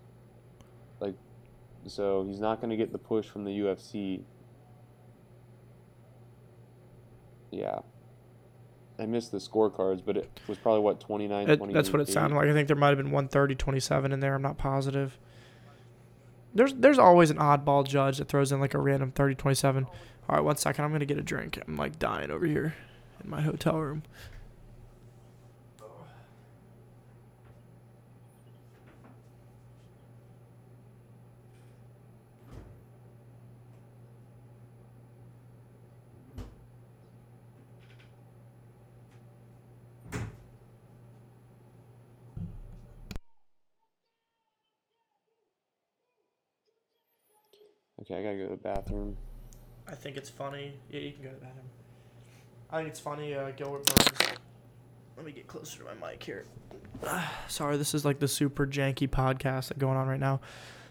Like, 1.00 1.14
so 1.86 2.22
he's 2.28 2.38
not 2.38 2.60
gonna 2.60 2.76
get 2.76 2.92
the 2.92 2.98
push 2.98 3.26
from 3.26 3.44
the 3.44 3.52
UFC. 3.52 4.20
Yeah. 7.50 7.78
I 8.98 9.06
missed 9.06 9.32
the 9.32 9.38
scorecards, 9.38 10.02
but 10.04 10.18
it 10.18 10.40
was 10.46 10.58
probably 10.58 10.82
what 10.82 11.00
29 11.00 11.48
It, 11.48 11.72
that's 11.72 11.90
what 11.90 12.02
it 12.02 12.08
sounded 12.10 12.36
like. 12.36 12.48
I 12.48 12.52
think 12.52 12.68
there 12.68 12.76
might 12.76 12.88
have 12.88 12.98
been 12.98 13.12
130 13.12 13.54
27 13.54 14.12
in 14.12 14.20
there. 14.20 14.34
I'm 14.34 14.42
not 14.42 14.58
positive. 14.58 15.16
There's 16.54 16.74
there's 16.74 16.98
always 16.98 17.30
an 17.30 17.38
oddball 17.38 17.86
judge 17.86 18.18
that 18.18 18.28
throws 18.28 18.52
in 18.52 18.60
like 18.60 18.74
a 18.74 18.78
random 18.78 19.10
30 19.12 19.36
27. 19.36 19.84
All 19.84 20.36
right, 20.36 20.44
one 20.44 20.58
second. 20.58 20.84
I'm 20.84 20.90
going 20.90 21.00
to 21.00 21.06
get 21.06 21.16
a 21.16 21.22
drink. 21.22 21.58
I'm 21.66 21.76
like 21.76 21.98
dying 21.98 22.30
over 22.30 22.44
here 22.44 22.74
my 23.26 23.40
hotel 23.40 23.78
room. 23.78 24.02
Okay, 48.02 48.20
I 48.20 48.22
gotta 48.22 48.36
go 48.36 48.44
to 48.44 48.50
the 48.50 48.56
bathroom. 48.56 49.16
I 49.88 49.96
think 49.96 50.16
it's 50.16 50.30
funny. 50.30 50.74
Yeah, 50.90 51.00
you 51.00 51.12
can 51.12 51.22
go 51.22 51.28
to 51.30 51.34
the 51.34 51.40
bathroom. 51.40 51.75
I 52.70 52.78
think 52.78 52.88
it's 52.88 53.00
funny. 53.00 53.34
Uh, 53.34 53.50
Gilbert 53.50 53.86
Burns. 53.86 54.36
Let 55.16 55.24
me 55.24 55.32
get 55.32 55.46
closer 55.46 55.78
to 55.78 55.84
my 55.84 56.10
mic 56.10 56.22
here. 56.22 56.44
Sorry, 57.48 57.76
this 57.76 57.94
is 57.94 58.04
like 58.04 58.18
the 58.18 58.28
super 58.28 58.66
janky 58.66 59.08
podcast 59.08 59.68
that 59.68 59.78
going 59.78 59.96
on 59.96 60.08
right 60.08 60.20
now. 60.20 60.40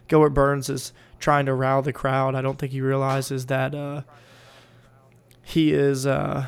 Gilbert 0.07 0.31
Burns 0.31 0.69
is 0.69 0.93
trying 1.19 1.45
to 1.47 1.53
rile 1.53 1.81
the 1.81 1.93
crowd. 1.93 2.35
I 2.35 2.41
don't 2.41 2.57
think 2.57 2.71
he 2.71 2.81
realizes 2.81 3.47
that 3.47 3.73
uh, 3.73 4.03
he 5.41 5.73
is 5.73 6.05
uh, 6.05 6.47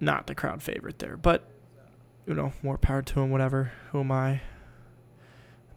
not 0.00 0.26
the 0.26 0.34
crowd 0.34 0.62
favorite 0.62 0.98
there. 0.98 1.16
But 1.16 1.48
you 2.26 2.34
know, 2.34 2.52
more 2.62 2.78
power 2.78 3.02
to 3.02 3.20
him. 3.20 3.30
Whatever. 3.30 3.72
Who 3.92 4.00
am 4.00 4.12
I? 4.12 4.40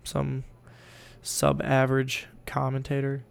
Some 0.04 0.44
sub-average 1.22 2.28
commentator. 2.46 3.24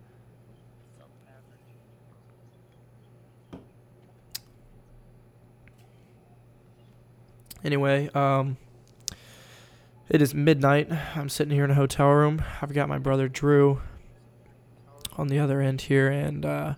Anyway, 7.67 8.09
um, 8.15 8.57
it 10.09 10.23
is 10.23 10.33
midnight. 10.33 10.89
I'm 11.17 11.29
sitting 11.29 11.53
here 11.53 11.65
in 11.65 11.73
a 11.73 11.75
hotel 11.75 12.11
room. 12.11 12.41
I've 12.63 12.73
got 12.73 12.89
my 12.89 12.99
brother 12.99 13.27
Drew 13.27 13.83
on 15.17 15.27
the 15.27 15.41
other 15.41 15.61
end 15.61 15.81
here, 15.81 16.09
and 16.09 16.47
uh, 16.47 16.75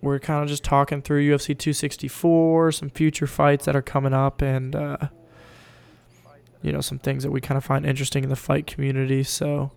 we're 0.00 0.18
kind 0.18 0.42
of 0.42 0.48
just 0.48 0.64
talking 0.64 1.02
through 1.02 1.28
UFC 1.28 1.48
264, 1.48 2.72
some 2.72 2.88
future 2.88 3.26
fights 3.26 3.66
that 3.66 3.76
are 3.76 3.82
coming 3.82 4.14
up, 4.14 4.40
and 4.40 4.74
uh, 4.74 4.96
you 6.62 6.72
know 6.72 6.80
some 6.80 6.98
things 6.98 7.22
that 7.22 7.30
we 7.30 7.42
kind 7.42 7.58
of 7.58 7.64
find 7.64 7.84
interesting 7.84 8.24
in 8.24 8.30
the 8.30 8.36
fight 8.36 8.66
community. 8.66 9.22
So, 9.22 9.72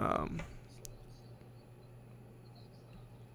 um, 0.00 0.40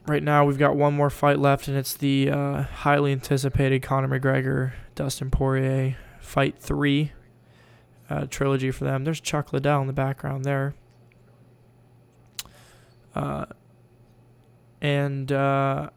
right 0.09 0.23
now 0.23 0.45
we've 0.45 0.57
got 0.57 0.75
one 0.75 0.93
more 0.93 1.09
fight 1.09 1.39
left, 1.39 1.67
and 1.67 1.77
it's 1.77 1.93
the 1.93 2.29
uh, 2.29 2.63
highly 2.63 3.11
anticipated 3.11 3.81
Conor 3.81 4.19
McGregor 4.19 4.73
Dustin 4.95 5.31
Poirier 5.31 5.97
fight 6.19 6.57
three 6.59 7.11
uh, 8.09 8.25
trilogy 8.29 8.71
for 8.71 8.83
them. 8.83 9.03
There's 9.03 9.21
Chuck 9.21 9.53
Liddell 9.53 9.81
in 9.81 9.87
the 9.87 9.93
background 9.93 10.45
there. 10.45 10.73
Uh, 13.15 13.45
and 14.81 15.31
uh, 15.31 15.89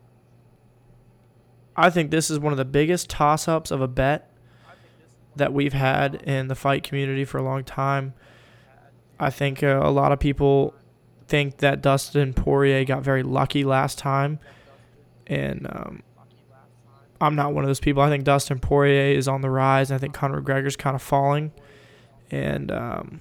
I 1.77 1.91
think 1.91 2.11
this 2.11 2.31
is 2.31 2.39
one 2.39 2.53
of 2.53 2.57
the 2.57 2.65
biggest 2.65 3.09
toss 3.09 3.49
ups 3.49 3.71
of 3.71 3.81
a 3.81 3.89
bet 3.89 4.31
that 5.37 5.53
we've 5.53 5.73
had 5.73 6.17
in 6.17 6.49
the 6.49 6.55
fight 6.55 6.83
community 6.83 7.25
for 7.25 7.39
a 7.39 7.43
long 7.43 7.65
time. 7.65 8.15
I 9.19 9.31
think 9.31 9.63
uh, 9.63 9.81
a 9.83 9.91
lot 9.91 10.13
of 10.13 10.19
people 10.19 10.75
think 11.29 11.59
that 11.59 11.83
Dustin 11.83 12.35
Poirier 12.35 12.85
got 12.85 13.03
very 13.03 13.23
lucky 13.23 13.65
last 13.65 13.99
time. 13.99 14.39
And 15.27 15.67
um, 15.71 16.03
I'm 17.21 17.35
not 17.35 17.55
one 17.55 17.65
of 17.65 17.69
those 17.69 17.81
people. 17.81 18.03
I 18.03 18.09
think 18.09 18.25
Dustin 18.25 18.59
Poirier 18.59 19.17
is 19.17 19.29
on 19.29 19.41
the 19.41 19.51
rise. 19.51 19.91
And 19.91 19.97
I 19.97 19.99
think 19.99 20.15
Conor 20.15 20.43
McGregor's 20.43 20.77
kind 20.77 20.95
of 20.95 21.03
falling. 21.03 21.53
And 22.31 22.71
um, 22.71 23.21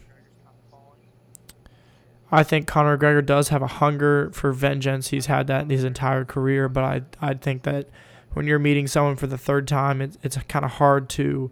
I 2.31 2.43
think 2.43 2.67
Conor 2.67 2.97
McGregor 2.97 3.25
does 3.25 3.49
have 3.49 3.61
a 3.61 3.67
hunger 3.67 4.31
for 4.33 4.51
vengeance. 4.51 5.09
He's 5.09 5.27
had 5.27 5.47
that 5.47 5.63
in 5.63 5.69
his 5.69 5.83
entire 5.83 6.25
career. 6.25 6.67
But 6.69 6.83
I, 6.83 7.01
I 7.21 7.33
think 7.35 7.63
that 7.63 7.89
when 8.33 8.47
you're 8.47 8.59
meeting 8.59 8.87
someone 8.87 9.17
for 9.17 9.27
the 9.27 9.37
third 9.37 9.67
time, 9.67 10.01
it, 10.01 10.17
it's 10.23 10.37
kind 10.47 10.65
of 10.65 10.71
hard 10.71 11.09
to 11.09 11.51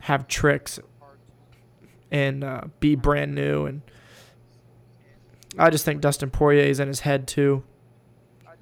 have 0.00 0.26
tricks 0.26 0.80
and 2.10 2.42
uh, 2.42 2.62
be 2.80 2.94
brand 2.94 3.34
new. 3.34 3.66
And 3.66 3.82
I 5.58 5.70
just 5.70 5.84
think 5.84 6.00
Dustin 6.00 6.30
Poirier 6.30 6.64
is 6.64 6.80
in 6.80 6.88
his 6.88 7.00
head 7.00 7.26
too. 7.26 7.62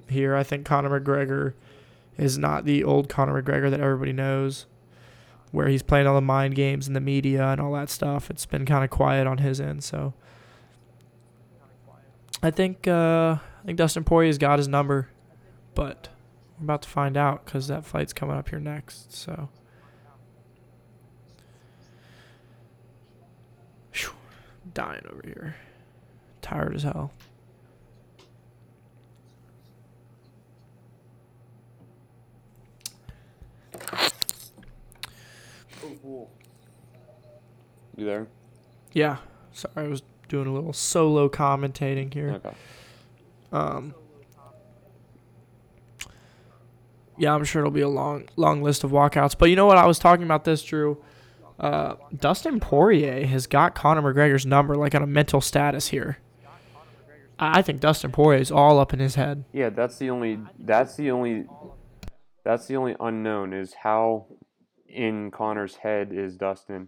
Here, 0.07 0.35
I 0.35 0.43
think 0.43 0.65
Conor 0.65 0.99
McGregor 0.99 1.53
is 2.17 2.37
not 2.37 2.65
the 2.65 2.83
old 2.83 3.09
Conor 3.09 3.41
McGregor 3.41 3.69
that 3.69 3.79
everybody 3.79 4.11
knows, 4.11 4.65
where 5.51 5.67
he's 5.67 5.83
playing 5.83 6.07
all 6.07 6.15
the 6.15 6.21
mind 6.21 6.55
games 6.55 6.87
and 6.87 6.95
the 6.95 7.01
media 7.01 7.45
and 7.45 7.61
all 7.61 7.73
that 7.73 7.89
stuff. 7.89 8.29
It's 8.29 8.45
been 8.45 8.65
kind 8.65 8.83
of 8.83 8.89
quiet 8.89 9.27
on 9.27 9.37
his 9.37 9.61
end, 9.61 9.83
so 9.83 10.13
I 12.41 12.49
think 12.51 12.87
uh, 12.87 13.37
I 13.61 13.65
think 13.65 13.77
Dustin 13.77 14.03
Poirier's 14.03 14.37
got 14.37 14.57
his 14.57 14.67
number, 14.67 15.09
but 15.75 16.09
we're 16.57 16.65
about 16.65 16.81
to 16.81 16.89
find 16.89 17.15
out 17.15 17.45
because 17.45 17.67
that 17.67 17.85
fight's 17.85 18.13
coming 18.13 18.35
up 18.35 18.49
here 18.49 18.59
next. 18.59 19.13
So. 19.13 19.49
Dying 24.73 25.01
over 25.11 25.21
here. 25.25 25.55
Tired 26.49 26.73
as 26.73 26.81
hell. 26.81 27.11
You 37.95 38.05
there? 38.05 38.27
Yeah. 38.93 39.17
Sorry, 39.51 39.73
I 39.75 39.87
was 39.89 40.01
doing 40.27 40.47
a 40.47 40.53
little 40.53 40.73
solo 40.73 41.29
commentating 41.29 42.11
here. 42.11 42.31
Okay. 42.31 42.55
Um. 43.51 43.93
Yeah, 47.15 47.35
I'm 47.35 47.43
sure 47.43 47.61
it'll 47.61 47.69
be 47.69 47.81
a 47.81 47.89
long, 47.89 48.27
long 48.37 48.63
list 48.63 48.83
of 48.83 48.89
walkouts. 48.89 49.37
But 49.37 49.51
you 49.51 49.55
know 49.55 49.67
what? 49.67 49.77
I 49.77 49.85
was 49.85 49.99
talking 49.99 50.23
about 50.23 50.45
this, 50.45 50.63
Drew. 50.63 51.03
Uh, 51.59 51.95
Dustin 52.17 52.59
Poirier 52.59 53.27
has 53.27 53.45
got 53.45 53.75
Conor 53.75 54.01
McGregor's 54.01 54.47
number, 54.47 54.75
like 54.75 54.95
on 54.95 55.03
a 55.03 55.07
mental 55.07 55.41
status 55.41 55.89
here. 55.89 56.17
I 57.39 57.61
think 57.61 57.79
Dustin 57.79 58.11
Poirier 58.11 58.39
is 58.39 58.51
all 58.51 58.79
up 58.79 58.93
in 58.93 58.99
his 58.99 59.15
head. 59.15 59.45
Yeah, 59.53 59.69
that's 59.69 59.97
the 59.97 60.09
only. 60.09 60.39
That's 60.59 60.95
the 60.95 61.11
only. 61.11 61.45
That's 62.43 62.67
the 62.67 62.75
only 62.75 62.95
unknown 62.99 63.53
is 63.53 63.73
how 63.73 64.25
in 64.87 65.31
Conor's 65.31 65.75
head 65.77 66.11
is 66.11 66.35
Dustin. 66.35 66.87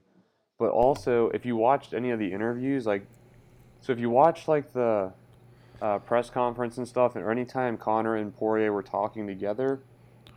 But 0.60 0.72
also, 0.72 1.30
if 1.30 1.46
you 1.46 1.56
watched 1.56 1.94
any 1.94 2.12
of 2.12 2.20
the 2.20 2.32
interviews, 2.32 2.86
like, 2.86 3.06
so 3.80 3.92
if 3.94 4.00
you 4.00 4.10
watched 4.10 4.48
like 4.48 4.74
the 4.74 5.12
uh, 5.82 6.00
press 6.00 6.30
conference 6.30 6.78
and 6.78 6.88
stuff, 6.88 7.16
or 7.16 7.32
anytime 7.32 7.78
Conor 7.78 8.16
and 8.16 8.36
Poirier 8.36 8.72
were 8.72 8.84
talking 8.84 9.26
together, 9.28 9.80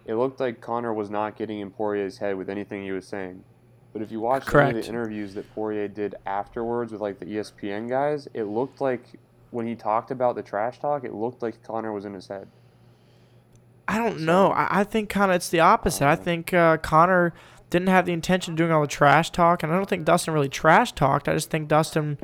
it 0.06 0.14
looked 0.14 0.40
like 0.40 0.60
Conor 0.60 0.94
was 0.94 1.10
not 1.10 1.36
getting 1.36 1.60
in 1.60 1.70
Poirier's 1.70 2.18
head 2.18 2.36
with 2.36 2.48
anything 2.48 2.82
he 2.82 2.92
was 2.92 3.06
saying. 3.06 3.44
But 3.92 4.02
if 4.02 4.10
you 4.10 4.20
watched 4.20 4.52
any 4.54 4.78
of 4.78 4.84
the 4.84 4.88
interviews 4.88 5.34
that 5.34 5.52
Poirier 5.54 5.88
did 5.88 6.16
afterwards 6.26 6.92
with 6.92 7.00
like 7.00 7.20
the 7.20 7.26
ESPN 7.26 7.88
guys, 7.88 8.28
it 8.34 8.44
looked 8.44 8.80
like 8.80 9.04
when 9.54 9.66
he 9.66 9.76
talked 9.76 10.10
about 10.10 10.34
the 10.34 10.42
trash 10.42 10.80
talk, 10.80 11.04
it 11.04 11.14
looked 11.14 11.40
like 11.40 11.62
Conor 11.62 11.92
was 11.92 12.04
in 12.04 12.12
his 12.12 12.26
head. 12.26 12.48
I 13.86 13.98
don't 13.98 14.20
know. 14.22 14.50
I, 14.50 14.80
I 14.80 14.84
think 14.84 15.08
kind 15.08 15.30
of 15.30 15.36
it's 15.36 15.48
the 15.48 15.60
opposite. 15.60 16.06
I 16.06 16.16
think 16.16 16.52
uh, 16.52 16.78
Conor 16.78 17.32
didn't 17.70 17.88
have 17.88 18.04
the 18.04 18.12
intention 18.12 18.54
of 18.54 18.58
doing 18.58 18.72
all 18.72 18.80
the 18.80 18.88
trash 18.88 19.30
talk, 19.30 19.62
and 19.62 19.72
I 19.72 19.76
don't 19.76 19.88
think 19.88 20.04
Dustin 20.04 20.34
really 20.34 20.48
trash 20.48 20.92
talked. 20.92 21.28
I 21.28 21.34
just 21.34 21.50
think 21.50 21.68
Dustin, 21.68 22.18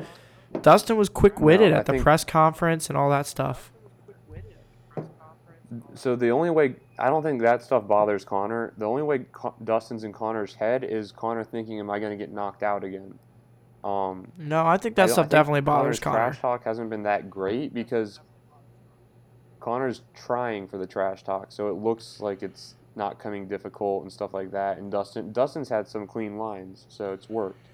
Dustin 0.61 0.97
was 0.97 1.07
quick 1.07 1.39
witted 1.39 1.71
No, 1.71 1.77
at 1.77 1.85
the 1.85 1.99
press 1.99 2.25
conference 2.25 2.89
and 2.89 2.97
all 2.97 3.09
that 3.09 3.25
stuff. 3.25 3.71
So 5.95 6.17
the 6.17 6.31
only 6.31 6.49
way 6.49 6.75
I 6.99 7.09
don't 7.09 7.23
think 7.23 7.41
that 7.43 7.63
stuff 7.63 7.87
bothers 7.87 8.25
Conor. 8.25 8.73
The 8.77 8.85
only 8.85 9.03
way 9.03 9.19
Con- 9.31 9.53
Dustin's 9.63 10.03
in 10.03 10.11
Conor's 10.11 10.53
head 10.53 10.83
is 10.83 11.13
Conor 11.13 11.45
thinking, 11.45 11.79
"Am 11.79 11.89
I 11.89 11.99
going 11.99 12.11
to 12.11 12.17
get 12.17 12.33
knocked 12.33 12.61
out 12.61 12.83
again?" 12.83 13.17
Um, 13.83 14.31
No, 14.37 14.65
I 14.65 14.77
think 14.77 14.95
that 14.95 15.09
I 15.09 15.11
stuff 15.11 15.29
definitely 15.29 15.61
bothers 15.61 15.99
Conor's 15.99 15.99
Conor. 15.99 16.17
Trash 16.31 16.39
talk 16.41 16.63
hasn't 16.63 16.89
been 16.89 17.03
that 17.03 17.29
great 17.29 17.73
because 17.73 18.19
Conor's 19.59 20.01
trying 20.13 20.67
for 20.67 20.77
the 20.77 20.87
trash 20.87 21.23
talk, 21.23 21.47
so 21.51 21.69
it 21.69 21.73
looks 21.73 22.19
like 22.19 22.41
it's 22.43 22.75
not 22.95 23.19
coming 23.19 23.47
difficult 23.47 24.03
and 24.03 24.11
stuff 24.11 24.33
like 24.33 24.51
that. 24.51 24.77
And 24.77 24.91
Dustin, 24.91 25.31
Dustin's 25.31 25.69
had 25.69 25.87
some 25.87 26.07
clean 26.07 26.37
lines, 26.37 26.85
so 26.89 27.13
it's 27.13 27.29
worked. 27.29 27.67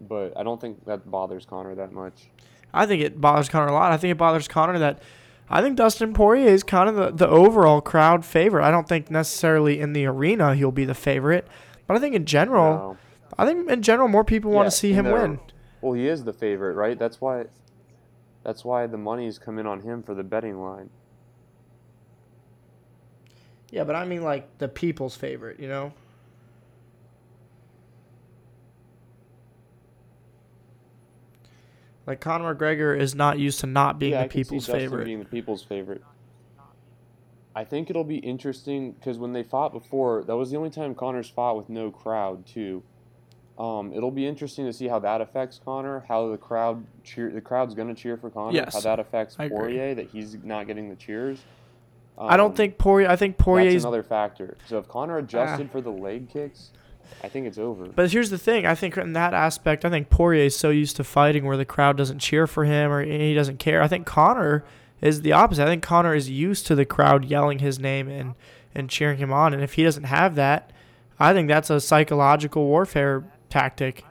But 0.00 0.32
I 0.36 0.42
don't 0.42 0.60
think 0.60 0.84
that 0.86 1.10
bothers 1.10 1.44
Conor 1.44 1.74
that 1.74 1.92
much. 1.92 2.28
I 2.72 2.86
think 2.86 3.02
it 3.02 3.20
bothers 3.20 3.48
Conor 3.48 3.68
a 3.68 3.72
lot. 3.72 3.92
I 3.92 3.96
think 3.96 4.12
it 4.12 4.18
bothers 4.18 4.48
Conor 4.48 4.78
that 4.78 5.02
I 5.50 5.62
think 5.62 5.76
Dustin 5.76 6.12
Poirier 6.12 6.48
is 6.48 6.62
kind 6.62 6.88
of 6.88 6.94
the, 6.96 7.10
the 7.10 7.28
overall 7.28 7.80
crowd 7.80 8.24
favorite. 8.24 8.64
I 8.64 8.70
don't 8.70 8.86
think 8.88 9.10
necessarily 9.10 9.80
in 9.80 9.92
the 9.92 10.06
arena 10.06 10.54
he'll 10.54 10.70
be 10.72 10.84
the 10.84 10.94
favorite, 10.94 11.46
but 11.86 11.96
I 11.96 12.00
think 12.00 12.14
in 12.14 12.26
general, 12.26 12.72
No. 12.74 12.96
I 13.36 13.44
think 13.44 13.68
in 13.68 13.82
general 13.82 14.08
more 14.08 14.24
people 14.24 14.50
want 14.50 14.66
Yeah, 14.66 14.70
to 14.70 14.76
see 14.76 14.92
him 14.92 15.10
win. 15.10 15.40
Well, 15.80 15.92
he 15.92 16.08
is 16.08 16.24
the 16.24 16.32
favorite, 16.32 16.74
right? 16.74 16.98
That's 16.98 17.20
why. 17.20 17.46
That's 18.44 18.64
why 18.64 18.86
the 18.86 18.96
money's 18.96 19.38
come 19.38 19.58
in 19.58 19.66
on 19.66 19.80
him 19.80 20.02
for 20.02 20.14
the 20.14 20.22
betting 20.22 20.60
line. 20.60 20.90
Yeah, 23.70 23.84
but 23.84 23.94
I 23.94 24.04
mean 24.06 24.22
like 24.22 24.58
the 24.58 24.68
people's 24.68 25.16
favorite, 25.16 25.60
you 25.60 25.68
know? 25.68 25.92
Like 32.06 32.20
Conor 32.20 32.54
McGregor 32.54 32.98
is 32.98 33.14
not 33.14 33.38
used 33.38 33.60
to 33.60 33.66
not 33.66 33.98
being 33.98 34.12
yeah, 34.12 34.20
the 34.20 34.24
I 34.24 34.28
can 34.28 34.32
see 34.32 34.44
people's 34.44 34.66
Dustin 34.66 34.80
favorite. 34.80 35.04
being 35.04 35.18
the 35.18 35.24
people's 35.26 35.62
favorite. 35.62 36.02
I 37.54 37.64
think 37.64 37.90
it'll 37.90 38.04
be 38.04 38.16
interesting 38.18 38.92
because 38.92 39.18
when 39.18 39.32
they 39.34 39.42
fought 39.42 39.72
before, 39.72 40.24
that 40.24 40.36
was 40.36 40.50
the 40.50 40.56
only 40.56 40.70
time 40.70 40.94
Conor's 40.94 41.28
fought 41.28 41.56
with 41.56 41.68
no 41.68 41.90
crowd 41.90 42.46
too. 42.46 42.82
Um, 43.58 43.92
it'll 43.92 44.12
be 44.12 44.24
interesting 44.26 44.66
to 44.66 44.72
see 44.72 44.86
how 44.86 45.00
that 45.00 45.20
affects 45.20 45.60
Conor. 45.64 46.04
How 46.06 46.28
the 46.30 46.36
crowd 46.38 46.84
cheer, 47.02 47.30
the 47.30 47.40
crowd's 47.40 47.74
gonna 47.74 47.94
cheer 47.94 48.16
for 48.16 48.30
Conor. 48.30 48.52
Yes, 48.54 48.74
How 48.74 48.80
that 48.80 49.00
affects 49.00 49.34
I 49.38 49.46
agree. 49.46 49.56
Poirier 49.58 49.94
that 49.96 50.08
he's 50.10 50.36
not 50.44 50.66
getting 50.68 50.88
the 50.88 50.94
cheers. 50.96 51.40
I 52.16 52.36
don't 52.36 52.50
Um, 52.50 52.56
think 52.56 52.78
Poirier. 52.78 53.08
I 53.08 53.16
think 53.16 53.36
that's 53.36 53.44
Poirier's. 53.44 53.84
another 53.84 54.02
factor. 54.02 54.56
So 54.66 54.78
if 54.78 54.86
Conor 54.88 55.18
adjusted 55.18 55.70
for 55.70 55.80
the 55.80 55.90
leg 55.90 56.28
kicks, 56.30 56.70
I 57.22 57.28
think 57.28 57.46
it's 57.46 57.58
over. 57.58 57.86
But 57.86 58.10
here's 58.12 58.30
the 58.30 58.38
thing. 58.38 58.64
I 58.66 58.74
think 58.74 58.96
in 58.96 59.12
that 59.14 59.34
aspect, 59.34 59.84
I 59.84 59.90
think 59.90 60.08
Poirier 60.10 60.44
is 60.46 60.56
so 60.56 60.70
used 60.70 60.94
to 60.96 61.04
fighting 61.04 61.44
where 61.44 61.56
the 61.56 61.64
crowd 61.64 61.96
doesn't 61.96 62.18
cheer 62.20 62.46
for 62.46 62.64
him 62.64 62.92
or 62.92 63.02
he 63.04 63.34
doesn't 63.34 63.58
care. 63.58 63.82
I 63.82 63.88
think 63.88 64.06
Conor 64.06 64.64
is 65.00 65.22
the 65.22 65.32
opposite. 65.32 65.64
I 65.64 65.66
think 65.66 65.82
Conor 65.82 66.14
is 66.14 66.28
used 66.30 66.66
to 66.68 66.74
the 66.74 66.84
crowd 66.84 67.24
yelling 67.24 67.58
his 67.60 67.78
name 67.80 68.08
and 68.08 68.34
and 68.74 68.88
cheering 68.90 69.18
him 69.18 69.32
on. 69.32 69.52
And 69.54 69.62
if 69.62 69.74
he 69.74 69.82
doesn't 69.82 70.04
have 70.04 70.34
that, 70.36 70.70
I 71.18 71.32
think 71.32 71.48
that's 71.48 71.70
a 71.70 71.80
psychological 71.80 72.66
warfare 72.66 73.24
tactic. 73.48 74.04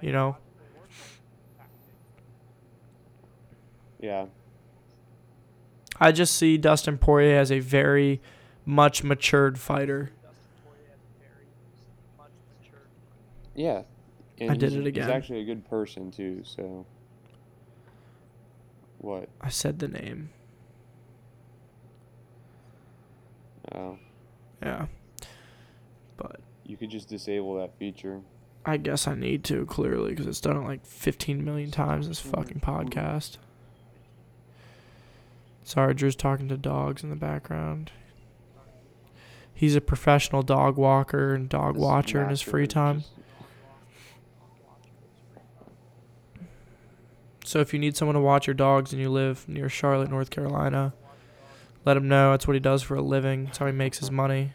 You 0.00 0.12
know. 0.12 0.36
yeah. 4.00 4.26
I 6.02 6.12
just 6.12 6.34
see 6.34 6.56
Dustin 6.56 6.96
Poirier 6.96 7.38
as 7.38 7.52
a 7.52 7.60
very 7.60 8.22
much 8.64 9.04
matured 9.04 9.58
fighter. 9.58 10.12
Yeah. 13.54 13.82
And 14.38 14.50
I 14.50 14.54
did 14.54 14.72
it 14.72 14.86
again. 14.86 15.04
He's 15.04 15.14
actually 15.14 15.40
a 15.40 15.44
good 15.44 15.68
person 15.68 16.10
too. 16.10 16.42
So. 16.44 16.86
What? 18.98 19.28
I 19.40 19.50
said 19.50 19.78
the 19.78 19.88
name. 19.88 20.30
Oh, 23.72 23.98
Yeah. 24.62 24.86
But 26.16 26.40
you 26.64 26.76
could 26.76 26.90
just 26.90 27.08
disable 27.08 27.56
that 27.58 27.76
feature. 27.78 28.20
I 28.64 28.76
guess 28.76 29.06
I 29.08 29.14
need 29.14 29.44
to 29.44 29.64
clearly 29.66 30.10
because 30.10 30.26
it's 30.26 30.40
done 30.40 30.56
it 30.56 30.66
like 30.66 30.84
15 30.84 31.44
million 31.44 31.70
times 31.70 32.08
this 32.08 32.20
fucking 32.20 32.60
podcast. 32.60 33.38
Sorry, 35.64 35.94
Drew's 35.94 36.16
talking 36.16 36.48
to 36.48 36.56
dogs 36.56 37.02
in 37.02 37.10
the 37.10 37.16
background. 37.16 37.90
He's 39.54 39.76
a 39.76 39.80
professional 39.80 40.42
dog 40.42 40.76
walker 40.76 41.34
and 41.34 41.48
dog 41.48 41.74
This 41.74 41.82
watcher 41.82 42.22
in 42.22 42.30
his 42.30 42.40
free 42.40 42.66
time. 42.66 43.04
So 47.44 47.60
if 47.60 47.72
you 47.72 47.78
need 47.78 47.96
someone 47.96 48.14
to 48.14 48.20
watch 48.20 48.46
your 48.46 48.54
dogs 48.54 48.92
and 48.92 49.02
you 49.02 49.10
live 49.10 49.48
near 49.48 49.68
Charlotte, 49.68 50.10
North 50.10 50.30
Carolina, 50.30 50.92
let 51.84 51.96
him 51.96 52.08
know. 52.08 52.30
That's 52.30 52.46
what 52.46 52.54
he 52.54 52.60
does 52.60 52.82
for 52.82 52.94
a 52.94 53.02
living. 53.02 53.46
That's 53.46 53.58
how 53.58 53.66
he 53.66 53.72
makes 53.72 53.98
his 53.98 54.10
money. 54.10 54.52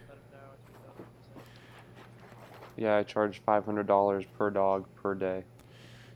Yeah, 2.77 2.95
I 2.97 3.03
charge 3.03 3.41
five 3.45 3.65
hundred 3.65 3.87
dollars 3.87 4.25
per 4.37 4.49
dog 4.49 4.85
per 4.95 5.13
day. 5.15 5.43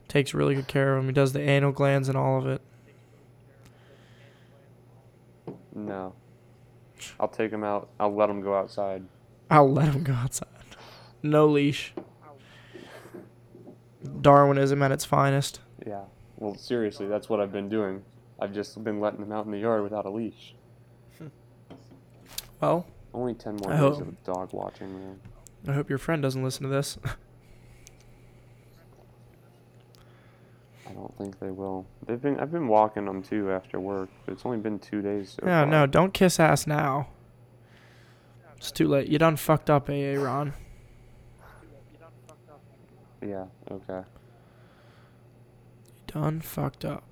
Takes 0.07 0.33
really 0.33 0.55
good 0.55 0.67
care 0.67 0.95
of 0.95 1.03
him. 1.03 1.07
He 1.07 1.13
does 1.13 1.33
the 1.33 1.41
anal 1.41 1.71
glands 1.71 2.09
and 2.09 2.17
all 2.17 2.39
of 2.39 2.47
it. 2.47 2.61
No. 5.73 6.13
I'll 7.19 7.27
take 7.27 7.51
him 7.51 7.63
out. 7.63 7.89
I'll 7.99 8.13
let 8.13 8.29
him 8.29 8.41
go 8.41 8.55
outside. 8.55 9.03
I'll 9.49 9.71
let 9.71 9.89
him 9.93 10.03
go 10.03 10.13
outside. 10.13 10.47
No 11.23 11.47
leash. 11.47 11.93
Darwinism 14.21 14.81
at 14.81 14.91
its 14.91 15.05
finest. 15.05 15.59
Yeah. 15.85 16.03
Well, 16.37 16.55
seriously, 16.55 17.07
that's 17.07 17.29
what 17.29 17.39
I've 17.39 17.51
been 17.51 17.69
doing. 17.69 18.03
I've 18.39 18.53
just 18.53 18.81
been 18.83 18.99
letting 18.99 19.21
him 19.21 19.31
out 19.31 19.45
in 19.45 19.51
the 19.51 19.57
yard 19.59 19.83
without 19.83 20.05
a 20.05 20.09
leash. 20.09 20.55
Hmm. 21.17 21.27
Well, 22.61 22.85
Only 23.13 23.33
ten 23.33 23.57
more 23.57 23.71
I 23.73 23.75
days 23.79 23.97
hope- 23.97 24.01
of 24.01 24.23
dog 24.23 24.53
watching, 24.53 24.93
man. 24.93 25.19
I 25.67 25.73
hope 25.73 25.89
your 25.89 25.97
friend 25.97 26.21
doesn't 26.21 26.43
listen 26.43 26.63
to 26.63 26.69
this. 26.69 26.97
I 30.87 30.91
don't 30.93 31.15
think 31.17 31.39
they 31.39 31.51
will. 31.51 31.85
They've 32.07 32.21
been. 32.21 32.39
I've 32.39 32.51
been 32.51 32.67
walking 32.67 33.05
them 33.05 33.21
too 33.21 33.51
after 33.51 33.79
work, 33.79 34.09
but 34.25 34.33
it's 34.33 34.45
only 34.45 34.57
been 34.57 34.79
two 34.79 35.01
days 35.01 35.37
so 35.39 35.45
no, 35.45 35.51
far. 35.51 35.65
no, 35.65 35.85
don't 35.85 36.13
kiss 36.13 36.39
ass 36.39 36.65
now. 36.65 37.09
It's 38.57 38.71
too 38.71 38.87
late. 38.87 39.07
You 39.07 39.17
done 39.19 39.35
fucked 39.35 39.69
up, 39.69 39.89
AA 39.89 40.15
Ron. 40.15 40.53
Yeah. 43.21 43.45
Okay. 43.69 44.01
You 45.95 46.03
done 46.07 46.41
fucked 46.41 46.83
up. 46.83 47.03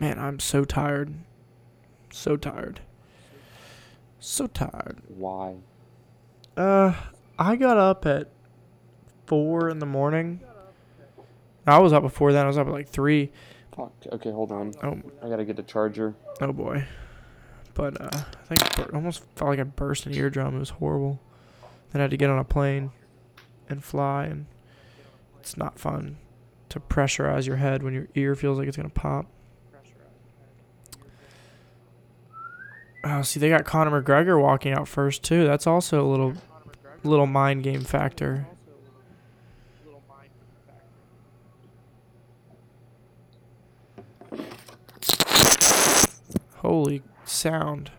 Man, 0.00 0.18
I'm 0.18 0.40
so 0.40 0.64
tired. 0.64 1.14
So 2.10 2.36
tired. 2.36 2.80
So 4.24 4.46
tired. 4.46 5.02
Why? 5.08 5.56
Uh, 6.56 6.94
I 7.40 7.56
got 7.56 7.76
up 7.76 8.06
at 8.06 8.30
four 9.26 9.68
in 9.68 9.80
the 9.80 9.86
morning. 9.86 10.38
I 11.66 11.80
was 11.80 11.92
up 11.92 12.04
before 12.04 12.32
that. 12.32 12.44
I 12.44 12.46
was 12.46 12.56
up 12.56 12.68
at 12.68 12.72
like 12.72 12.88
three. 12.88 13.32
Fuck. 13.76 13.92
Okay, 14.12 14.30
hold 14.30 14.52
on. 14.52 14.74
Oh, 14.84 15.00
I 15.20 15.28
gotta 15.28 15.44
get 15.44 15.56
the 15.56 15.64
charger. 15.64 16.14
oh 16.40 16.52
boy. 16.52 16.86
But 17.74 18.00
uh, 18.00 18.10
I 18.12 18.54
think 18.54 18.78
I 18.78 18.94
almost 18.94 19.24
felt 19.34 19.48
like 19.48 19.58
I 19.58 19.64
burst 19.64 20.06
an 20.06 20.14
eardrum. 20.14 20.54
It 20.54 20.60
was 20.60 20.70
horrible. 20.70 21.20
Then 21.90 22.00
I 22.00 22.04
had 22.04 22.12
to 22.12 22.16
get 22.16 22.30
on 22.30 22.38
a 22.38 22.44
plane 22.44 22.92
and 23.68 23.82
fly, 23.82 24.26
and 24.26 24.46
it's 25.40 25.56
not 25.56 25.80
fun 25.80 26.18
to 26.68 26.78
pressurize 26.78 27.48
your 27.48 27.56
head 27.56 27.82
when 27.82 27.92
your 27.92 28.06
ear 28.14 28.36
feels 28.36 28.56
like 28.56 28.68
it's 28.68 28.76
gonna 28.76 28.88
pop. 28.88 29.26
Oh, 33.04 33.22
see, 33.22 33.40
they 33.40 33.48
got 33.48 33.64
Conor 33.64 34.02
McGregor 34.02 34.40
walking 34.40 34.72
out 34.72 34.86
first 34.86 35.22
too. 35.24 35.44
That's 35.44 35.66
also 35.66 36.04
a 36.04 36.08
little, 36.08 36.34
little 37.02 37.26
mind 37.26 37.64
game 37.64 37.82
factor. 37.82 38.46
Holy 46.56 47.02
sound. 47.24 47.90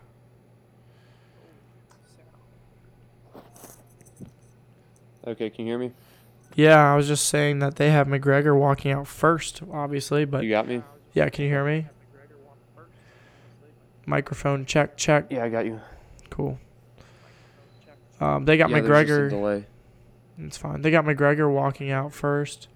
Okay, 5.25 5.49
can 5.49 5.65
you 5.65 5.71
hear 5.71 5.79
me? 5.79 5.91
Yeah, 6.55 6.93
I 6.93 6.95
was 6.95 7.07
just 7.07 7.27
saying 7.27 7.59
that 7.59 7.75
they 7.75 7.89
have 7.91 8.07
McGregor 8.07 8.57
walking 8.57 8.91
out 8.91 9.07
first, 9.07 9.61
obviously, 9.71 10.25
but 10.25 10.43
you 10.43 10.49
got 10.49 10.67
me? 10.67 10.81
yeah, 11.13 11.29
can 11.29 11.45
you 11.45 11.49
hear 11.49 11.65
me? 11.65 11.87
Microphone 14.05 14.65
check, 14.65 14.97
check. 14.97 15.27
Yeah, 15.29 15.45
I 15.45 15.49
got 15.49 15.65
you. 15.65 15.79
Cool. 16.29 16.59
Um, 18.19 18.45
they 18.45 18.57
got 18.57 18.69
yeah, 18.69 18.81
there's 18.81 19.07
just 19.07 19.09
a 19.09 19.13
McGregor. 19.13 19.29
delay. 19.29 19.65
It's 20.39 20.57
fine. 20.57 20.81
They 20.81 20.91
got 20.91 21.05
McGregor 21.05 21.51
walking 21.51 21.91
out 21.91 22.13
first. 22.13 22.67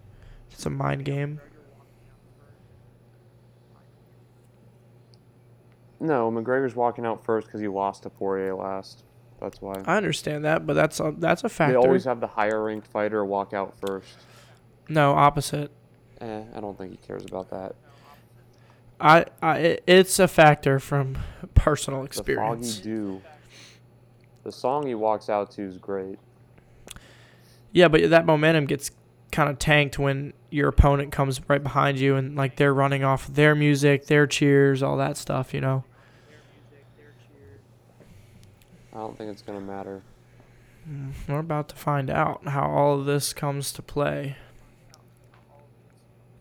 It's 0.51 0.65
a 0.65 0.69
mind 0.69 1.05
game. 1.05 1.41
No, 5.99 6.31
McGregor's 6.31 6.75
walking 6.75 7.05
out 7.05 7.23
first 7.25 7.47
because 7.47 7.59
he 7.59 7.67
lost 7.67 8.03
to 8.03 8.09
Poirier 8.09 8.55
last. 8.55 9.03
That's 9.39 9.61
why. 9.61 9.81
I 9.85 9.97
understand 9.97 10.45
that, 10.45 10.65
but 10.65 10.73
that's 10.73 10.99
a, 10.99 11.13
that's 11.17 11.43
a 11.43 11.49
factor. 11.49 11.73
They 11.73 11.85
always 11.85 12.05
have 12.05 12.19
the 12.19 12.27
higher 12.27 12.63
ranked 12.63 12.87
fighter 12.87 13.23
walk 13.25 13.53
out 13.53 13.75
first. 13.79 14.09
no, 14.89 15.13
opposite. 15.13 15.71
Eh, 16.21 16.43
I 16.55 16.59
don't 16.59 16.77
think 16.77 16.91
he 16.91 16.97
cares 16.97 17.23
about 17.23 17.49
that. 17.51 17.75
I, 18.99 19.25
I 19.41 19.79
it's 19.85 20.19
a 20.19 20.27
factor 20.27 20.79
from 20.79 21.17
personal 21.53 22.03
experience. 22.03 22.77
The 22.77 22.77
experience. 22.77 22.77
Foggy 22.77 22.89
Dew. 22.89 23.21
The 24.43 24.51
song 24.51 24.87
he 24.87 24.95
walks 24.95 25.29
out 25.29 25.51
to 25.51 25.61
is 25.63 25.77
great. 25.77 26.17
Yeah, 27.71 27.89
but 27.89 28.09
that 28.09 28.25
momentum 28.25 28.65
gets 28.65 28.91
kind 29.31 29.49
of 29.49 29.59
tanked 29.59 29.99
when 29.99 30.33
your 30.49 30.69
opponent 30.69 31.11
comes 31.11 31.41
right 31.49 31.61
behind 31.61 31.99
you 31.99 32.15
and 32.15 32.35
like 32.35 32.55
they're 32.55 32.73
running 32.73 33.03
off 33.03 33.27
their 33.27 33.53
music, 33.55 34.07
their 34.07 34.25
cheers, 34.25 34.81
all 34.81 34.97
that 34.97 35.17
stuff, 35.17 35.53
you 35.53 35.61
know. 35.61 35.83
I 38.93 38.97
don't 38.99 39.17
think 39.17 39.31
it's 39.31 39.43
gonna 39.43 39.59
matter. 39.59 40.01
Mm, 40.89 41.11
We're 41.27 41.39
about 41.39 41.69
to 41.69 41.75
find 41.75 42.09
out 42.09 42.47
how 42.47 42.67
all 42.67 42.99
of 42.99 43.05
this 43.05 43.33
comes 43.33 43.71
to 43.73 43.81
play. 43.81 44.37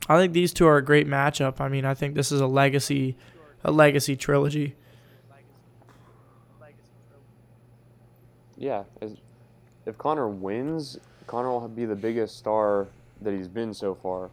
I 0.09 0.19
think 0.19 0.33
these 0.33 0.53
two 0.55 0.67
are 0.67 0.77
a 0.77 0.85
great 0.85 1.07
matchup. 1.09 1.61
I 1.61 1.69
mean, 1.69 1.85
I 1.85 1.95
think 1.95 2.15
this 2.15 2.31
is 2.33 2.41
a 2.41 2.47
legacy 2.47 3.17
a 3.65 3.73
legacy 3.73 4.15
trilogy. 4.17 4.75
Yeah, 8.59 8.85
if 9.85 9.99
Conor 9.99 10.29
wins, 10.29 10.99
Conor 11.27 11.51
will 11.51 11.69
be 11.69 11.85
the 11.85 11.95
biggest 11.97 12.39
star 12.39 12.87
that 13.21 13.35
he's 13.35 13.49
been 13.49 13.75
so 13.75 13.95
far, 13.95 14.31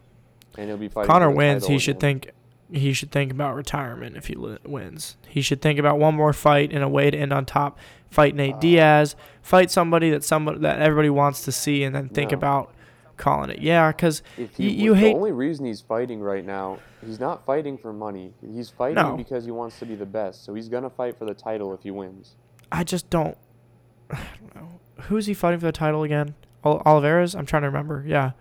and 0.56 0.68
he'll 0.68 0.76
be 0.78 0.88
fighting. 0.88 1.10
Conor 1.10 1.30
wins, 1.30 1.66
he 1.66 1.78
should 1.78 2.00
think 2.00 2.30
he 2.72 2.92
should 2.94 3.10
think 3.12 3.30
about 3.30 3.54
retirement 3.54 4.16
if 4.16 4.26
he 4.28 4.34
li- 4.34 4.56
wins. 4.64 5.16
He 5.28 5.42
should 5.42 5.60
think 5.60 5.78
about 5.78 5.98
one 5.98 6.14
more 6.14 6.32
fight 6.32 6.72
and 6.72 6.82
a 6.82 6.88
way 6.88 7.10
to 7.10 7.16
end 7.18 7.32
on 7.32 7.44
top. 7.44 7.78
Fight 8.10 8.34
Nate 8.34 8.54
Uh, 8.54 8.58
Diaz, 8.60 9.14
fight 9.42 9.70
somebody 9.70 10.08
that 10.10 10.24
somebody 10.24 10.60
that 10.60 10.80
everybody 10.80 11.10
wants 11.10 11.44
to 11.44 11.52
see, 11.52 11.84
and 11.84 11.94
then 11.94 12.08
think 12.08 12.30
No. 12.30 12.38
about 12.38 12.73
calling 13.16 13.50
it. 13.50 13.60
Yeah, 13.60 13.90
because 13.92 14.22
you- 14.36 14.68
you 14.68 14.90
the 14.94 15.00
hate- 15.00 15.14
only 15.14 15.32
reason 15.32 15.66
he's 15.66 15.80
fighting 15.80 16.20
right 16.20 16.44
now, 16.44 16.78
he's 17.04 17.18
not 17.20 17.44
fighting 17.46 17.76
for 17.78 17.92
money. 17.92 18.32
He's 18.40 18.70
fighting 18.70 18.96
No. 18.96 19.16
because 19.16 19.44
he 19.44 19.50
wants 19.50 19.78
to 19.80 19.86
be 19.86 19.94
the 19.94 20.06
best. 20.06 20.44
So 20.44 20.54
he's 20.54 20.68
gonna 20.68 20.90
fight 20.90 21.18
for 21.18 21.24
the 21.24 21.34
title 21.34 21.72
if 21.74 21.82
he 21.82 21.90
wins. 21.90 22.36
I 22.72 22.84
just 22.84 23.08
don't. 23.10 23.36
I 24.10 24.18
don't 24.40 24.54
know. 24.56 24.68
Who's 25.04 25.26
he 25.26 25.34
fighting 25.34 25.60
for 25.60 25.66
the 25.66 25.72
title 25.72 26.02
again? 26.02 26.34
Ol- 26.64 26.82
Oliveira's? 26.86 27.34
I'm 27.34 27.46
trying 27.46 27.62
to 27.62 27.68
remember. 27.68 28.04
Yeah, 28.06 28.32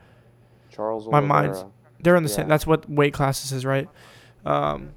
Charles 0.69 1.07
My 1.07 1.19
Oliveira. 1.19 1.27
mind's- 1.43 1.65
they're 2.01 2.15
in 2.15 2.23
the 2.23 2.29
same. 2.29 2.47
That's 2.47 2.65
what 2.67 2.89
weight 2.89 3.13
classes 3.13 3.51
is, 3.51 3.65
right? 3.65 3.87
Um, 4.45 4.89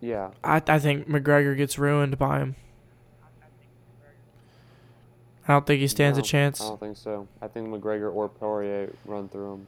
Yeah, 0.00 0.30
I 0.42 0.60
I 0.68 0.78
think 0.78 1.08
McGregor 1.08 1.56
gets 1.56 1.78
ruined 1.78 2.18
by 2.18 2.38
him. 2.40 2.56
I 5.46 5.52
don't 5.52 5.66
think 5.66 5.80
he 5.80 5.88
stands 5.88 6.18
a 6.18 6.22
chance. 6.22 6.60
I 6.60 6.68
don't 6.68 6.80
think 6.80 6.96
so. 6.96 7.28
I 7.42 7.48
think 7.48 7.68
McGregor 7.68 8.12
or 8.14 8.28
Poirier 8.28 8.92
run 9.04 9.28
through 9.28 9.54
him. 9.54 9.66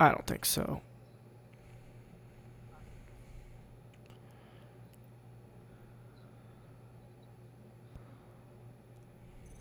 I 0.00 0.08
don't 0.08 0.26
think 0.26 0.44
so. 0.44 0.80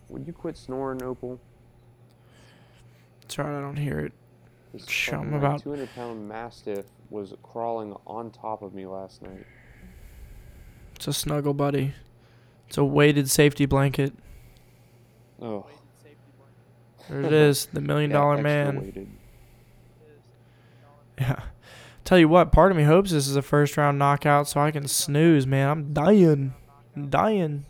Would 0.10 0.26
you 0.26 0.34
quit 0.34 0.58
snoring, 0.58 1.04
Opal? 1.04 1.40
It's 3.24 3.38
alright. 3.38 3.56
I 3.58 3.62
don't 3.62 3.78
hear 3.78 4.00
it. 4.00 4.14
This 4.74 4.86
fucking, 4.90 5.34
about- 5.34 5.62
200 5.64 5.90
pound 5.96 6.28
mastiff 6.28 6.86
was 7.10 7.34
crawling 7.44 7.96
on 8.06 8.32
top 8.32 8.62
of 8.62 8.74
me 8.74 8.86
last 8.86 9.22
night. 9.22 9.46
It's 10.96 11.08
a 11.08 11.14
snuggle 11.14 11.54
buddy. 11.54 11.94
It's 12.68 12.78
a 12.78 12.84
weighted 12.84 13.30
safety 13.30 13.66
blanket. 13.66 14.14
Oh, 15.42 15.66
There 17.10 17.22
it 17.22 17.34
is, 17.34 17.68
the 17.68 17.82
million 17.82 18.12
yeah, 18.12 18.36
man. 18.42 18.82
weighted. 18.82 19.08
Yeah. 21.20 21.42
Tell 22.06 22.18
you 22.18 22.30
what, 22.30 22.52
part 22.54 22.72
of 22.72 22.78
me 22.78 22.84
hopes 22.84 23.12
this 23.12 23.28
is 23.28 23.36
a 23.36 23.42
first 23.42 23.76
round 23.78 24.00
knockout 24.00 24.48
so 24.48 24.62
I 24.62 24.72
can 24.72 24.88
snooze, 24.88 25.46
man. 25.46 25.68
I'm 25.70 25.94
dying. 25.94 26.54
I'm 26.96 27.10
dying. 27.10 27.66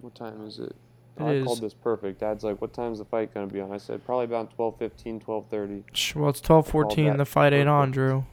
What 0.00 0.14
time 0.14 0.46
is 0.46 0.60
it? 0.60 0.74
Oh, 1.18 1.26
I 1.26 1.32
is- 1.32 1.44
called 1.44 1.60
this 1.60 1.74
perfect. 1.74 2.20
Dad's 2.20 2.44
like, 2.44 2.60
"What 2.60 2.72
time's 2.72 2.98
the 3.00 3.04
fight 3.04 3.34
gonna 3.34 3.48
be 3.48 3.60
on?" 3.60 3.72
I 3.72 3.78
said, 3.78 4.04
"Probably 4.04 4.24
about 4.24 4.54
12:15, 4.56 5.20
12:30." 5.20 5.84
Sh- 5.92 6.14
Well, 6.16 6.30
it's 6.30 6.40
12:14. 6.40 7.06
that 7.12 7.18
The 7.18 7.24
fight 7.24 7.52
ain't 7.52 7.68
on. 7.68 7.90
Drew. 7.90 8.24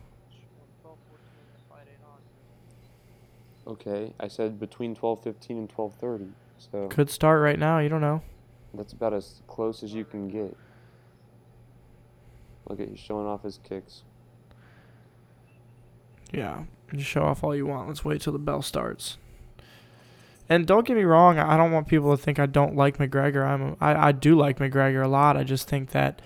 Okay, 3.68 4.14
I 4.20 4.28
said 4.28 4.60
between 4.60 4.96
12:15 4.96 5.58
and 5.58 5.70
12:30. 5.70 6.32
So 6.72 6.88
Could 6.90 7.10
start 7.10 7.42
right 7.42 7.58
now. 7.58 7.80
You 7.80 7.90
don't 7.90 8.02
know. 8.02 8.22
that's 8.74 8.94
about 8.94 9.14
as 9.14 9.42
close 9.48 9.82
as 9.84 9.94
you 9.94 10.06
can 10.06 10.28
get. 10.28 10.56
Look 12.70 12.80
at 12.80 12.88
he's 12.90 13.00
showing 13.00 13.26
off 13.26 13.44
his 13.44 13.60
kicks. 13.68 14.04
Yeah, 16.32 16.64
you 16.92 17.02
show 17.02 17.24
off 17.24 17.44
all 17.44 17.56
you 17.56 17.66
want. 17.66 17.88
Let's 17.88 18.06
wait 18.06 18.22
till 18.22 18.34
the 18.34 18.40
bell 18.40 18.62
starts. 18.62 19.18
And 20.48 20.66
don't 20.66 20.86
get 20.86 20.98
me 20.98 21.04
wrong, 21.04 21.40
I 21.40 21.56
don't 21.58 21.72
want 21.72 21.88
people 21.88 22.16
to 22.16 22.22
think 22.22 22.38
I 22.40 22.46
don't 22.46 22.76
like 22.76 22.98
McGregor. 22.98 23.46
I'm 23.46 23.76
I, 23.82 24.10
I 24.10 24.12
do 24.12 24.36
like 24.38 24.60
McGregor 24.60 25.04
a 25.04 25.08
lot. 25.08 25.38
I 25.38 25.44
just 25.44 25.68
think 25.68 25.92
that 25.92 26.22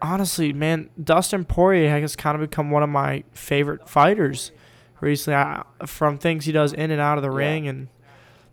honestly, 0.00 0.52
man, 0.52 0.88
Dustin 1.02 1.44
Poirier 1.44 1.90
has 1.90 2.16
kind 2.16 2.34
of 2.40 2.48
become 2.48 2.70
one 2.70 2.82
of 2.82 2.88
my 2.88 3.24
favorite 3.32 3.88
fighters 3.88 4.52
recently. 5.00 5.36
I, 5.36 5.64
from 5.86 6.18
things 6.18 6.44
he 6.44 6.52
does 6.52 6.72
in 6.72 6.90
and 6.90 7.00
out 7.00 7.18
of 7.18 7.22
the 7.22 7.30
Yeah. 7.30 7.36
ring, 7.36 7.68
and 7.68 7.88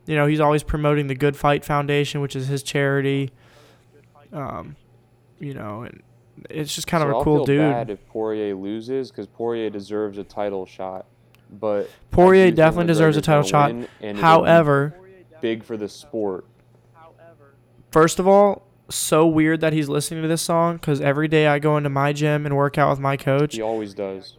you 0.09 0.15
know 0.15 0.25
he's 0.25 0.39
always 0.39 0.63
promoting 0.63 1.05
the 1.05 1.13
Good 1.13 1.37
Fight 1.37 1.63
Foundation, 1.63 2.19
which 2.19 2.35
is 2.35 2.47
his 2.47 2.63
charity. 2.63 3.29
Um, 4.33 4.75
you 5.39 5.53
know, 5.53 5.83
and 5.83 6.01
it's 6.49 6.73
just 6.73 6.87
kind 6.87 7.01
so 7.03 7.09
of 7.09 7.13
a 7.13 7.17
I'll 7.17 7.23
cool 7.23 7.37
feel 7.37 7.45
dude. 7.45 7.71
bad 7.71 7.89
if 7.91 8.05
Poirier 8.07 8.55
loses 8.55 9.11
because 9.11 9.27
Poirier 9.27 9.69
deserves 9.69 10.17
a 10.17 10.23
title 10.23 10.65
shot. 10.65 11.05
But 11.51 11.91
Poirier 12.09 12.49
definitely 12.49 12.87
deserves 12.87 13.17
a 13.17 13.21
title 13.21 13.43
shot. 13.43 13.71
win, 13.71 13.87
and 14.01 14.09
it'll 14.09 14.13
be 14.15 14.21
However, 14.21 14.95
big 15.41 15.63
for 15.63 15.77
the 15.77 15.87
sport. 15.87 16.45
First 17.91 18.17
of 18.17 18.27
all, 18.27 18.67
so 18.89 19.27
weird 19.27 19.61
that 19.61 19.73
he's 19.73 19.89
listening 19.89 20.23
to 20.23 20.27
this 20.27 20.41
song 20.41 20.77
because 20.77 21.01
every 21.01 21.27
day 21.27 21.45
I 21.45 21.59
go 21.59 21.77
into 21.77 21.89
my 21.89 22.13
gym 22.13 22.47
and 22.47 22.55
work 22.57 22.79
out 22.79 22.89
with 22.89 22.99
my 22.99 23.15
coach. 23.15 23.53
He 23.55 23.61
always 23.61 23.93
does. 23.93 24.37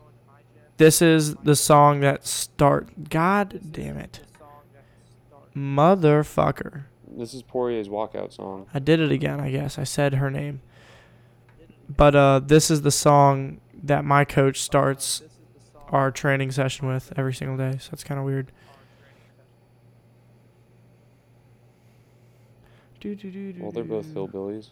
This 0.79 1.01
is 1.01 1.37
the 1.37 1.55
song 1.55 2.01
that 2.01 2.27
start. 2.27 3.09
God 3.11 3.61
damn 3.71 3.99
it, 3.99 4.21
motherfucker! 5.55 6.85
This 7.07 7.35
is 7.35 7.43
Poirier's 7.43 7.89
walkout 7.89 8.33
song. 8.33 8.67
I 8.73 8.79
did 8.79 9.01
it 9.01 9.11
again. 9.11 9.41
I 9.41 9.51
guess 9.51 9.79
I 9.79 9.85
said 9.85 10.15
her 10.15 10.31
name. 10.31 10.63
But 11.89 12.15
uh, 12.15 12.41
this 12.45 12.71
is 12.71 12.83
the 12.83 12.91
song 12.93 13.61
that 13.83 14.05
my 14.05 14.25
coach 14.25 14.61
starts 14.63 15.23
our 15.89 16.11
training 16.11 16.53
session 16.53 16.87
with 16.87 17.13
every 17.17 17.35
single 17.35 17.57
day. 17.57 17.79
So 17.81 17.91
it's 17.93 18.05
kind 18.05 18.19
of 18.19 18.25
weird. 18.25 18.53
Well, 23.03 23.73
they're 23.73 23.83
both 23.83 24.07
hillbillies. 24.07 24.69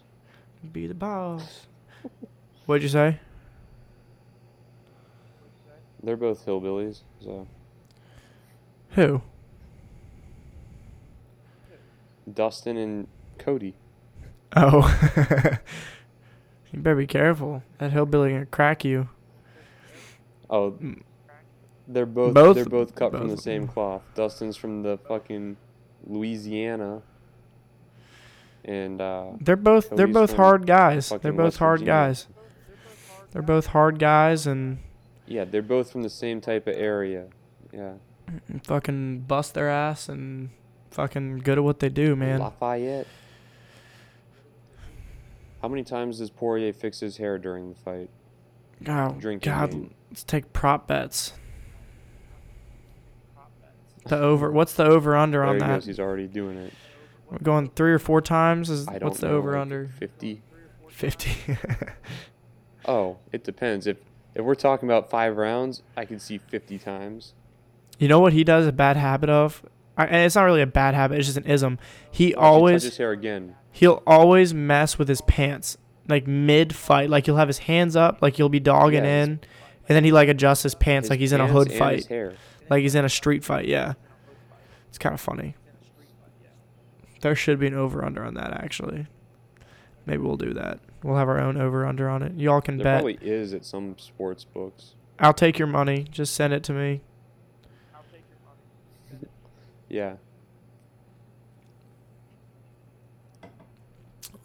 Be 0.71 0.87
the 0.87 0.93
boss. 0.93 1.67
What'd 2.65 2.83
you 2.83 2.89
say? 2.89 3.19
They're 6.03 6.15
both 6.15 6.45
hillbillies. 6.45 7.01
So 7.21 7.47
Who? 8.91 9.21
Dustin 12.35 12.77
and 12.77 13.07
Cody. 13.37 13.75
Oh. 14.55 14.87
you 16.71 16.79
better 16.79 16.95
be 16.95 17.07
careful. 17.07 17.63
That 17.77 17.91
hillbilly 17.91 18.31
gonna 18.31 18.45
crack 18.45 18.83
you. 18.83 19.09
Oh, 20.49 20.77
they're 21.87 22.05
both, 22.05 22.33
Both- 22.33 22.55
they're 22.55 22.65
both 22.65 22.95
cut 22.95 23.11
from 23.11 23.29
the 23.29 23.37
same 23.37 23.67
cloth. 23.67 24.01
Dustin's 24.15 24.55
from 24.57 24.83
the 24.83 24.97
fucking 25.07 25.57
Louisiana. 26.05 27.01
And 28.65 28.99
uh 29.01 29.31
They're 29.39 29.55
both 29.55 29.89
they're 29.91 30.07
both 30.07 30.33
hard 30.33 30.67
guys. 30.67 31.09
They're 31.21 31.31
both 31.31 31.45
West 31.45 31.57
hard 31.57 31.79
Virginia. 31.79 31.93
guys. 31.93 32.27
They're 33.31 33.41
both 33.41 33.67
hard 33.67 33.99
guys 33.99 34.45
and 34.47 34.79
yeah, 35.27 35.45
they're 35.45 35.61
both 35.61 35.91
from 35.91 36.01
the 36.01 36.09
same 36.09 36.41
type 36.41 36.67
of 36.67 36.75
area. 36.75 37.27
Yeah. 37.71 37.93
fucking 38.63 39.21
bust 39.21 39.53
their 39.53 39.69
ass 39.69 40.09
and 40.09 40.49
fucking 40.91 41.39
good 41.39 41.57
at 41.57 41.63
what 41.63 41.79
they 41.79 41.89
do, 41.89 42.15
man. 42.15 42.39
Lafayette. 42.39 43.07
How 45.61 45.67
many 45.67 45.83
times 45.83 46.19
does 46.19 46.29
Poirier 46.29 46.71
fix 46.73 46.99
his 46.99 47.17
hair 47.17 47.37
during 47.37 47.69
the 47.69 47.75
fight? 47.75 48.09
Oh, 48.87 49.15
Drinking 49.19 49.51
God, 49.51 49.71
game. 49.71 49.93
let's 50.09 50.23
take 50.23 50.53
prop 50.53 50.87
bets. 50.87 51.33
The 54.05 54.17
over. 54.17 54.51
What's 54.51 54.73
the 54.73 54.85
over 54.85 55.15
under 55.17 55.43
on 55.43 55.57
that? 55.57 55.67
goes. 55.67 55.85
He's 55.85 55.99
already 55.99 56.27
doing 56.27 56.57
it. 56.57 56.73
We're 57.29 57.39
going 57.39 57.69
three 57.69 57.91
or 57.91 57.99
four 57.99 58.21
times. 58.21 58.69
Is 58.69 58.87
what's 58.87 59.19
the 59.19 59.27
know, 59.27 59.35
over 59.35 59.51
like 59.51 59.61
under? 59.61 59.89
50. 59.99 60.41
Fifty. 60.89 61.31
Oh, 62.85 63.17
it 63.31 63.43
depends. 63.43 63.85
If 63.85 63.97
if 64.33 64.43
we're 64.43 64.55
talking 64.55 64.87
about 64.89 65.09
five 65.11 65.37
rounds, 65.37 65.83
I 65.95 66.05
can 66.05 66.17
see 66.17 66.37
50 66.39 66.79
times. 66.79 67.33
You 67.99 68.07
know 68.07 68.19
what 68.19 68.33
he 68.33 68.43
does 68.43 68.65
a 68.65 68.71
bad 68.71 68.97
habit 68.97 69.29
of? 69.29 69.63
And 70.07 70.15
it's 70.25 70.35
not 70.35 70.43
really 70.43 70.61
a 70.61 70.67
bad 70.67 70.93
habit. 70.95 71.17
It's 71.19 71.27
just 71.27 71.37
an 71.37 71.45
ism. 71.45 71.77
He 72.11 72.31
touch 72.31 72.39
always 72.41 72.83
his 72.83 72.97
hair 72.97 73.11
again. 73.11 73.55
he'll 73.71 74.01
always 74.07 74.53
mess 74.53 74.97
with 74.97 75.07
his 75.07 75.21
pants 75.21 75.77
like 76.07 76.25
mid 76.27 76.73
fight. 76.75 77.09
Like 77.09 77.25
he'll 77.25 77.35
have 77.37 77.47
his 77.49 77.59
hands 77.59 77.95
up, 77.95 78.21
like 78.21 78.35
he'll 78.35 78.49
be 78.49 78.59
dogging 78.59 79.03
Yeah, 79.03 79.23
in, 79.23 79.29
and 79.29 79.95
then 79.95 80.03
he 80.03 80.11
like 80.11 80.29
adjusts 80.29 80.63
his 80.63 80.75
pants 80.75 81.05
His 81.05 81.09
like 81.11 81.19
he's 81.19 81.33
in 81.33 81.41
a 81.41 81.47
hood 81.47 81.71
fight, 81.73 82.05
hair. 82.07 82.33
like 82.69 82.81
he's 82.81 82.95
in 82.95 83.05
a 83.05 83.09
street 83.09 83.43
fight. 83.43 83.65
Yeah, 83.67 83.93
it's 84.87 84.97
kind 84.97 85.13
of 85.13 85.21
funny. 85.21 85.55
There 87.21 87.35
should 87.35 87.59
be 87.59 87.67
an 87.67 87.73
over 87.73 88.03
under 88.05 88.23
on 88.23 88.33
that 88.35 88.53
actually. 88.53 89.07
Maybe 90.05 90.23
we'll 90.23 90.37
do 90.37 90.53
that. 90.53 90.79
We'll 91.03 91.17
have 91.17 91.27
our 91.29 91.39
own 91.39 91.57
over 91.57 91.85
under 91.85 92.09
on 92.09 92.23
it. 92.23 92.33
Y'all 92.39 92.61
can 92.61 92.77
There 92.77 92.83
bet. 92.85 92.95
probably 93.03 93.19
is 93.21 93.53
at 93.53 93.65
some 93.65 93.95
sports 93.97 94.43
books. 94.45 94.95
I'll 95.19 95.33
take 95.33 95.59
your 95.59 95.67
money. 95.67 96.05
Just 96.09 96.33
send 96.33 96.53
it 96.53 96.63
to 96.63 96.73
me. 96.73 97.01
Yeah. 99.89 100.15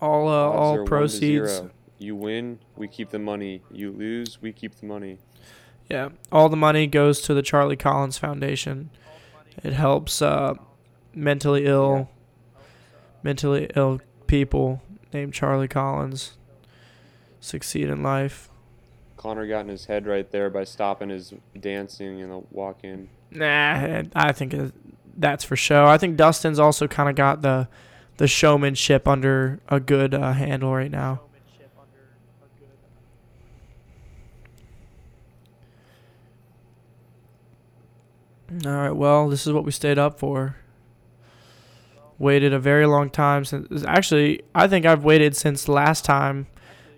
All 0.01 0.29
uh, 0.29 0.33
Odds 0.33 0.55
are 0.55 0.59
all 0.59 0.71
one 0.77 0.85
to 0.85 0.89
proceeds. 0.89 1.51
zero. 1.51 1.71
You 1.99 2.17
win, 2.17 2.59
we 2.77 2.89
keep 2.89 3.11
the 3.11 3.19
money. 3.19 3.63
You 3.71 3.93
lose, 3.93 4.41
we 4.43 4.53
keep 4.53 4.75
the 4.77 4.87
money. 4.87 5.19
Yeah, 5.89 6.11
all 6.33 6.49
the 6.49 6.57
money 6.57 6.87
goes 6.87 7.21
to 7.23 7.35
the 7.35 7.43
Charlie 7.43 7.77
Collins 7.77 8.19
Foundation. 8.19 8.91
It 9.63 9.73
helps 9.75 10.21
uh, 10.21 10.55
mentally 11.15 11.67
ill, 11.67 12.11
mentally 13.23 13.71
ill 13.77 14.01
people 14.27 14.83
named 15.13 15.33
Charlie 15.33 15.69
Collins 15.69 16.37
succeed 17.41 17.89
in 17.89 18.03
life. 18.03 18.51
Conor 19.17 19.47
got 19.47 19.61
in 19.61 19.69
his 19.69 19.87
head 19.87 20.07
right 20.07 20.31
there 20.31 20.51
by 20.51 20.65
stopping 20.65 21.09
his 21.11 21.33
dancing 21.59 22.19
in 22.19 22.31
the 22.31 22.39
walk-in. 22.51 23.09
Nah, 23.31 24.03
I 24.15 24.33
think 24.33 24.53
it- 24.53 24.73
that's 25.17 25.45
for 25.45 25.57
show. 25.57 25.87
I 25.87 25.99
think 25.99 26.17
Dustin's 26.17 26.59
also 26.59 26.87
kind 26.89 27.09
of 27.09 27.17
got 27.17 27.43
the 27.43 27.69
the 28.17 28.29
showmanship 28.29 29.09
under 29.09 29.61
a 29.69 29.81
good 29.81 30.15
uh, 30.15 30.33
handle 30.33 30.73
right 30.73 30.91
now. 30.91 31.21
All 38.65 38.71
right, 38.71 38.93
well, 38.93 39.29
this 39.29 39.47
is 39.47 39.53
what 39.53 39.65
we 39.65 39.73
stayed 39.73 39.99
up 39.99 40.21
for. 40.21 40.57
Waited 42.19 42.53
a 42.53 42.61
very 42.61 42.87
long 42.87 43.11
time 43.11 43.45
since. 43.45 43.85
Actually, 43.85 44.43
I 44.55 44.69
think 44.69 44.87
I've 44.87 45.03
waited 45.03 45.35
since 45.35 45.69
last 45.69 46.05
time. 46.05 46.47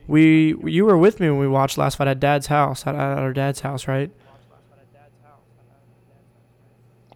We 0.06 0.54
you 0.64 0.84
were 0.84 0.98
with 0.98 1.18
me 1.18 1.30
when 1.30 1.38
we 1.38 1.48
watched 1.48 1.78
last 1.78 1.96
fight 1.96 2.08
at 2.08 2.20
Dad's 2.20 2.48
house 2.48 2.86
at, 2.86 2.94
at 2.94 3.18
our 3.18 3.32
dad's 3.32 3.60
house, 3.60 3.88
right? 3.88 4.10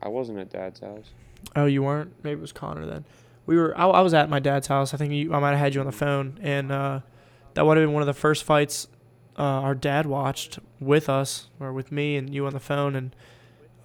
I 0.02 0.08
wasn't 0.08 0.38
at 0.38 0.50
Dad's 0.50 0.80
house. 0.80 1.10
Oh, 1.56 1.66
you 1.66 1.82
weren't? 1.82 2.12
Maybe 2.22 2.38
it 2.38 2.40
was 2.42 2.52
Connor 2.52 2.86
then. 2.86 3.04
We 3.46 3.56
were. 3.56 3.76
I, 3.76 3.86
I 3.86 4.00
was 4.02 4.14
at 4.14 4.28
my 4.28 4.38
dad's 4.38 4.66
house. 4.66 4.92
I 4.94 4.96
think 4.96 5.12
you, 5.12 5.32
I 5.34 5.40
might 5.40 5.50
have 5.50 5.58
had 5.58 5.74
you 5.74 5.80
on 5.80 5.86
the 5.86 5.92
phone, 5.92 6.38
and 6.42 6.70
uh, 6.70 7.00
that 7.54 7.64
would 7.66 7.76
have 7.78 7.86
been 7.86 7.92
one 7.94 8.02
of 8.02 8.06
the 8.06 8.12
first 8.14 8.44
fights 8.44 8.86
uh, 9.38 9.42
our 9.42 9.74
dad 9.74 10.06
watched 10.06 10.58
with 10.78 11.08
us, 11.08 11.48
or 11.58 11.72
with 11.72 11.90
me 11.90 12.16
and 12.16 12.32
you 12.34 12.46
on 12.46 12.52
the 12.52 12.60
phone, 12.60 12.94
and 12.94 13.16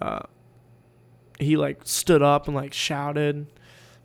uh, 0.00 0.20
he 1.40 1.56
like 1.56 1.80
stood 1.84 2.22
up 2.22 2.46
and 2.46 2.54
like 2.54 2.72
shouted, 2.74 3.46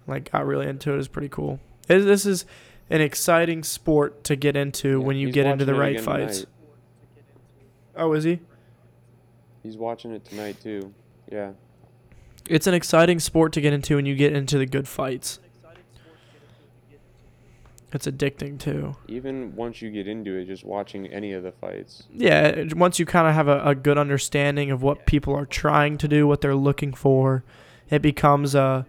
like 0.07 0.31
got 0.31 0.45
really 0.47 0.67
into 0.67 0.91
it. 0.91 0.93
It 0.93 0.97
was 0.97 1.07
pretty 1.09 1.29
cool. 1.29 1.59
It, 1.89 1.99
this 1.99 2.25
is 2.25 2.45
an 2.89 3.01
exciting 3.01 3.63
sport 3.63 4.23
to 4.23 4.35
get 4.35 4.55
into 4.55 4.91
Yeah, 4.99 5.05
when 5.05 5.17
you 5.17 5.31
get 5.31 5.45
into 5.45 5.65
the 5.65 5.75
right 5.75 5.99
fights. 5.99 6.39
tonight. 6.39 6.49
Oh, 7.97 8.13
is 8.13 8.23
he? 8.23 8.39
He's 9.63 9.77
watching 9.77 10.11
it 10.11 10.25
tonight 10.25 10.59
too. 10.61 10.93
Yeah. 11.31 11.51
It's 12.49 12.67
an 12.67 12.73
exciting 12.73 13.19
sport 13.19 13.53
to 13.53 13.61
get 13.61 13.73
into 13.73 13.95
when 13.95 14.05
you 14.05 14.15
get 14.15 14.33
into 14.33 14.57
the 14.57 14.65
good 14.65 14.87
fights. 14.87 15.39
It's 17.93 18.07
addicting 18.07 18.57
too. 18.57 18.95
Even 19.07 19.53
once 19.55 19.81
you 19.81 19.91
get 19.91 20.07
into 20.07 20.37
it, 20.37 20.45
just 20.45 20.63
watching 20.63 21.07
any 21.07 21.33
of 21.33 21.43
the 21.43 21.51
fights. 21.51 22.03
Yeah, 22.13 22.63
once 22.73 22.99
you 22.99 23.05
kind 23.05 23.27
of 23.27 23.33
have 23.33 23.49
a, 23.49 23.61
a 23.65 23.75
good 23.75 23.97
understanding 23.97 24.71
of 24.71 24.81
what 24.81 25.05
people 25.05 25.35
are 25.35 25.45
trying 25.45 25.97
to 25.97 26.07
do, 26.07 26.25
what 26.25 26.39
they're 26.39 26.55
looking 26.55 26.93
for, 26.93 27.43
it 27.89 28.01
becomes 28.01 28.55
a 28.55 28.85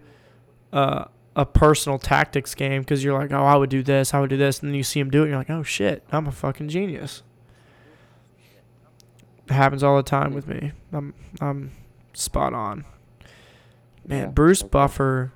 a, 0.71 1.09
a 1.35 1.45
personal 1.45 1.99
tactics 1.99 2.55
game 2.55 2.81
because 2.81 3.03
you're 3.03 3.17
like, 3.17 3.31
oh, 3.33 3.43
I 3.43 3.55
would 3.55 3.69
do 3.69 3.83
this, 3.83 4.13
I 4.13 4.21
would 4.21 4.29
do 4.29 4.37
this, 4.37 4.59
and 4.59 4.69
then 4.69 4.75
you 4.75 4.83
see 4.83 5.01
them 5.01 5.09
do 5.09 5.19
it, 5.19 5.23
and 5.23 5.29
you're 5.31 5.39
like, 5.39 5.49
oh 5.49 5.63
shit, 5.63 6.03
I'm 6.11 6.27
a 6.27 6.31
fucking 6.31 6.69
genius. 6.69 7.23
It 9.47 9.53
happens 9.53 9.83
all 9.83 9.97
the 9.97 10.03
time 10.03 10.33
with 10.33 10.47
me. 10.47 10.71
I'm 10.93 11.13
I'm 11.41 11.71
spot 12.13 12.53
on. 12.53 12.85
Man, 14.05 14.19
Yeah, 14.19 14.25
Bruce 14.27 14.61
okay. 14.61 14.69
Buffer 14.69 15.31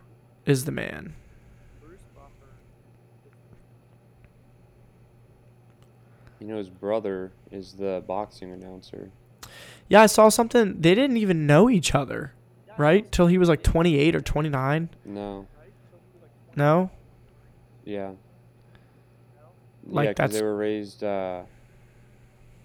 is 0.45 0.65
the 0.65 0.71
man. 0.71 1.13
Bruce 1.81 1.99
Buffer. 2.15 2.51
You 6.39 6.47
know, 6.47 6.57
his 6.57 6.69
brother 6.69 7.31
is 7.51 7.73
the 7.73 8.03
boxing 8.07 8.51
announcer. 8.51 9.09
Yeah, 9.89 10.01
I 10.01 10.05
saw 10.07 10.29
something. 10.29 10.81
They 10.81 10.93
didn't 10.95 11.17
even 11.17 11.47
know 11.47 11.69
each 11.69 11.95
other, 11.95 12.33
right? 12.77 13.09
Till 13.11 13.27
he 13.27 13.37
was 13.37 13.47
like 13.49 13.63
28 13.63 14.15
or 14.15 14.21
29. 14.21 14.89
No. 15.05 15.47
No? 16.55 16.89
Yeah. 17.85 18.11
Like, 19.85 20.05
yeah, 20.07 20.09
'cause 20.13 20.17
that's- 20.17 20.33
they 20.39 20.43
were 20.45 20.57
raised. 20.57 21.03
Uh, 21.03 21.43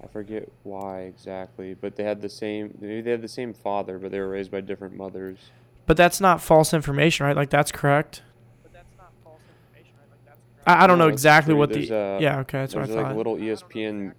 I 0.02 0.06
forget 0.08 0.48
why 0.64 1.02
exactly, 1.02 1.74
but 1.74 1.94
they 1.94 2.02
had 2.02 2.20
the 2.22 2.28
same. 2.28 2.76
Maybe 2.80 3.00
they 3.02 3.12
had 3.12 3.22
the 3.22 3.28
same 3.28 3.54
father, 3.54 3.98
but 4.00 4.10
they 4.10 4.18
were 4.18 4.30
raised 4.30 4.50
by 4.50 4.60
different 4.60 4.96
mothers. 4.96 5.38
But 5.86 5.96
that's 5.96 6.20
not 6.20 6.40
false 6.40 6.72
information, 6.72 7.26
right? 7.26 7.36
Like 7.36 7.50
that's 7.50 7.72
correct. 7.72 8.22
But 8.62 8.72
that's 8.72 8.96
not 8.96 9.12
false 9.24 9.40
information, 9.48 9.94
right? 9.98 10.10
Like 10.10 10.24
that's 10.24 10.38
correct. 10.64 10.78
I, 10.80 10.84
I 10.84 10.86
don't 10.86 10.98
No, 10.98 11.06
know 11.06 11.12
exactly 11.12 11.54
what 11.54 11.72
There's 11.72 11.88
the. 11.88 11.94
a- 11.96 12.20
yeah, 12.20 12.38
okay, 12.40 12.58
that's 12.60 12.74
what 12.74 12.84
I 12.84 12.86
There's 12.86 12.96
like 12.96 13.06
thought. 13.06 13.14
a 13.14 13.18
little 13.18 13.36
ESPN 13.36 14.12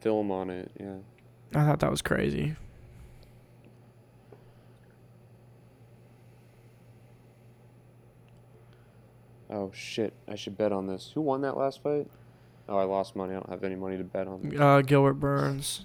film 0.00 0.30
on 0.30 0.50
it. 0.50 0.70
Yeah. 0.78 0.96
I 1.54 1.64
thought 1.66 1.80
that 1.80 1.90
was 1.90 2.02
crazy. 2.02 2.56
Oh 9.50 9.70
shit! 9.74 10.14
I 10.28 10.34
should 10.34 10.56
bet 10.56 10.72
on 10.72 10.86
this. 10.86 11.10
Who 11.14 11.20
won 11.20 11.42
that 11.42 11.56
last 11.56 11.82
fight? 11.82 12.06
Oh, 12.68 12.78
I 12.78 12.84
lost 12.84 13.14
money. 13.14 13.32
I 13.32 13.34
don't 13.34 13.50
have 13.50 13.64
any 13.64 13.74
money 13.74 13.98
to 13.98 14.04
bet 14.04 14.26
on. 14.26 14.56
Uh, 14.58 14.80
Gilbert 14.80 15.14
Burns. 15.14 15.82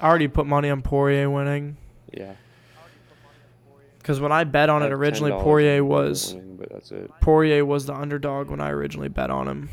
I 0.00 0.06
already 0.08 0.28
put 0.28 0.46
money 0.46 0.70
on 0.70 0.82
Poirier 0.82 1.28
winning. 1.28 1.76
Yeah. 2.12 2.34
Because 3.98 4.20
when 4.20 4.32
I 4.32 4.44
bet 4.44 4.70
on 4.70 4.82
it 4.82 4.92
originally, 4.92 5.32
$10 5.32 5.42
Poirier 5.42 5.84
was 5.84 6.34
winning, 6.34 6.56
but 6.56 6.70
that's 6.70 6.90
it. 6.92 7.10
Poirier 7.20 7.64
was 7.64 7.86
the 7.86 7.94
underdog 7.94 8.48
when 8.48 8.60
I 8.60 8.70
originally 8.70 9.08
bet 9.08 9.30
on 9.30 9.48
him. 9.48 9.68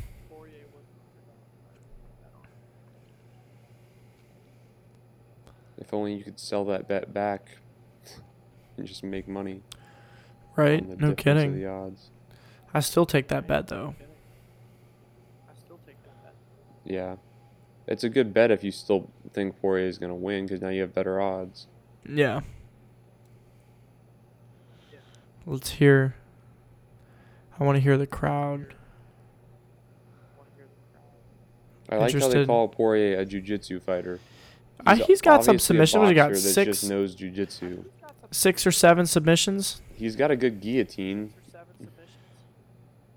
If 5.78 5.94
only 5.94 6.16
you 6.16 6.24
could 6.24 6.40
sell 6.40 6.66
that 6.66 6.88
bet 6.88 7.14
back 7.14 7.58
and 8.76 8.88
just 8.88 9.04
make 9.04 9.28
money. 9.28 9.62
Right? 10.56 10.84
No 11.00 11.14
kidding. 11.14 11.56
The 11.60 11.68
odds. 11.68 12.10
I 12.74 12.80
still 12.80 13.06
take 13.06 13.28
that 13.28 13.48
bet 13.48 13.68
though. 13.68 13.94
Yeah. 16.84 17.18
It's 17.88 18.04
a 18.04 18.10
good 18.10 18.34
bet 18.34 18.50
if 18.52 18.64
you 18.64 18.72
still 18.72 19.12
think 19.32 19.62
Poirier 19.62 19.88
is 19.88 20.00
going 20.00 20.10
to 20.10 20.16
win 20.16 20.46
because 20.46 20.62
now 20.62 20.70
you 20.70 20.82
have 20.82 20.94
better 20.94 21.22
odds. 21.22 21.68
Yeah. 22.10 22.42
Let's 25.46 25.72
hear. 25.72 26.16
I 27.60 27.64
want 27.64 27.76
to 27.76 27.80
hear 27.80 27.98
the 27.98 28.08
crowd. 28.08 28.74
I 31.90 31.98
like 31.98 32.14
how 32.14 32.28
they 32.28 32.46
call 32.46 32.68
Poirier 32.68 33.20
a 33.20 33.26
jiu-jitsu 33.26 33.80
fighter. 33.80 34.20
Uh, 34.86 34.96
he's 34.96 35.22
got 35.22 35.44
some 35.44 35.60
submissions. 35.60 35.62
a 35.62 35.66
submission. 35.66 36.00
What 36.02 36.10
he 36.10 36.16
got? 36.16 36.36
Six- 36.36 36.80
just 36.80 36.90
knows 36.90 37.16
jiu-jitsu. 37.16 37.86
Six 38.32 38.68
or 38.68 38.72
seven 38.72 39.06
submissions. 39.06 39.82
He's 39.96 40.16
got 40.16 40.32
a 40.32 40.36
good 40.36 40.60
guillotine. 40.60 41.34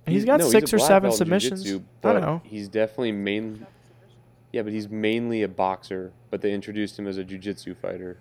He's 0.06 0.24
got 0.24 0.40
no, 0.40 0.48
six 0.48 0.72
a 0.72 0.76
or 0.76 0.78
seven 0.78 1.12
submissions. 1.12 1.70
I 1.70 1.80
but 2.00 2.20
know. 2.20 2.40
He's 2.44 2.68
definitely 2.68 3.12
main. 3.12 3.66
Yeah, 4.52 4.62
but 4.62 4.72
he's 4.72 4.88
mainly 4.88 5.42
a 5.42 5.48
boxer. 5.48 6.12
But 6.30 6.40
they 6.40 6.52
introduced 6.52 6.98
him 6.98 7.06
as 7.06 7.18
a 7.18 7.24
jiu-jitsu 7.24 7.74
fighter. 7.74 8.18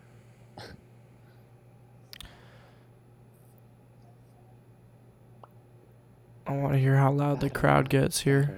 I 6.48 6.54
want 6.54 6.74
to 6.74 6.80
hear 6.80 6.96
how 6.96 7.12
loud 7.12 7.42
the 7.42 7.50
crowd 7.50 7.90
gets 7.90 8.22
here. 8.22 8.58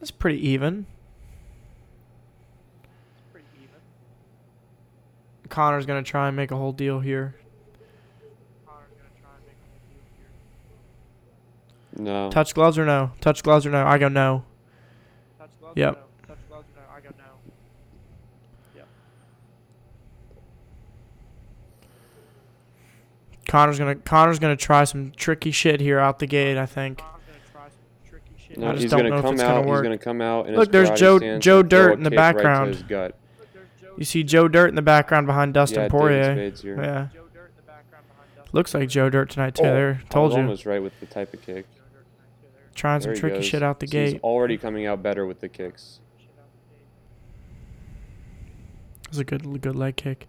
It's 0.00 0.10
pretty 0.10 0.46
even. 0.48 0.86
Conor's 5.48 5.86
gonna 5.86 6.02
try 6.02 6.28
and 6.28 6.36
make 6.36 6.50
a 6.50 6.56
whole 6.56 6.72
deal 6.72 7.00
here. 7.00 7.36
No. 11.96 12.30
Touch 12.30 12.54
gloves 12.54 12.76
or 12.76 12.84
no? 12.84 13.12
Touch 13.20 13.42
gloves 13.42 13.64
or 13.64 13.70
no? 13.70 13.86
I 13.86 13.98
go 13.98 14.08
no. 14.08 14.44
Yep. 15.74 16.06
Conor's 23.48 23.78
gonna 23.78 23.94
Conor's 23.96 24.38
gonna 24.38 24.56
try 24.56 24.84
some 24.84 25.12
tricky 25.16 25.50
shit 25.50 25.80
here 25.80 25.98
out 25.98 26.18
the 26.18 26.26
gate. 26.26 26.56
I 26.56 26.66
think. 26.66 27.02
No, 28.56 28.68
I 28.68 28.72
just 28.72 28.82
he's 28.82 28.90
don't 28.92 29.00
gonna 29.00 29.10
know 29.10 29.16
if 29.16 29.22
come 29.24 29.34
it's 29.34 29.42
gonna 29.42 29.60
out. 29.60 29.66
work. 29.66 29.84
He's 29.84 29.88
gonna 29.88 29.98
come 29.98 30.20
out. 30.20 30.46
In 30.46 30.54
Look, 30.54 30.72
his 30.72 30.88
there's 30.88 30.98
Joe- 31.00 31.38
Joe 31.40 31.62
Dirt 31.64 31.94
in 31.94 32.04
the 32.04 32.10
kick 32.10 32.18
right 32.18 32.34
background. 32.36 32.84
You 33.98 34.04
see 34.04 34.22
Joe 34.22 34.46
Dirt 34.48 34.68
in 34.68 34.74
the 34.76 34.82
background 34.82 35.26
behind 35.26 35.54
Dustin 35.54 35.82
yeah, 35.82 35.88
Poirier. 35.88 36.50
Here. 36.50 36.76
Yeah. 36.80 37.08
Looks 38.52 38.72
like 38.72 38.88
Joe 38.88 39.10
Dirt 39.10 39.30
tonight 39.30 39.56
too. 39.56 39.64
Oh, 39.64 39.72
there, 39.74 40.00
I 40.04 40.08
told 40.08 40.30
was 40.30 40.36
you. 40.36 40.42
almost 40.42 40.66
right 40.66 40.80
with 40.82 40.98
the 41.00 41.06
type 41.06 41.34
of 41.34 41.42
kick. 41.42 41.66
Trying 42.76 43.00
some 43.00 43.08
There 43.08 43.14
he 43.14 43.20
tricky 43.20 43.36
goes. 43.36 43.44
shit 43.44 43.62
out 43.64 43.80
the 43.80 43.88
See, 43.88 43.98
He's 43.98 44.12
gate. 44.14 44.22
already 44.22 44.56
coming 44.56 44.86
out 44.86 45.02
better 45.02 45.26
with 45.26 45.40
the 45.40 45.48
kicks. 45.48 45.98
It 49.04 49.08
was 49.10 49.18
a 49.18 49.24
good 49.24 49.60
good 49.62 49.76
leg 49.76 49.96
kick. 49.96 50.28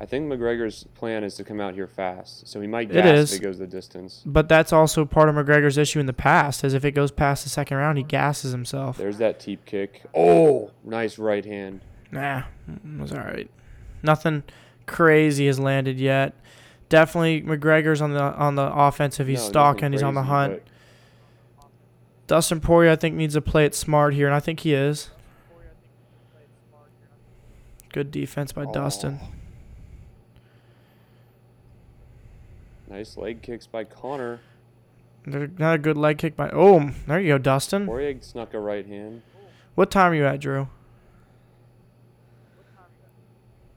I 0.00 0.06
think 0.06 0.32
McGregor's 0.32 0.84
plan 0.94 1.24
is 1.24 1.34
to 1.34 1.44
come 1.44 1.60
out 1.60 1.74
here 1.74 1.86
fast, 1.86 2.48
so 2.48 2.58
he 2.62 2.66
might 2.66 2.90
gas 2.90 3.18
is. 3.18 3.32
if 3.34 3.40
it 3.40 3.42
goes 3.42 3.58
the 3.58 3.66
distance. 3.66 4.22
But 4.24 4.48
that's 4.48 4.72
also 4.72 5.04
part 5.04 5.28
of 5.28 5.34
McGregor's 5.34 5.76
issue 5.76 6.00
in 6.00 6.06
the 6.06 6.14
past, 6.14 6.64
is 6.64 6.72
if 6.72 6.86
it 6.86 6.92
goes 6.92 7.10
past 7.10 7.44
the 7.44 7.50
second 7.50 7.76
round, 7.76 7.98
he 7.98 8.04
gasses 8.04 8.52
himself. 8.52 8.96
There's 8.96 9.18
that 9.18 9.38
teep 9.38 9.66
kick. 9.66 10.02
Oh, 10.14 10.70
nice 10.82 11.18
right 11.18 11.44
hand. 11.44 11.82
Nah, 12.10 12.44
it 12.66 12.98
was 12.98 13.12
all 13.12 13.18
right. 13.18 13.50
Nothing 14.02 14.42
crazy 14.86 15.46
has 15.48 15.60
landed 15.60 16.00
yet. 16.00 16.34
Definitely 16.88 17.42
McGregor's 17.42 18.00
on 18.00 18.14
the 18.14 18.22
on 18.22 18.54
the 18.54 18.72
offensive. 18.74 19.26
He's 19.26 19.42
No, 19.42 19.48
stalking. 19.48 19.92
He's 19.92 20.02
on 20.02 20.14
the 20.14 20.22
hunt. 20.22 20.62
Dustin 22.26 22.60
Poirier, 22.60 22.92
I 22.92 22.96
think, 22.96 23.16
needs 23.16 23.34
to 23.34 23.42
play 23.42 23.66
it 23.66 23.74
smart 23.74 24.14
here, 24.14 24.26
and 24.26 24.34
I 24.34 24.40
think 24.40 24.60
he 24.60 24.72
is. 24.72 25.10
Good 27.92 28.10
defense 28.10 28.52
by 28.52 28.64
oh. 28.64 28.72
Dustin. 28.72 29.20
Nice 32.90 33.16
leg 33.16 33.40
kicks 33.40 33.68
by 33.68 33.84
Conor. 33.84 34.40
Not 35.24 35.74
a 35.74 35.78
good 35.78 35.96
leg 35.96 36.18
kick 36.18 36.36
by. 36.36 36.50
Oh, 36.50 36.90
there 37.06 37.20
you 37.20 37.28
go, 37.28 37.38
Dustin. 37.38 37.86
Poirier 37.86 38.20
snuck 38.20 38.52
a 38.52 38.58
right 38.58 38.84
hand. 38.84 39.22
What 39.76 39.92
time 39.92 40.12
are 40.12 40.16
you 40.16 40.26
at, 40.26 40.40
Drew? 40.40 40.68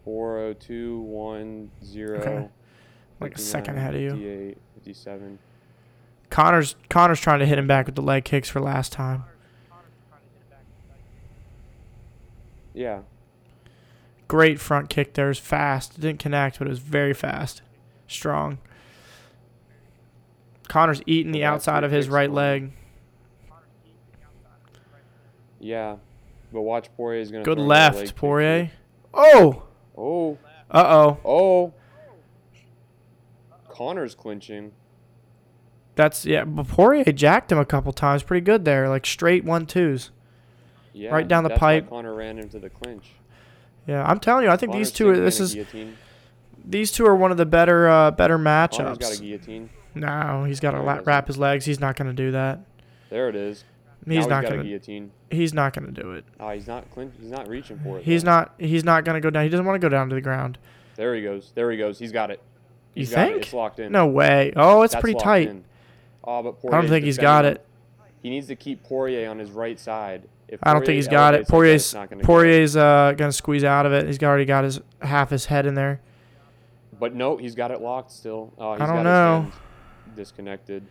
40210. 0.03 2.22
Okay. 2.22 2.49
Like 3.20 3.36
a 3.36 3.39
second 3.39 3.78
ahead 3.78 3.93
of 3.93 4.01
you. 4.01 4.09
58, 4.09 4.57
57. 4.76 5.38
Conor's 6.30 6.76
Conor's 6.89 7.20
trying 7.20 7.39
to 7.39 7.45
hit 7.45 7.59
him 7.59 7.68
back 7.68 7.86
with 7.86 7.95
the 7.95 8.01
leg 8.01 8.26
kicks 8.26 8.49
for 8.49 8.59
last 8.59 8.91
time. 8.91 9.24
Yeah. 12.74 13.01
Great 14.28 14.59
front 14.59 14.89
kick 14.89 15.14
there. 15.14 15.28
It 15.28 15.30
was 15.30 15.39
fast. 15.39 15.97
It 15.97 16.01
didn't 16.01 16.20
connect, 16.20 16.57
but 16.57 16.68
it 16.68 16.72
was 16.72 16.80
very 16.80 17.14
fast. 17.14 17.61
Strong. 18.07 18.57
Conor's 20.74 21.03
eating 21.05 21.32
the 21.32 21.41
Go 21.41 21.45
outside 21.45 21.84
of 21.84 21.91
his 21.91 22.09
right 22.09 22.32
leg. 22.32 22.71
Yeah. 25.59 25.97
But 26.51 26.61
watch 26.61 26.89
Poirier's 26.97 27.30
going 27.30 27.43
to 27.43 27.47
Good 27.47 27.59
left, 27.59 28.15
Poirier. 28.15 28.71
Oh! 29.13 29.61
Oh. 29.95 30.39
Uh 30.71 30.84
oh. 30.84 31.19
Oh. 31.24 31.74
Conor's 33.69 34.15
clinching. 34.15 34.71
That's, 35.93 36.26
yeah. 36.26 36.43
But 36.43 36.67
Poirier 36.67 37.03
jacked 37.03 37.51
him 37.51 37.59
a 37.59 37.65
couple 37.65 37.93
times. 37.93 38.24
Pretty 38.24 38.43
good 38.43 38.65
there. 38.65 38.89
Like 38.89 39.05
straight 39.05 39.43
one 39.43 39.67
twos. 39.67 40.09
Yeah. 40.91 41.11
Right 41.11 41.28
down 41.28 41.43
the 41.43 41.49
that's 41.49 41.61
why 41.61 41.82
pipe. 41.82 41.89
Conor 41.91 42.15
ran 42.15 42.39
into 42.39 42.57
the 42.57 42.71
clinch. 42.71 43.11
Yeah, 43.86 44.03
I'm 44.03 44.19
telling 44.19 44.45
you, 44.45 44.49
I 44.49 44.57
think 44.57 44.71
Conor's 44.71 44.88
these 44.88 44.97
two 44.97 45.09
are, 45.09 45.17
this 45.17 45.39
is 45.39 45.53
guillotine. 45.53 45.97
these 46.65 46.91
two 46.91 47.05
are 47.05 47.15
one 47.15 47.30
of 47.30 47.38
the 47.38 47.45
better 47.45 47.88
uh, 47.88 48.09
better 48.09 48.39
Conor's 48.39 48.97
got 48.97 49.13
a 49.13 49.21
guillotine. 49.21 49.69
No, 49.96 50.44
he's 50.46 50.60
got 50.60 50.72
to 50.72 50.82
la- 50.82 51.02
wrap 51.06 51.28
his 51.28 51.38
legs. 51.38 51.66
He's 51.66 51.80
not 51.80 51.96
going 51.96 52.08
to 52.08 52.14
do 52.14 52.32
that. 52.32 52.60
There 53.10 53.30
it 53.30 53.36
is. 53.36 53.64
He's 54.06 54.28
now 54.28 54.36
not 54.36 54.44
he's 54.44 54.50
gonna. 54.52 54.64
guillotine. 54.64 55.12
He's 55.30 55.54
not 55.54 55.74
going 55.74 55.94
to 55.94 56.02
do 56.02 56.12
it. 56.12 56.26
Ah, 56.39 56.52
he's 56.54 56.68
not 56.68 56.89
clinch. 56.91 57.14
He's 57.20 57.30
not 57.32 57.48
reaching 57.48 57.80
for 57.80 58.00
it. 58.00 58.04
He's 58.04 58.24
though. 58.24 58.32
not. 58.32 58.54
He's 58.58 58.84
not 58.84 59.06
going 59.06 59.16
to 59.16 59.22
go 59.22 59.30
down. 59.30 59.44
He 59.44 59.50
doesn't 59.50 59.66
want 59.66 59.80
to 59.80 59.86
go 59.86 59.89
down 59.89 60.10
to 60.10 60.16
the 60.16 60.22
ground. 60.22 60.58
There 60.96 61.16
he 61.16 61.22
goes. 61.22 61.52
There 61.56 61.72
he 61.72 61.78
goes. 61.78 62.00
He's 62.00 62.12
got 62.12 62.32
it. 62.32 62.41
You 62.96 63.02
He's 63.02 63.12
got 63.12 63.28
it. 63.28 63.32
think? 63.32 63.44
It's 63.46 63.54
locked 63.54 63.80
in. 63.80 63.91
No 63.91 64.08
way. 64.08 64.54
Oh, 64.56 64.82
it's 64.84 64.94
That's 64.94 65.02
pretty 65.02 65.18
tight. 65.20 65.50
in. 65.50 65.64
Oh, 66.24 66.44
but 66.44 66.56
I 66.72 66.80
don't 66.80 66.89
think 66.89 67.06
he's 67.06 67.18
got 67.18 67.46
it. 67.46 67.66
He 68.22 68.30
needs 68.30 68.48
to 68.48 68.56
keep 68.56 68.84
Poirier 68.84 69.30
on 69.30 69.39
his 69.39 69.52
right 69.52 69.80
side. 69.80 70.30
If 70.48 70.60
I 70.64 70.74
don't 70.74 70.86
think 70.86 70.96
he's 70.96 71.08
got 71.08 71.34
it. 71.34 71.39
like 71.39 71.48
Poirier's 71.48 71.94
not 71.94 72.10
gonna. 72.10 72.24
Poirier's 72.24 72.76
uh, 72.78 73.14
gonna 73.18 73.32
squeeze 73.32 73.64
out 73.64 73.86
of 73.86 73.94
it. 73.94 74.06
He's 74.06 74.22
already 74.22 74.46
got 74.46 74.64
his 74.64 74.80
half 75.02 75.32
his 75.32 75.46
head 75.46 75.66
in 75.66 75.74
there. 75.74 76.00
But 77.00 77.16
no, 77.16 77.38
he's 77.38 77.56
got 77.56 77.72
it 77.72 77.82
locked 77.82 78.12
still. 78.12 78.54
Oh, 78.58 78.74
he's 78.74 78.82
I 78.82 78.86
don't 78.86 78.98
got 78.98 79.04
know. 79.04 79.52
Disconnected. 80.16 80.86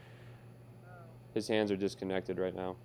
His 1.35 1.49
hands 1.49 1.71
are 1.71 1.77
disconnected 1.77 2.39
right 2.39 2.55
now. 2.55 2.77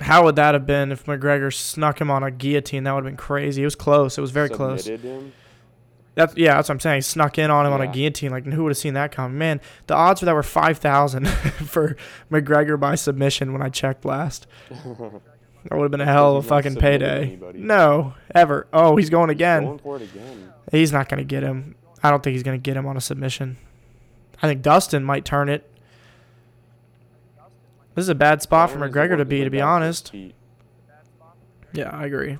How 0.00 0.24
would 0.24 0.36
that 0.36 0.54
have 0.54 0.66
been 0.66 0.90
if 0.92 1.04
McGregor 1.06 1.52
snuck 1.54 2.00
him 2.00 2.10
on 2.10 2.22
a 2.22 2.30
guillotine? 2.30 2.84
That 2.84 2.92
would 2.94 3.04
have 3.04 3.10
been 3.12 3.16
crazy. 3.16 3.62
It 3.62 3.66
was 3.66 3.76
close. 3.76 4.18
It 4.18 4.20
was 4.20 4.32
very 4.32 4.48
close. 4.48 4.86
Him. 4.86 5.32
That's 6.14 6.36
yeah, 6.36 6.54
that's 6.54 6.68
what 6.68 6.74
I'm 6.74 6.80
saying. 6.80 6.96
He 6.96 7.00
snuck 7.02 7.38
in 7.38 7.50
on 7.50 7.66
him 7.66 7.72
on 7.72 7.80
a 7.80 7.86
guillotine. 7.86 8.30
Like 8.30 8.44
who 8.44 8.64
would 8.64 8.70
have 8.70 8.76
seen 8.78 8.94
that 8.94 9.12
coming? 9.12 9.38
Man, 9.38 9.60
the 9.86 9.94
odds 9.94 10.20
for 10.20 10.26
that 10.26 10.34
were 10.34 10.42
five 10.42 10.78
thousand 10.78 11.28
for 11.28 11.96
McGregor 12.30 12.78
by 12.78 12.94
submission 12.94 13.52
when 13.52 13.62
I 13.62 13.68
checked 13.68 14.04
last. 14.04 14.46
That 15.64 15.78
would 15.78 15.84
have 15.84 15.90
been 15.92 16.02
a 16.02 16.04
hell 16.04 16.36
of 16.36 16.44
a 16.44 16.48
fucking 16.48 16.76
payday. 16.76 17.22
anybody. 17.22 17.58
No, 17.58 18.12
ever. 18.34 18.66
Oh, 18.70 18.96
he's 18.96 19.08
going 19.08 19.30
again. 19.30 19.64
Going 19.64 19.78
for 19.78 19.96
it 19.96 20.02
again. 20.02 20.52
He's 20.70 20.92
not 20.92 21.08
gonna 21.08 21.24
get 21.24 21.42
him. 21.42 21.74
I 22.02 22.10
don't 22.10 22.22
think 22.22 22.34
he's 22.34 22.42
gonna 22.42 22.58
get 22.58 22.76
him 22.76 22.84
on 22.84 22.98
a 22.98 23.00
submission. 23.00 23.56
I 24.42 24.48
think 24.48 24.62
Dustin 24.62 25.04
might 25.04 25.24
turn 25.24 25.48
it. 25.48 25.70
This 27.94 28.02
is 28.04 28.08
a 28.08 28.14
bad 28.14 28.42
spot 28.42 28.70
for 28.70 28.74
Conor 28.78 28.86
is 28.86 28.92
the 28.92 28.98
McGregor 28.98 29.16
to 29.18 29.24
be, 29.24 29.44
to 29.44 29.50
be 29.50 29.60
honest. 29.60 30.12
Yeah, 31.72 31.90
I 31.90 32.04
agree. 32.06 32.38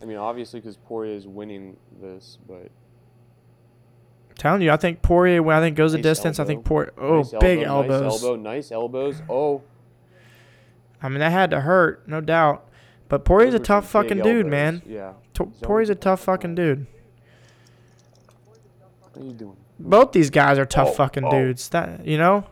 I 0.00 0.06
mean, 0.06 0.16
obviously, 0.16 0.60
because 0.60 0.76
Poirier 0.76 1.14
is 1.14 1.26
winning 1.26 1.76
this, 2.00 2.38
but 2.46 2.70
telling 4.38 4.62
you, 4.62 4.70
I 4.70 4.76
think 4.76 5.00
Poirier. 5.02 5.46
I 5.50 5.60
think 5.60 5.76
goes 5.76 5.92
the 5.92 5.98
Nice 5.98 6.02
distance. 6.04 6.38
I 6.38 6.44
think 6.44 6.64
Poirier. 6.64 6.92
Oh, 6.98 7.18
nice 7.18 7.34
big 7.40 7.60
elbow, 7.62 7.92
elbows. 7.92 8.12
Nice 8.12 8.22
elbow, 8.22 8.36
nice 8.36 8.72
elbows. 8.72 9.22
Oh, 9.28 9.62
I 11.02 11.08
mean, 11.08 11.20
that 11.20 11.32
had 11.32 11.50
to 11.50 11.60
hurt, 11.60 12.06
no 12.08 12.20
doubt. 12.20 12.68
But 13.08 13.24
Poirier's 13.24 13.52
those 13.52 13.60
a 13.60 13.64
tough 13.64 13.90
some 13.90 14.02
big 14.02 14.10
fucking 14.18 14.22
dude, 14.22 14.46
man. 14.46 14.82
Yeah. 14.86 15.12
To- 15.34 15.44
Zone 15.44 15.52
Poirier's 15.62 15.90
a 15.90 15.94
tough 15.94 16.20
fucking 16.20 16.50
fucking 16.50 16.54
dude. 16.54 16.86
What 19.12 19.22
are 19.22 19.26
you 19.26 19.32
doing? 19.32 19.56
Both 19.78 20.12
these 20.12 20.30
guys 20.30 20.58
are 20.58 20.64
tough 20.64 20.88
Oh, 20.90 20.92
fucking 20.92 21.24
oh. 21.24 21.30
dudes. 21.30 21.68
That 21.70 22.06
you 22.06 22.18
know. 22.18 22.46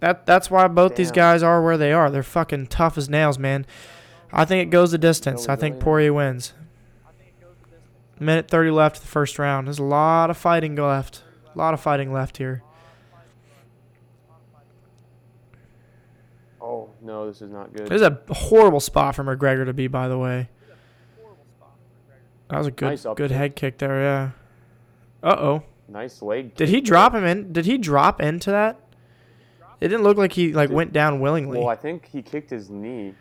That 0.00 0.26
that's 0.26 0.50
why 0.50 0.68
both 0.68 0.96
these 0.96 1.10
guys 1.10 1.42
are 1.42 1.62
where 1.62 1.78
they 1.78 1.92
are. 1.92 2.10
They're 2.10 2.22
fucking 2.22 2.66
tough 2.66 2.98
as 2.98 3.08
nails, 3.08 3.38
man. 3.38 3.64
I 4.32 4.44
think 4.44 4.62
it 4.66 4.70
goes 4.70 4.90
the 4.90 4.98
distance. 4.98 5.48
I 5.48 5.56
think 5.56 5.74
really 5.74 5.84
Poirier 5.84 6.12
wins. 6.12 6.52
Minute 8.20 8.48
30 8.48 8.70
left 8.70 8.96
of 8.96 9.02
the 9.02 9.08
first 9.08 9.38
round. 9.38 9.66
There's 9.66 9.78
a 9.78 9.84
lot 9.84 10.30
of 10.30 10.36
fighting 10.36 10.76
left. 10.76 11.22
A 11.54 11.58
lot 11.58 11.74
of 11.74 11.80
fighting 11.80 12.12
left 12.12 12.36
here. 12.36 12.62
Oh 16.60 16.90
no, 17.02 17.26
this 17.26 17.42
is 17.42 17.50
not 17.50 17.72
good. 17.72 17.88
This 17.88 17.96
is 17.96 18.02
a 18.02 18.20
horrible 18.30 18.80
spot 18.80 19.14
for 19.14 19.24
McGregor 19.24 19.64
to 19.66 19.72
be, 19.72 19.86
by 19.86 20.08
the 20.08 20.18
way. 20.18 20.48
That 22.50 22.58
was 22.58 22.66
a 22.66 22.70
good 22.70 22.86
Nice 22.86 23.06
good 23.16 23.30
head 23.30 23.56
kick 23.56 23.78
there, 23.78 24.00
yeah. 24.00 24.30
Uh 25.24 25.36
oh. 25.38 25.62
nice 25.88 26.20
leg. 26.22 26.54
Did 26.54 26.68
he 26.68 26.80
drop 26.80 27.14
him 27.14 27.24
in? 27.24 27.52
Did 27.52 27.66
he 27.66 27.78
drop 27.78 28.20
into 28.20 28.50
that? 28.50 28.78
It 29.80 29.88
didn't 29.88 30.04
look 30.04 30.16
like 30.16 30.32
he 30.32 30.52
like 30.52 30.68
Did- 30.68 30.74
went 30.76 30.92
down 30.92 31.20
willingly. 31.20 31.58
Well, 31.58 31.68
I 31.68 31.76
think 31.76 32.06
he 32.06 32.22
kicked 32.22 32.50
his 32.50 32.70
knee. 32.70 33.14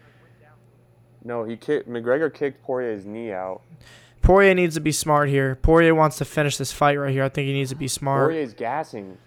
No, 1.25 1.43
he 1.45 1.55
kicked. 1.55 1.89
McGregor 1.89 2.33
kicked 2.33 2.61
Poirier's 2.63 3.05
knee 3.05 3.31
out. 3.31 3.61
Poirier 4.21 4.53
needs 4.53 4.75
to 4.75 4.81
be 4.81 4.91
smart 4.91 5.29
here. 5.29 5.55
Poirier 5.55 5.95
wants 5.95 6.17
to 6.17 6.25
finish 6.25 6.57
this 6.57 6.71
fight 6.71 6.97
right 6.97 7.11
here. 7.11 7.23
I 7.23 7.29
think 7.29 7.47
he 7.47 7.53
needs 7.53 7.69
to 7.71 7.75
be 7.75 7.87
smart. 7.87 8.29
Poirier's 8.29 8.53
gassing. 8.53 9.17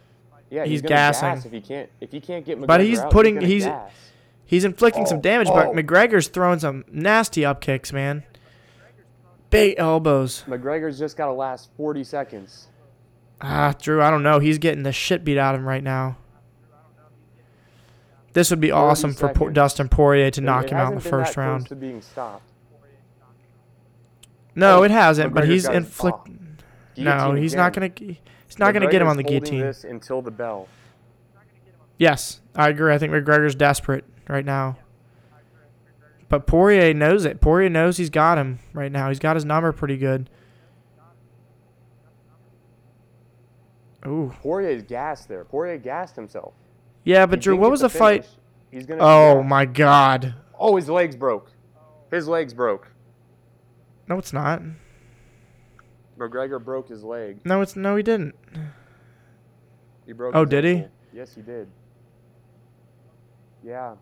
Yeah, 0.51 0.62
He's 0.64 0.70
he's, 0.72 0.83
gonna 0.83 0.89
gassing. 0.95 1.29
Gas 1.35 1.45
if 1.47 1.53
he 1.53 1.61
can't, 1.61 1.91
if 2.01 2.12
he 2.12 2.20
can't 2.20 2.45
get 2.45 2.59
McGregor 2.59 2.66
But 2.66 2.81
he's 2.83 3.01
out, 3.01 3.11
putting- 3.11 3.35
gonna 3.37 3.47
he's- 3.47 3.93
He's 4.49 4.64
inflicting 4.64 5.07
some 5.07 5.18
Oh, 5.18 5.22
damage, 5.22 5.49
oh. 5.51 5.55
but 5.55 5.68
McGregor's 5.74 6.29
throwing 6.29 6.61
some 6.61 6.85
nasty 6.89 7.45
up 7.45 7.61
kicks, 7.61 7.93
man. 7.93 8.22
Big 9.57 9.74
elbows. 9.78 10.44
McGregor's 10.46 10.98
just 10.98 11.16
got 11.16 11.26
to 11.26 11.32
last 11.32 11.70
40 11.76 12.04
seconds. 12.04 12.68
Ah, 13.40 13.74
Drew, 13.80 14.02
I 14.02 14.11
don't 14.11 14.22
know. 14.22 14.38
He's 14.38 14.59
getting 14.59 14.82
the 14.82 14.92
shit 14.92 15.24
beat 15.24 15.38
out 15.38 15.54
of 15.54 15.61
him 15.61 15.66
right 15.68 15.82
now. 15.82 16.16
This 18.32 18.50
would 18.50 18.61
be 18.61 18.68
30 18.68 18.78
awesome 18.78 19.14
for 19.14 19.28
Po- 19.30 19.48
Dustin 19.50 19.88
Poirier 19.88 20.30
to 20.30 20.40
It- 20.40 20.44
knock 20.44 20.64
it 20.66 20.70
him 20.72 20.78
out 20.78 20.88
in 20.90 20.94
the 20.96 21.00
first 21.00 21.36
round. 21.36 21.66
To 21.68 21.74
being 21.76 22.02
stopped. 22.02 22.42
No, 24.54 24.80
Oh, 24.80 24.82
it 24.84 24.90
hasn't, 24.90 25.34
but 25.34 25.46
he's 25.46 25.64
got 25.66 25.74
his- 25.74 25.84
inflict. 25.84 26.18
oh, 26.28 26.32
No, 26.96 27.32
he's 27.34 27.54
not 27.54 27.72
gonna. 27.74 27.90
He's 27.98 28.59
not 28.59 28.72
gonna 28.72 28.90
get 28.90 29.02
him 29.02 29.09
on 29.09 29.16
the 29.16 29.22
guillotine. 29.22 29.61
This 29.61 29.84
until 29.84 30.22
the 30.22 30.30
bell. 30.30 30.68
Yes, 31.98 32.40
I 32.54 32.68
agree. 32.70 32.92
I 32.94 32.98
think 32.98 33.12
McGregor's 33.12 33.54
desperate 33.54 34.04
right 34.28 34.44
now. 34.44 34.76
But 36.29 36.47
Poirier 36.47 36.93
knows 36.93 37.24
it. 37.24 37.41
Poirier 37.41 37.68
knows 37.68 37.97
he's 37.97 38.11
got 38.11 38.39
him 38.39 38.59
right 38.72 38.91
now. 38.91 39.09
He's 39.09 39.18
got 39.18 39.37
his 39.37 39.45
number 39.45 39.72
pretty 39.72 39.97
good. 39.97 40.29
Ooh. 44.07 44.33
Poirier's 44.41 44.83
gassed 44.83 45.29
there. 45.29 45.45
Poirier 45.45 45.79
gassed 45.79 46.14
himself. 46.16 46.55
Yeah, 47.05 47.27
but 47.27 47.39
He 47.39 47.43
Drew, 47.43 47.57
what 47.57 47.70
was 47.70 47.81
the 47.81 47.89
the 47.89 47.99
fight? 47.99 48.29
He's 48.70 48.87
gonna. 48.87 49.03
Oh 49.03 49.43
my 49.43 49.64
god. 49.64 50.35
Oh, 50.59 50.77
his 50.77 50.89
legs 50.89 51.16
broke. 51.16 51.51
His 52.11 52.29
legs 52.29 52.55
broke. 52.55 52.89
No, 54.09 54.18
it's 54.18 54.33
not. 54.33 54.62
McGregor 56.18 56.62
broke 56.62 56.89
his 56.89 57.03
leg. 57.03 57.39
No, 57.45 57.61
it's 57.61 57.77
no, 57.77 57.97
he 57.97 58.03
didn't. 58.03 58.35
He 60.07 60.12
broke. 60.12 60.35
Oh, 60.35 60.45
did 60.45 60.64
he? 60.64 60.85
Yes, 61.12 61.35
he 61.35 61.43
did. 61.43 61.68
Yeah. 63.64 63.95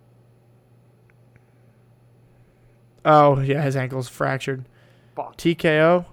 Oh 3.05 3.41
yeah, 3.41 3.63
his 3.63 3.77
ankle's 3.77 4.09
fractured. 4.09 4.65
Fuck. 5.15 5.37
TKO. 5.37 6.07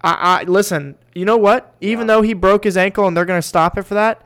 I, 0.00 0.40
I 0.40 0.42
listen. 0.44 0.96
You 1.14 1.24
know 1.24 1.36
what? 1.36 1.74
Even 1.80 2.06
Yeah. 2.08 2.14
though 2.14 2.22
he 2.22 2.32
broke 2.32 2.64
his 2.64 2.76
ankle 2.76 3.06
and 3.06 3.16
they're 3.16 3.24
gonna 3.24 3.42
stop 3.42 3.76
it 3.78 3.82
for 3.82 3.94
that, 3.94 4.22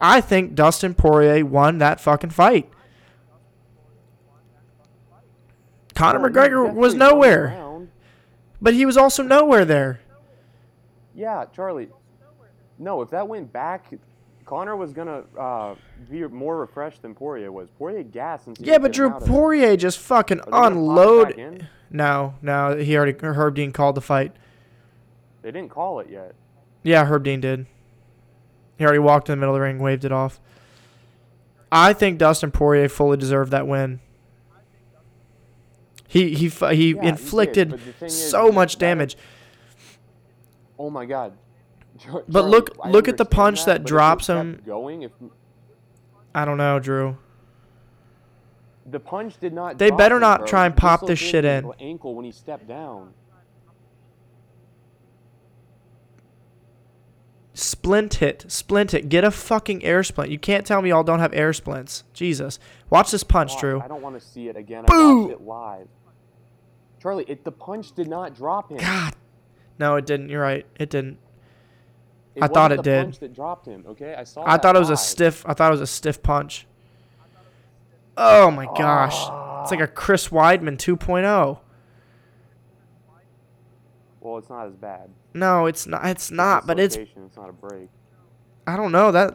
I 0.00 0.20
think 0.20 0.54
Dustin 0.54 0.94
Poirier 0.94 1.44
won 1.44 1.78
that 1.78 2.00
fucking 2.00 2.30
fight. 2.30 2.70
Conor 5.94 6.28
McGregor 6.30 6.72
was 6.72 6.94
nowhere, 6.94 7.58
but 8.62 8.74
he 8.74 8.86
was 8.86 8.96
also 8.96 9.22
nowhere 9.22 9.64
there. 9.64 10.00
Yeah, 11.14 11.44
Charlie. 11.52 11.88
No, 12.78 13.02
if 13.02 13.10
that 13.10 13.26
went 13.26 13.52
back, 13.52 13.86
Conor 14.48 14.76
was 14.76 14.94
gonna 14.94 15.24
uh, 15.38 15.74
be 16.08 16.26
more 16.26 16.56
refreshed 16.56 17.02
than 17.02 17.14
Poirier 17.14 17.52
was. 17.52 17.68
Poirier 17.78 18.02
gassed 18.02 18.46
since 18.46 18.58
he 18.58 18.64
Yeah, 18.64 18.78
but 18.78 18.94
Drew. 18.94 19.10
Poirier 19.10 19.76
just 19.76 19.98
fucking 19.98 20.40
Are 20.40 20.44
they 20.46 20.50
gonna 20.50 20.74
pop 20.74 21.30
it 21.30 21.38
unload. 21.38 21.66
No, 21.90 22.34
no, 22.40 22.76
he 22.76 22.96
already 22.96 23.14
Herb 23.20 23.56
Dean 23.56 23.72
called 23.72 23.94
the 23.94 24.00
fight. 24.00 24.32
They 25.42 25.50
didn't 25.50 25.70
call 25.70 26.00
it 26.00 26.08
yet. 26.08 26.34
Yeah, 26.82 27.04
Herb 27.04 27.24
Dean 27.24 27.40
did. 27.40 27.66
He 28.78 28.84
already 28.84 29.00
walked 29.00 29.28
in 29.28 29.32
the 29.32 29.36
middle 29.36 29.54
of 29.54 29.58
the 29.58 29.64
ring, 29.64 29.80
waved 29.80 30.06
it 30.06 30.12
off. 30.12 30.40
I 31.70 31.92
think 31.92 32.16
Dustin 32.16 32.50
Poirier 32.50 32.88
fully 32.88 33.18
deserved 33.18 33.50
that 33.50 33.66
win. 33.66 34.00
He 36.06 36.34
he 36.34 36.48
he 36.48 36.94
Yeah, 36.94 37.02
he 37.02 37.08
inflicted 37.08 37.68
did, 37.68 37.76
but 37.76 37.84
the 37.84 37.92
thing 37.92 38.06
is, 38.06 38.30
so 38.30 38.50
much 38.50 38.78
damage. 38.78 39.18
Oh 40.78 40.88
my 40.88 41.04
God. 41.04 41.34
Char- 41.98 42.24
But 42.28 42.44
look- 42.44 42.76
I 42.82 42.90
look 42.90 43.08
at 43.08 43.16
the 43.16 43.24
punch 43.24 43.64
that 43.64 43.76
it 43.80 43.84
drops 43.84 44.26
him. 44.28 44.62
Going 44.64 45.02
if 45.02 45.12
I 46.34 46.44
don't 46.44 46.58
know, 46.58 46.78
Drew. 46.78 47.16
the 48.86 49.00
punch 49.00 49.38
did 49.38 49.52
not. 49.52 49.78
They 49.78 49.90
better 49.90 50.16
him, 50.16 50.22
not 50.22 50.40
bro. 50.40 50.46
try 50.46 50.66
and 50.66 50.76
pop 50.76 51.06
this 51.06 51.18
shit 51.18 51.44
in. 51.44 51.70
Ankle 51.80 52.14
when 52.14 52.24
he 52.24 52.32
stepped 52.32 52.66
down. 52.68 53.12
Splint 57.54 58.22
it, 58.22 58.44
splint 58.46 58.94
it. 58.94 59.08
Get 59.08 59.24
a 59.24 59.32
fucking 59.32 59.82
air 59.82 60.04
splint. 60.04 60.30
You 60.30 60.38
can't 60.38 60.64
tell 60.64 60.80
me 60.80 60.90
y'all 60.90 61.02
don't 61.02 61.18
have 61.18 61.34
air 61.34 61.52
splints. 61.52 62.04
Jesus, 62.12 62.60
watch 62.88 63.10
this 63.10 63.24
punch, 63.24 63.58
Drew. 63.58 63.80
I 63.80 63.88
don't 63.88 64.00
want 64.00 64.18
to 64.20 64.24
see 64.24 64.48
it 64.48 64.56
again. 64.56 64.84
I 64.84 64.86
Boo! 64.86 65.22
watched 65.22 65.32
it 65.32 65.44
live. 65.44 65.88
Charlie, 67.02 67.24
it, 67.26 67.44
the 67.44 67.50
punch 67.50 67.92
did 67.96 68.06
not 68.06 68.36
drop 68.36 68.70
him. 68.70 68.78
God, 68.78 69.14
no, 69.78 69.96
it 69.96 70.06
didn't. 70.06 70.28
You're 70.28 70.42
right. 70.42 70.66
It 70.78 70.88
didn't. 70.90 71.18
It 72.34 72.42
I 72.42 72.46
thought 72.46 72.72
it 72.72 72.76
the 72.76 72.82
did. 72.82 73.04
Punch 73.04 73.18
that 73.18 73.34
dropped 73.34 73.66
him. 73.66 73.84
Okay, 73.88 74.14
I 74.14 74.24
saw. 74.24 74.44
I 74.46 74.58
thought 74.58 74.76
it 74.76 74.78
was 74.78 74.90
a 74.90 74.96
stiff. 74.96 75.44
I 75.46 75.54
thought 75.54 75.68
it 75.68 75.72
was 75.72 75.80
a 75.80 75.86
stiff 75.86 76.22
punch. 76.22 76.66
Oh 78.16 78.50
my 78.50 78.66
gosh, 78.76 79.16
it's 79.62 79.70
like 79.70 79.80
a 79.80 79.84
ah. 79.84 79.94
Chris 79.94 80.28
Weidman 80.28 80.76
2.0. 80.76 81.58
Well, 84.20 84.38
it's 84.38 84.50
not 84.50 84.66
as 84.66 84.74
bad. 84.74 85.10
No, 85.34 85.66
it's 85.66 85.86
not. 85.86 86.04
It's 86.06 86.30
not. 86.30 86.66
But 86.66 86.78
it's. 86.80 86.96
It's 86.96 87.36
not 87.36 87.48
a 87.48 87.52
break. 87.52 87.88
I 88.66 88.76
don't 88.76 88.92
know 88.92 89.12
that. 89.12 89.34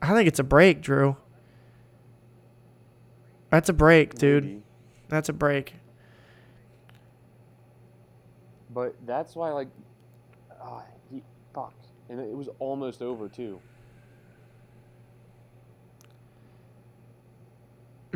I 0.00 0.14
think 0.14 0.28
it's 0.28 0.38
a 0.38 0.44
break, 0.44 0.80
Drew. 0.80 1.16
That's 3.50 3.68
a 3.68 3.72
break, 3.72 4.14
dude. 4.14 4.44
Maybe. 4.44 4.62
That's 5.08 5.28
a 5.28 5.32
break. 5.32 5.74
But 8.70 8.94
that's 9.06 9.34
why, 9.34 9.50
like, 9.50 9.68
fuck, 10.48 10.86
and 12.08 12.20
it 12.20 12.36
was 12.36 12.48
almost 12.58 13.02
over 13.02 13.28
too. 13.28 13.60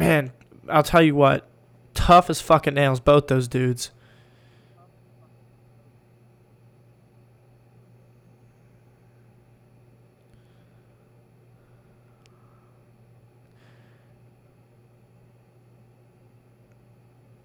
man, 0.03 0.33
I'll 0.69 0.83
tell 0.83 1.03
you 1.03 1.15
what, 1.15 1.47
tough 1.95 2.29
as 2.29 2.41
fucking 2.41 2.75
nails, 2.75 3.01
both 3.01 3.29
those 3.29 3.49
dudes. 3.49 3.91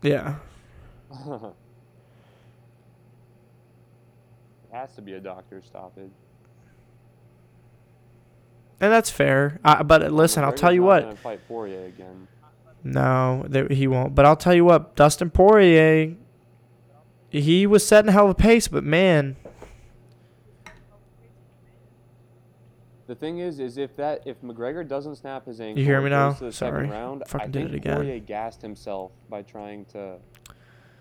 Yeah. 0.01 0.35
it 1.11 1.53
has 4.71 4.95
to 4.95 5.01
be 5.01 5.13
a 5.13 5.19
doctor 5.19 5.61
stoppage. 5.61 6.11
And 8.79 8.91
that's 8.91 9.09
fair. 9.09 9.59
I, 9.63 9.83
but 9.83 10.11
listen, 10.11 10.43
I'll 10.43 10.53
tell 10.53 10.71
you 10.71 10.83
what. 10.83 11.17
fight 11.19 11.47
Poirier 11.47 11.85
again. 11.85 12.27
No, 12.83 13.43
there, 13.47 13.67
he 13.67 13.87
won't. 13.87 14.13
But 14.13 14.25
I'll 14.25 14.35
tell 14.35 14.53
you 14.53 14.63
what, 14.63 14.95
Dustin 14.95 15.29
Poirier, 15.31 16.15
he 17.29 17.65
was 17.65 17.85
setting 17.85 18.09
a 18.09 18.11
hell 18.11 18.25
of 18.25 18.31
a 18.31 18.35
pace, 18.35 18.67
but 18.67 18.83
man, 18.83 19.35
The 23.07 23.15
thing 23.15 23.39
is, 23.39 23.59
is 23.61 23.77
if 23.77 23.95
that 23.95 24.23
if 24.25 24.41
McGregor 24.41 24.85
doesn't 24.85 25.15
snap 25.15 25.45
his 25.45 25.61
ankle, 25.61 25.79
you 25.79 25.85
hear 25.85 26.01
me 26.01 26.09
now? 26.09 26.33
Sorry. 26.51 26.87
Round, 26.87 27.23
Fucking 27.25 27.47
I 27.47 27.49
did 27.49 27.67
it 27.67 27.75
again. 27.75 27.95
Poirier 27.95 28.19
gassed 28.19 28.61
himself 28.61 29.13
by 29.29 29.43
trying 29.43 29.85
to, 29.85 30.17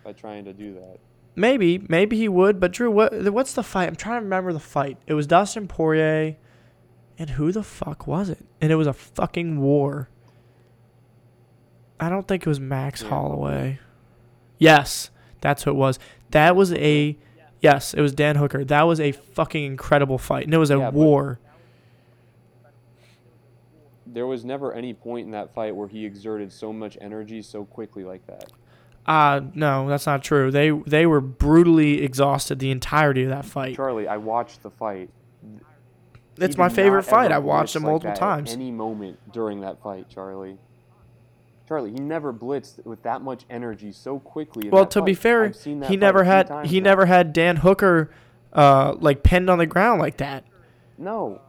by 0.05 0.13
trying 0.13 0.45
to 0.45 0.53
do 0.53 0.75
that. 0.75 0.99
maybe, 1.35 1.85
maybe 1.89 2.17
he 2.17 2.29
would. 2.29 2.61
But 2.61 2.73
Drew, 2.73 2.93
what 2.93 3.33
what's 3.33 3.55
the 3.55 3.65
fight? 3.65 3.89
I'm 3.89 3.97
trying 3.97 4.21
to 4.21 4.25
remember 4.25 4.53
the 4.53 4.61
fight. 4.61 4.99
It 5.09 5.15
was 5.15 5.27
Dustin 5.27 5.67
Poirier, 5.67 6.37
and 7.19 7.31
who 7.31 7.53
the 7.53 7.63
fuck 7.63 8.07
was 8.07 8.29
it? 8.29 8.45
And 8.61 8.71
it 8.71 8.77
was 8.77 8.87
a 8.87 8.93
fucking 8.93 9.61
war. 9.61 10.09
I 11.99 12.09
don't 12.09 12.29
think 12.29 12.43
it 12.43 12.49
was 12.49 12.61
Max 12.61 13.03
Holloway. 13.03 13.79
Yes, 14.59 15.11
that's 15.41 15.63
who 15.65 15.71
it 15.71 15.77
was. 15.77 15.99
That 16.31 16.55
was 16.57 16.73
a 16.75 17.17
yes, 17.61 17.95
it 17.95 18.01
was 18.01 18.13
Dan 18.13 18.37
Hooker. 18.37 18.65
That 18.65 18.83
was 18.83 19.01
a 19.01 19.13
fucking 19.13 19.65
incredible 19.65 20.19
fight, 20.19 20.45
and 20.45 20.53
it 20.55 20.59
was 20.59 20.71
a 20.71 20.79
Yeah, 20.79 20.91
war. 20.91 21.39
There 24.07 24.27
was 24.27 24.45
never 24.45 24.73
any 24.73 24.95
point 24.95 25.27
in 25.27 25.33
that 25.33 25.53
fight 25.53 25.75
where 25.75 25.89
he 25.89 26.05
exerted 26.07 26.53
so 26.53 26.73
much 26.73 26.97
energy 27.01 27.43
so 27.43 27.65
quickly 27.65 28.05
like 28.05 28.27
that. 28.27 28.51
Uh 29.05 29.41
no, 29.55 29.89
that's 29.89 30.07
not 30.07 30.23
true. 30.23 30.51
They 30.51 30.71
they 30.71 31.07
were 31.07 31.21
brutally 31.21 32.03
exhausted 32.03 32.59
the 32.59 32.71
entirety 32.71 33.23
of 33.25 33.31
that 33.31 33.45
fight. 33.45 33.77
Charlie, 33.77 34.09
I 34.09 34.17
watched 34.17 34.63
the 34.63 34.71
fight. 34.71 35.11
It's 36.39 36.57
my 36.59 36.69
favorite 36.69 37.05
fight. 37.05 37.33
I 37.33 37.39
watched 37.39 37.75
like 37.75 37.83
multiple 37.83 38.11
that 38.15 38.19
times. 38.19 38.53
Any 38.53 38.71
moment 38.71 39.33
during 39.33 39.61
that 39.61 39.83
fight, 39.83 40.09
Charlie. 40.09 40.59
Charlie, 41.69 41.91
he 41.91 41.99
never 41.99 42.33
blitzed 42.33 42.85
with 42.85 43.03
that 43.03 43.23
much 43.23 43.45
energy 43.51 43.91
so 43.91 44.21
quickly. 44.21 44.69
Well, 44.71 44.87
to 44.87 45.03
be 45.03 45.15
fair, 45.15 45.47
I've 45.47 45.57
seen 45.57 45.81
that 45.81 45.91
he 45.91 45.97
never 45.97 46.23
had 46.25 46.67
he 46.67 46.81
now. 46.81 46.85
never 46.91 47.07
had 47.07 47.33
Dan 47.33 47.57
Hooker 47.57 48.11
uh 48.53 48.95
like 49.01 49.23
pinned 49.23 49.51
on 49.51 49.59
the 49.59 49.67
ground 49.67 50.01
like 50.01 50.19
that. 50.19 50.45
No, 50.97 51.41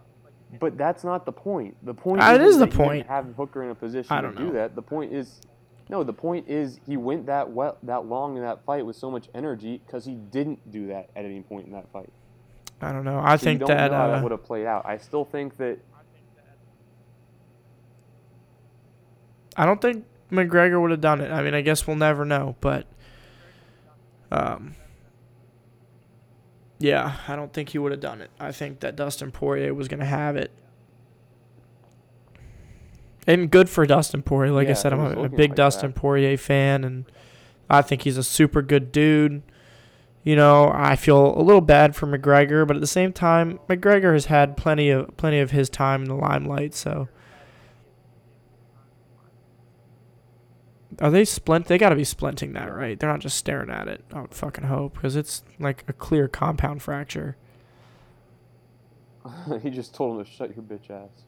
but 0.59 0.77
that's 0.77 1.03
not 1.03 1.25
the 1.25 1.31
point. 1.31 1.77
The 1.85 1.93
point 1.93 2.19
That 2.19 2.41
isn't 2.41 2.47
is 2.47 2.57
the 2.57 2.65
that 2.65 2.65
you 2.73 2.77
didn't 2.77 2.87
point. 2.87 3.07
Have 3.07 3.35
Hooker 3.35 3.63
in 3.63 3.69
a 3.69 3.75
position 3.75 4.11
I 4.11 4.21
to 4.21 4.27
don't 4.27 4.37
do 4.37 4.43
know. 4.47 4.53
that. 4.53 4.75
The 4.75 4.81
point 4.81 5.13
is, 5.13 5.39
no. 5.89 6.03
The 6.03 6.13
point 6.13 6.47
is 6.49 6.79
he 6.87 6.97
went 6.97 7.27
that 7.27 7.51
well, 7.51 7.77
that 7.83 8.05
long 8.05 8.37
in 8.37 8.43
that 8.43 8.65
fight 8.65 8.85
with 8.85 8.95
so 8.95 9.11
much 9.11 9.29
energy 9.35 9.81
because 9.85 10.03
he 10.05 10.15
didn't 10.15 10.71
do 10.71 10.87
that 10.87 11.09
at 11.15 11.25
any 11.25 11.41
point 11.41 11.67
in 11.67 11.73
that 11.73 11.91
fight. 11.93 12.09
I 12.81 12.91
don't 12.91 13.05
know. 13.05 13.19
I 13.19 13.37
So 13.37 13.43
think 13.45 13.65
that, 13.67 13.91
how 13.91 14.07
that 14.07 14.19
uh, 14.19 14.23
would 14.23 14.31
have 14.31 14.43
played 14.43 14.65
out. 14.65 14.85
I 14.85 14.97
still 14.97 15.25
think 15.25 15.57
that 15.57 15.79
I 19.55 19.65
don't 19.65 19.81
think 19.81 20.05
McGregor 20.31 20.79
would 20.81 20.91
have 20.91 21.01
done 21.01 21.21
it. 21.21 21.31
I 21.31 21.41
mean, 21.41 21.53
I 21.53 21.61
guess 21.61 21.87
we'll 21.87 21.95
never 21.95 22.25
know, 22.25 22.55
but 22.61 22.85
um 24.31 24.75
yeah, 26.79 27.17
I 27.27 27.35
don't 27.35 27.51
think 27.51 27.69
he 27.69 27.79
would 27.79 27.91
have 27.91 28.01
done 28.01 28.21
it. 28.21 28.29
I 28.39 28.51
think 28.51 28.81
that 28.81 28.95
Dustin 28.95 29.31
Poirier 29.31 29.73
was 29.73 29.87
going 29.87 29.99
to 29.99 30.05
have 30.05 30.35
it. 30.35 30.51
And 33.25 33.49
good 33.49 33.69
for 33.69 33.85
Dustin 33.85 34.21
Poirier. 34.21 34.51
Like 34.51 34.67
I 34.67 34.73
said, 34.73 34.93
I'm 34.93 34.99
a, 34.99 35.23
a 35.23 35.29
big 35.29 35.51
like 35.51 35.55
Dustin 35.55 35.91
that. 35.91 35.99
Poirier 35.99 36.37
fan, 36.37 36.83
and 36.83 37.05
I 37.69 37.81
think 37.81 38.03
he's 38.03 38.17
a 38.17 38.23
super 38.23 38.61
good 38.61 38.91
dude. 38.91 39.41
You 40.27 40.35
know, 40.35 40.73
I 40.75 40.97
feel 40.97 41.39
a 41.39 41.41
little 41.41 41.61
bad 41.61 41.95
for 41.95 42.05
McGregor, 42.05 42.67
but 42.67 42.75
at 42.75 42.81
the 42.81 42.85
same 42.85 43.13
time, 43.13 43.61
McGregor 43.69 44.11
has 44.11 44.25
had 44.25 44.57
plenty 44.57 44.89
of 44.89 45.15
plenty 45.15 45.39
of 45.39 45.51
his 45.51 45.69
time 45.69 46.01
in 46.01 46.09
the 46.09 46.15
limelight. 46.15 46.73
So, 46.75 47.07
are 50.99 51.09
they 51.09 51.23
splint? 51.23 51.67
They 51.67 51.77
got 51.77 51.91
to 51.91 51.95
be 51.95 52.01
splinting 52.01 52.55
that, 52.55 52.75
right? 52.75 52.99
They're 52.99 53.09
not 53.09 53.21
just 53.21 53.37
staring 53.37 53.69
at 53.69 53.87
it. 53.87 54.03
I 54.11 54.19
would 54.19 54.33
fucking 54.33 54.65
hope 54.65 54.95
because 54.95 55.15
it's 55.15 55.45
like 55.59 55.85
a 55.87 55.93
clear 55.93 56.27
compound 56.27 56.81
fracture. 56.81 57.37
he 59.63 59.69
just 59.69 59.95
told 59.95 60.19
him 60.19 60.25
to 60.25 60.29
shut 60.29 60.53
your 60.53 60.65
bitch 60.65 60.89
ass. 60.91 61.23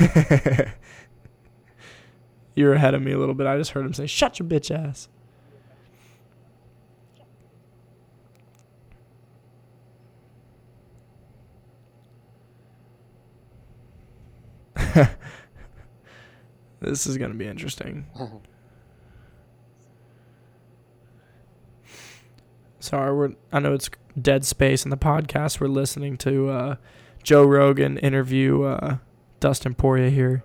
You're 2.54 2.74
ahead 2.74 2.94
of 2.94 3.02
me 3.02 3.12
a 3.12 3.18
little 3.18 3.34
bit. 3.34 3.46
I 3.46 3.56
just 3.56 3.72
heard 3.72 3.84
him 3.86 3.92
say, 3.94 4.06
"Shut 4.06 4.38
your 4.38 4.48
bitch 4.48 4.70
ass." 4.70 5.08
this 16.80 17.06
is 17.06 17.16
gonna 17.18 17.34
be 17.34 17.46
interesting. 17.46 18.06
Sorry, 22.80 23.14
we're. 23.14 23.34
I 23.52 23.60
know 23.60 23.74
it's 23.74 23.90
dead 24.20 24.44
space 24.44 24.84
in 24.84 24.90
the 24.90 24.96
podcast. 24.96 25.60
We're 25.60 25.68
listening 25.68 26.16
to 26.18 26.48
uh, 26.48 26.76
Joe 27.22 27.44
Rogan 27.44 27.98
interview 27.98 28.62
uh, 28.62 28.96
Dustin 29.40 29.74
Poirier 29.74 30.10
here. 30.10 30.44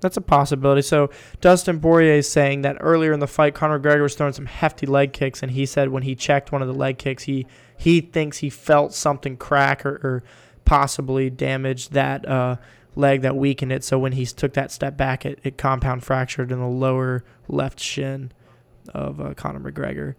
That's 0.00 0.16
a 0.16 0.20
possibility. 0.20 0.82
So 0.82 1.10
Dustin 1.40 1.80
Poirier 1.80 2.14
is 2.14 2.28
saying 2.28 2.62
that 2.62 2.76
earlier 2.80 3.12
in 3.12 3.20
the 3.20 3.28
fight, 3.28 3.54
Conor 3.54 3.78
McGregor 3.78 4.02
was 4.02 4.14
throwing 4.16 4.32
some 4.32 4.46
hefty 4.46 4.86
leg 4.86 5.12
kicks, 5.12 5.42
and 5.42 5.52
he 5.52 5.64
said 5.64 5.90
when 5.90 6.02
he 6.02 6.14
checked 6.16 6.50
one 6.50 6.60
of 6.60 6.68
the 6.68 6.74
leg 6.74 6.98
kicks, 6.98 7.24
he 7.24 7.46
he 7.76 8.00
thinks 8.00 8.38
he 8.38 8.50
felt 8.50 8.94
something 8.94 9.36
crack 9.36 9.86
or, 9.86 9.94
or 10.02 10.24
possibly 10.64 11.30
damage 11.30 11.90
that 11.90 12.28
uh, 12.28 12.56
leg 12.94 13.22
that 13.22 13.36
weakened 13.36 13.72
it. 13.72 13.84
So 13.84 13.98
when 13.98 14.12
he 14.12 14.26
took 14.26 14.54
that 14.54 14.72
step 14.72 14.96
back, 14.96 15.24
it, 15.24 15.38
it 15.42 15.56
compound 15.56 16.04
fractured 16.04 16.52
in 16.52 16.58
the 16.58 16.66
lower 16.66 17.24
left 17.48 17.80
shin 17.80 18.32
of 18.92 19.20
uh, 19.20 19.34
Conor 19.34 19.60
McGregor. 19.60 20.14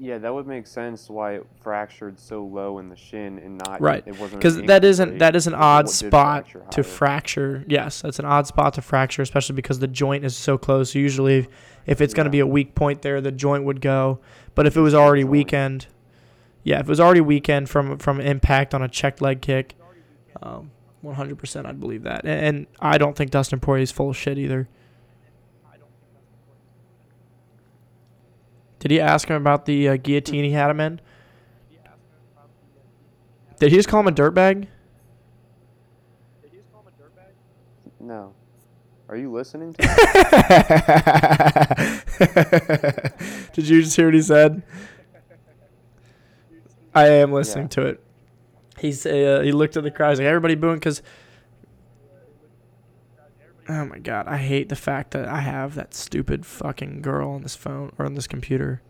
Yeah, 0.00 0.18
that 0.18 0.32
would 0.32 0.46
make 0.46 0.66
sense 0.66 1.10
why 1.10 1.34
it 1.34 1.46
fractured 1.60 2.20
so 2.20 2.44
low 2.44 2.78
in 2.78 2.88
the 2.88 2.96
shin 2.96 3.38
and 3.38 3.58
not 3.58 3.80
Right, 3.80 4.04
It 4.06 4.18
wasn't 4.18 4.40
Because 4.40 4.60
that 4.62 4.84
isn't 4.84 5.18
that 5.18 5.34
is 5.34 5.46
an 5.46 5.54
odd 5.54 5.88
spot 5.88 6.48
fracture 6.48 6.70
to 6.70 6.82
fracture. 6.84 7.64
Yes, 7.66 8.02
that's 8.02 8.20
an 8.20 8.24
odd 8.24 8.46
spot 8.46 8.74
to 8.74 8.82
fracture, 8.82 9.22
especially 9.22 9.56
because 9.56 9.80
the 9.80 9.88
joint 9.88 10.24
is 10.24 10.36
so 10.36 10.56
close. 10.56 10.92
So 10.92 11.00
usually, 11.00 11.48
if, 11.86 12.00
it's 12.00 12.14
going 12.14 12.26
to 12.26 12.30
be 12.30 12.38
a 12.38 12.46
weak 12.46 12.74
point 12.74 13.02
there, 13.02 13.20
the 13.20 13.32
joint 13.32 13.64
would 13.64 13.80
go. 13.80 14.20
But 14.54 14.66
if 14.66 14.76
it 14.76 14.80
was 14.80 14.94
already 14.94 15.24
weakened, 15.24 15.86
yeah, 16.62 16.78
if 16.78 16.86
it 16.86 16.88
was 16.88 17.00
already 17.00 17.20
weakened 17.20 17.68
from 17.68 17.98
from 17.98 18.20
impact 18.20 18.74
on 18.74 18.82
a 18.82 18.88
checked 18.88 19.20
leg 19.20 19.40
kick, 19.40 19.74
um, 20.42 20.70
100% 21.04 21.66
I'd 21.66 21.80
believe 21.80 22.04
that. 22.04 22.24
And, 22.24 22.44
and 22.44 22.66
I 22.78 22.98
don't 22.98 23.16
think 23.16 23.30
Dustin 23.30 23.60
Poirier 23.60 23.82
is 23.82 23.92
full 23.92 24.10
of 24.10 24.16
shit 24.16 24.38
either. 24.38 24.68
Did 28.78 28.90
he 28.90 29.00
ask 29.00 29.28
him 29.28 29.36
about 29.36 29.64
the 29.66 29.88
uh, 29.88 29.96
guillotine 29.96 30.44
he 30.44 30.52
had 30.52 30.70
him 30.70 30.80
in? 30.80 31.00
Did 33.58 33.70
he 33.72 33.76
just 33.76 33.88
call 33.88 34.00
him 34.00 34.08
a 34.08 34.12
dirtbag? 34.12 34.68
No. 37.98 38.32
Are 39.08 39.16
you 39.16 39.32
listening 39.32 39.72
to 39.74 39.82
me? 39.82 39.88
Did 43.52 43.68
you 43.68 43.82
just 43.82 43.96
hear 43.96 44.06
what 44.06 44.14
he 44.14 44.22
said? 44.22 44.62
I 46.94 47.08
am 47.08 47.32
listening 47.32 47.64
Yeah. 47.64 47.68
to 47.70 47.82
it. 47.86 48.04
He's 48.78 49.04
uh, 49.06 49.40
he 49.42 49.50
looked 49.52 49.76
at 49.76 49.82
the 49.82 49.90
crowd. 49.90 50.10
He's 50.10 50.20
like, 50.20 50.28
everybody 50.28 50.54
booing 50.54 50.76
because. 50.76 51.02
Oh 53.68 53.84
my 53.84 53.98
god, 53.98 54.26
I 54.26 54.38
hate 54.38 54.70
the 54.70 54.76
fact 54.76 55.10
that 55.10 55.28
I 55.28 55.40
have 55.40 55.74
that 55.74 55.92
stupid 55.92 56.46
fucking 56.46 57.02
girl 57.02 57.30
on 57.30 57.42
this 57.42 57.54
phone 57.54 57.92
or 57.98 58.06
on 58.06 58.14
this 58.14 58.26
computer. 58.26 58.80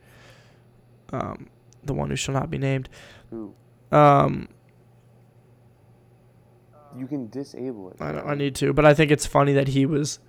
Um, 1.13 1.49
the 1.83 1.95
one 1.95 2.11
who 2.11 2.17
shall 2.17 2.35
not 2.35 2.49
be 2.51 2.59
named. 2.59 2.89
Um, 3.91 4.49
You 6.97 7.07
can 7.07 7.29
disable 7.29 7.91
it. 7.91 7.97
I, 8.01 8.21
I 8.21 8.35
need 8.35 8.55
to, 8.57 8.73
but 8.73 8.85
I 8.85 8.95
think 8.95 9.11
it's 9.11 9.27
funny 9.27 9.53
that 9.55 9.69
he 9.69 9.85
was, 9.85 10.21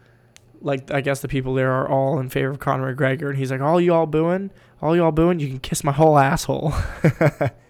like, 0.61 0.89
I 0.91 1.01
guess 1.01 1.21
the 1.21 1.27
people 1.27 1.53
there 1.53 1.71
are 1.71 1.87
all 1.87 2.19
in 2.19 2.29
favor 2.29 2.49
of 2.49 2.59
Conor 2.59 2.95
McGregor, 2.95 3.29
and 3.29 3.37
he's 3.37 3.51
like, 3.51 3.61
all 3.61 3.79
y'all 3.79 4.05
booing, 4.07 4.49
all 4.81 4.95
y'all 4.95 5.11
booing, 5.11 5.39
you 5.39 5.47
can 5.47 5.59
kiss 5.59 5.83
my 5.83 5.91
whole 5.91 6.17
asshole. 6.17 6.73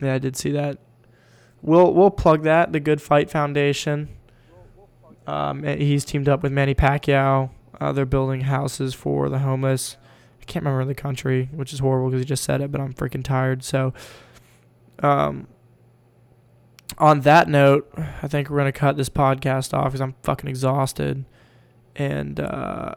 Yeah, 0.00 0.14
I 0.14 0.18
did 0.18 0.36
see 0.36 0.50
that. 0.52 0.78
We'll 1.62 1.92
we'll 1.92 2.10
plug 2.10 2.42
that. 2.44 2.72
The 2.72 2.80
Good 2.80 3.00
Fight 3.00 3.30
Foundation. 3.30 4.08
Um, 5.26 5.64
eh, 5.64 5.76
he's 5.76 6.04
teamed 6.04 6.28
up 6.28 6.42
with 6.42 6.52
Manny 6.52 6.74
Pacquiao. 6.74 7.50
Uh, 7.80 7.92
they're 7.92 8.06
building 8.06 8.42
houses 8.42 8.94
for 8.94 9.28
the 9.28 9.40
homeless. 9.40 9.96
I 10.40 10.44
can't 10.44 10.64
remember 10.64 10.84
the 10.84 10.94
country, 10.94 11.48
which 11.52 11.72
is 11.72 11.80
horrible 11.80 12.10
because 12.10 12.20
he 12.20 12.26
just 12.26 12.44
said 12.44 12.60
it, 12.60 12.70
but 12.70 12.80
I'm 12.80 12.94
freaking 12.94 13.24
tired. 13.24 13.64
So, 13.64 13.92
um, 15.00 15.48
on 16.98 17.22
that 17.22 17.48
note, 17.48 17.92
I 18.22 18.28
think 18.28 18.48
we're 18.48 18.58
gonna 18.58 18.72
cut 18.72 18.96
this 18.96 19.08
podcast 19.08 19.74
off 19.74 19.86
because 19.86 20.00
I'm 20.00 20.14
fucking 20.22 20.48
exhausted, 20.48 21.24
and 21.96 22.38
uh, 22.38 22.94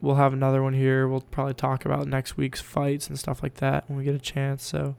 we'll 0.00 0.14
have 0.14 0.32
another 0.32 0.62
one 0.62 0.74
here. 0.74 1.08
We'll 1.08 1.22
probably 1.22 1.54
talk 1.54 1.84
about 1.84 2.06
next 2.06 2.36
week's 2.36 2.60
fights 2.60 3.08
and 3.08 3.18
stuff 3.18 3.42
like 3.42 3.54
that 3.54 3.88
when 3.88 3.98
we 3.98 4.04
get 4.04 4.14
a 4.14 4.20
chance. 4.20 4.64
So. 4.64 4.96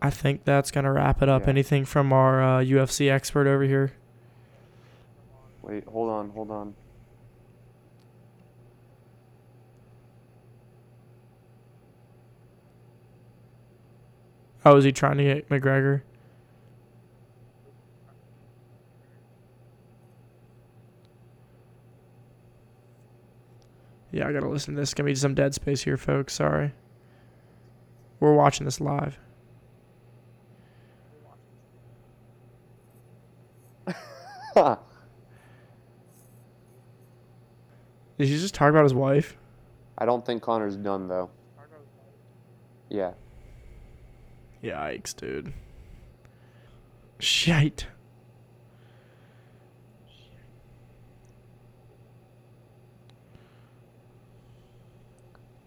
I 0.00 0.10
think 0.10 0.44
that's 0.44 0.70
gonna 0.70 0.92
wrap 0.92 1.22
it 1.22 1.28
up. 1.28 1.42
Yeah. 1.42 1.50
Anything 1.50 1.84
from 1.84 2.12
our 2.12 2.42
uh, 2.42 2.62
UFC 2.62 3.10
expert 3.10 3.46
over 3.46 3.64
here? 3.64 3.92
Wait, 5.62 5.84
hold 5.84 6.10
on, 6.10 6.30
hold 6.30 6.50
on. 6.50 6.74
Oh, 14.64 14.76
is 14.76 14.84
he 14.84 14.92
trying 14.92 15.16
to 15.18 15.24
get 15.24 15.48
McGregor? 15.48 16.02
Yeah, 24.10 24.28
I 24.28 24.32
gotta 24.32 24.48
listen 24.48 24.74
to 24.74 24.80
this. 24.80 24.94
Gonna 24.94 25.06
be 25.06 25.14
some 25.14 25.34
dead 25.34 25.54
space 25.54 25.82
here, 25.82 25.96
folks. 25.96 26.32
Sorry. 26.34 26.72
We're 28.18 28.34
watching 28.34 28.64
this 28.64 28.80
live. 28.80 29.18
Did 38.18 38.28
you 38.28 38.38
just 38.38 38.54
talk 38.54 38.70
about 38.70 38.84
his 38.84 38.94
wife? 38.94 39.36
I 39.98 40.04
don't 40.06 40.24
think 40.24 40.42
Conor's 40.42 40.76
done 40.76 41.08
though. 41.08 41.30
Yeah. 42.88 43.12
Yikes, 44.62 45.14
dude. 45.14 45.52
Shite. 47.18 47.86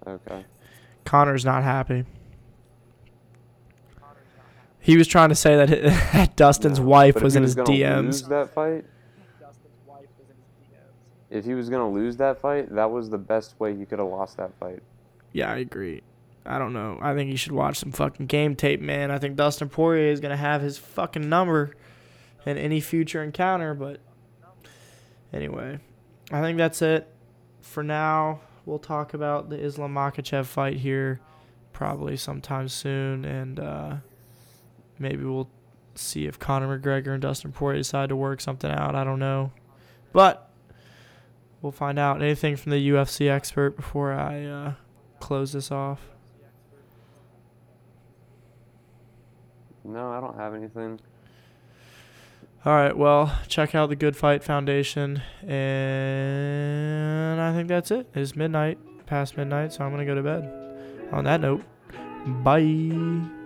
Okay. 0.08 0.46
Conor's 1.06 1.46
not 1.46 1.64
happy. 1.64 2.06
He 4.80 4.98
was 4.98 5.08
trying 5.08 5.30
to 5.30 5.36
say 5.36 5.56
that 5.56 5.70
that 6.14 6.36
Dustin's 6.36 6.80
No, 6.80 6.86
wife 6.86 7.22
was 7.22 7.36
in 7.36 7.44
his 7.44 7.56
DMs. 7.56 8.28
That 8.30 8.54
fight. 8.54 8.86
If 11.30 11.46
he 11.46 11.54
was 11.54 11.70
gonna 11.70 11.90
lose 11.90 12.18
that 12.18 12.42
fight, 12.42 12.74
that 12.74 12.90
was 12.90 13.10
the 13.10 13.18
best 13.18 13.60
way 13.60 13.76
he 13.76 13.86
could 13.86 14.00
have 14.00 14.08
lost 14.08 14.38
that 14.38 14.52
fight. 14.60 14.82
Yeah, 15.32 15.52
I 15.52 15.58
agree. 15.58 16.02
I 16.46 16.58
don't 16.58 16.74
know. 16.74 16.98
I 17.02 17.14
think 17.14 17.30
you 17.30 17.38
should 17.38 17.52
watch 17.52 17.78
some 17.78 17.92
fucking 17.92 18.26
game 18.26 18.56
tape, 18.56 18.82
man. 18.82 19.12
I 19.12 19.20
think 19.20 19.36
Dustin 19.36 19.70
Poirier 19.70 20.12
is 20.12 20.20
gonna 20.20 20.38
have 20.38 20.62
his 20.62 20.78
fucking 20.78 21.30
number 21.30 21.76
in 22.46 22.58
any 22.58 22.80
future 22.80 23.24
encounter, 23.24 23.74
but 23.74 24.00
anyway, 25.32 25.80
I 26.32 26.42
think 26.42 26.58
that's 26.58 26.82
it 26.82 27.08
for 27.62 27.84
now. 27.84 28.42
We'll 28.66 28.80
talk 28.80 29.14
about 29.14 29.50
the 29.50 29.60
Islam 29.60 29.94
Makhachev 29.94 30.46
fight 30.46 30.78
here 30.78 31.20
probably 31.74 32.18
sometime 32.18 32.68
soon, 32.68 33.26
and 33.26 33.60
uh, 33.60 33.96
maybe 34.98 35.24
we'll 35.24 35.50
see 35.96 36.26
if 36.26 36.40
Conor 36.40 36.80
McGregor 36.80 37.14
and 37.14 37.22
Dustin 37.22 37.52
Poirier 37.52 37.80
decide 37.80 38.10
to 38.10 38.16
work 38.16 38.42
something 38.42 38.72
out. 38.72 38.96
I 38.96 39.04
don't 39.04 39.20
know, 39.20 39.52
but 40.14 40.49
we'll 41.62 41.72
find 41.72 42.00
out. 42.00 42.22
Anything 42.22 42.56
from 42.56 42.72
the 42.72 42.90
UFC 42.90 43.30
expert 43.30 43.76
before 43.76 44.14
I 44.14 44.44
uh, 44.46 44.74
close 45.20 45.54
this 45.54 45.72
off? 45.72 46.02
No, 49.84 50.12
I 50.12 50.20
don't 50.20 50.38
have 50.38 50.54
anything. 50.54 51.00
All 52.66 52.74
right, 52.74 52.96
well, 52.96 53.40
check 53.48 53.74
out 53.74 53.88
the 53.88 53.96
Good 53.96 54.18
Fight 54.18 54.44
Foundation, 54.44 55.22
and 55.42 57.40
I 57.40 57.54
think 57.54 57.70
that's 57.70 57.90
it. 57.90 58.08
It's 58.14 58.36
midnight, 58.36 58.78
past 59.06 59.38
midnight, 59.38 59.72
so 59.72 59.86
I'm 59.86 59.92
gonna 59.92 60.06
go 60.06 60.16
to 60.16 60.22
bed. 60.22 60.44
On 61.14 61.24
that 61.24 61.40
note, 61.40 61.64
bye. 62.44 63.39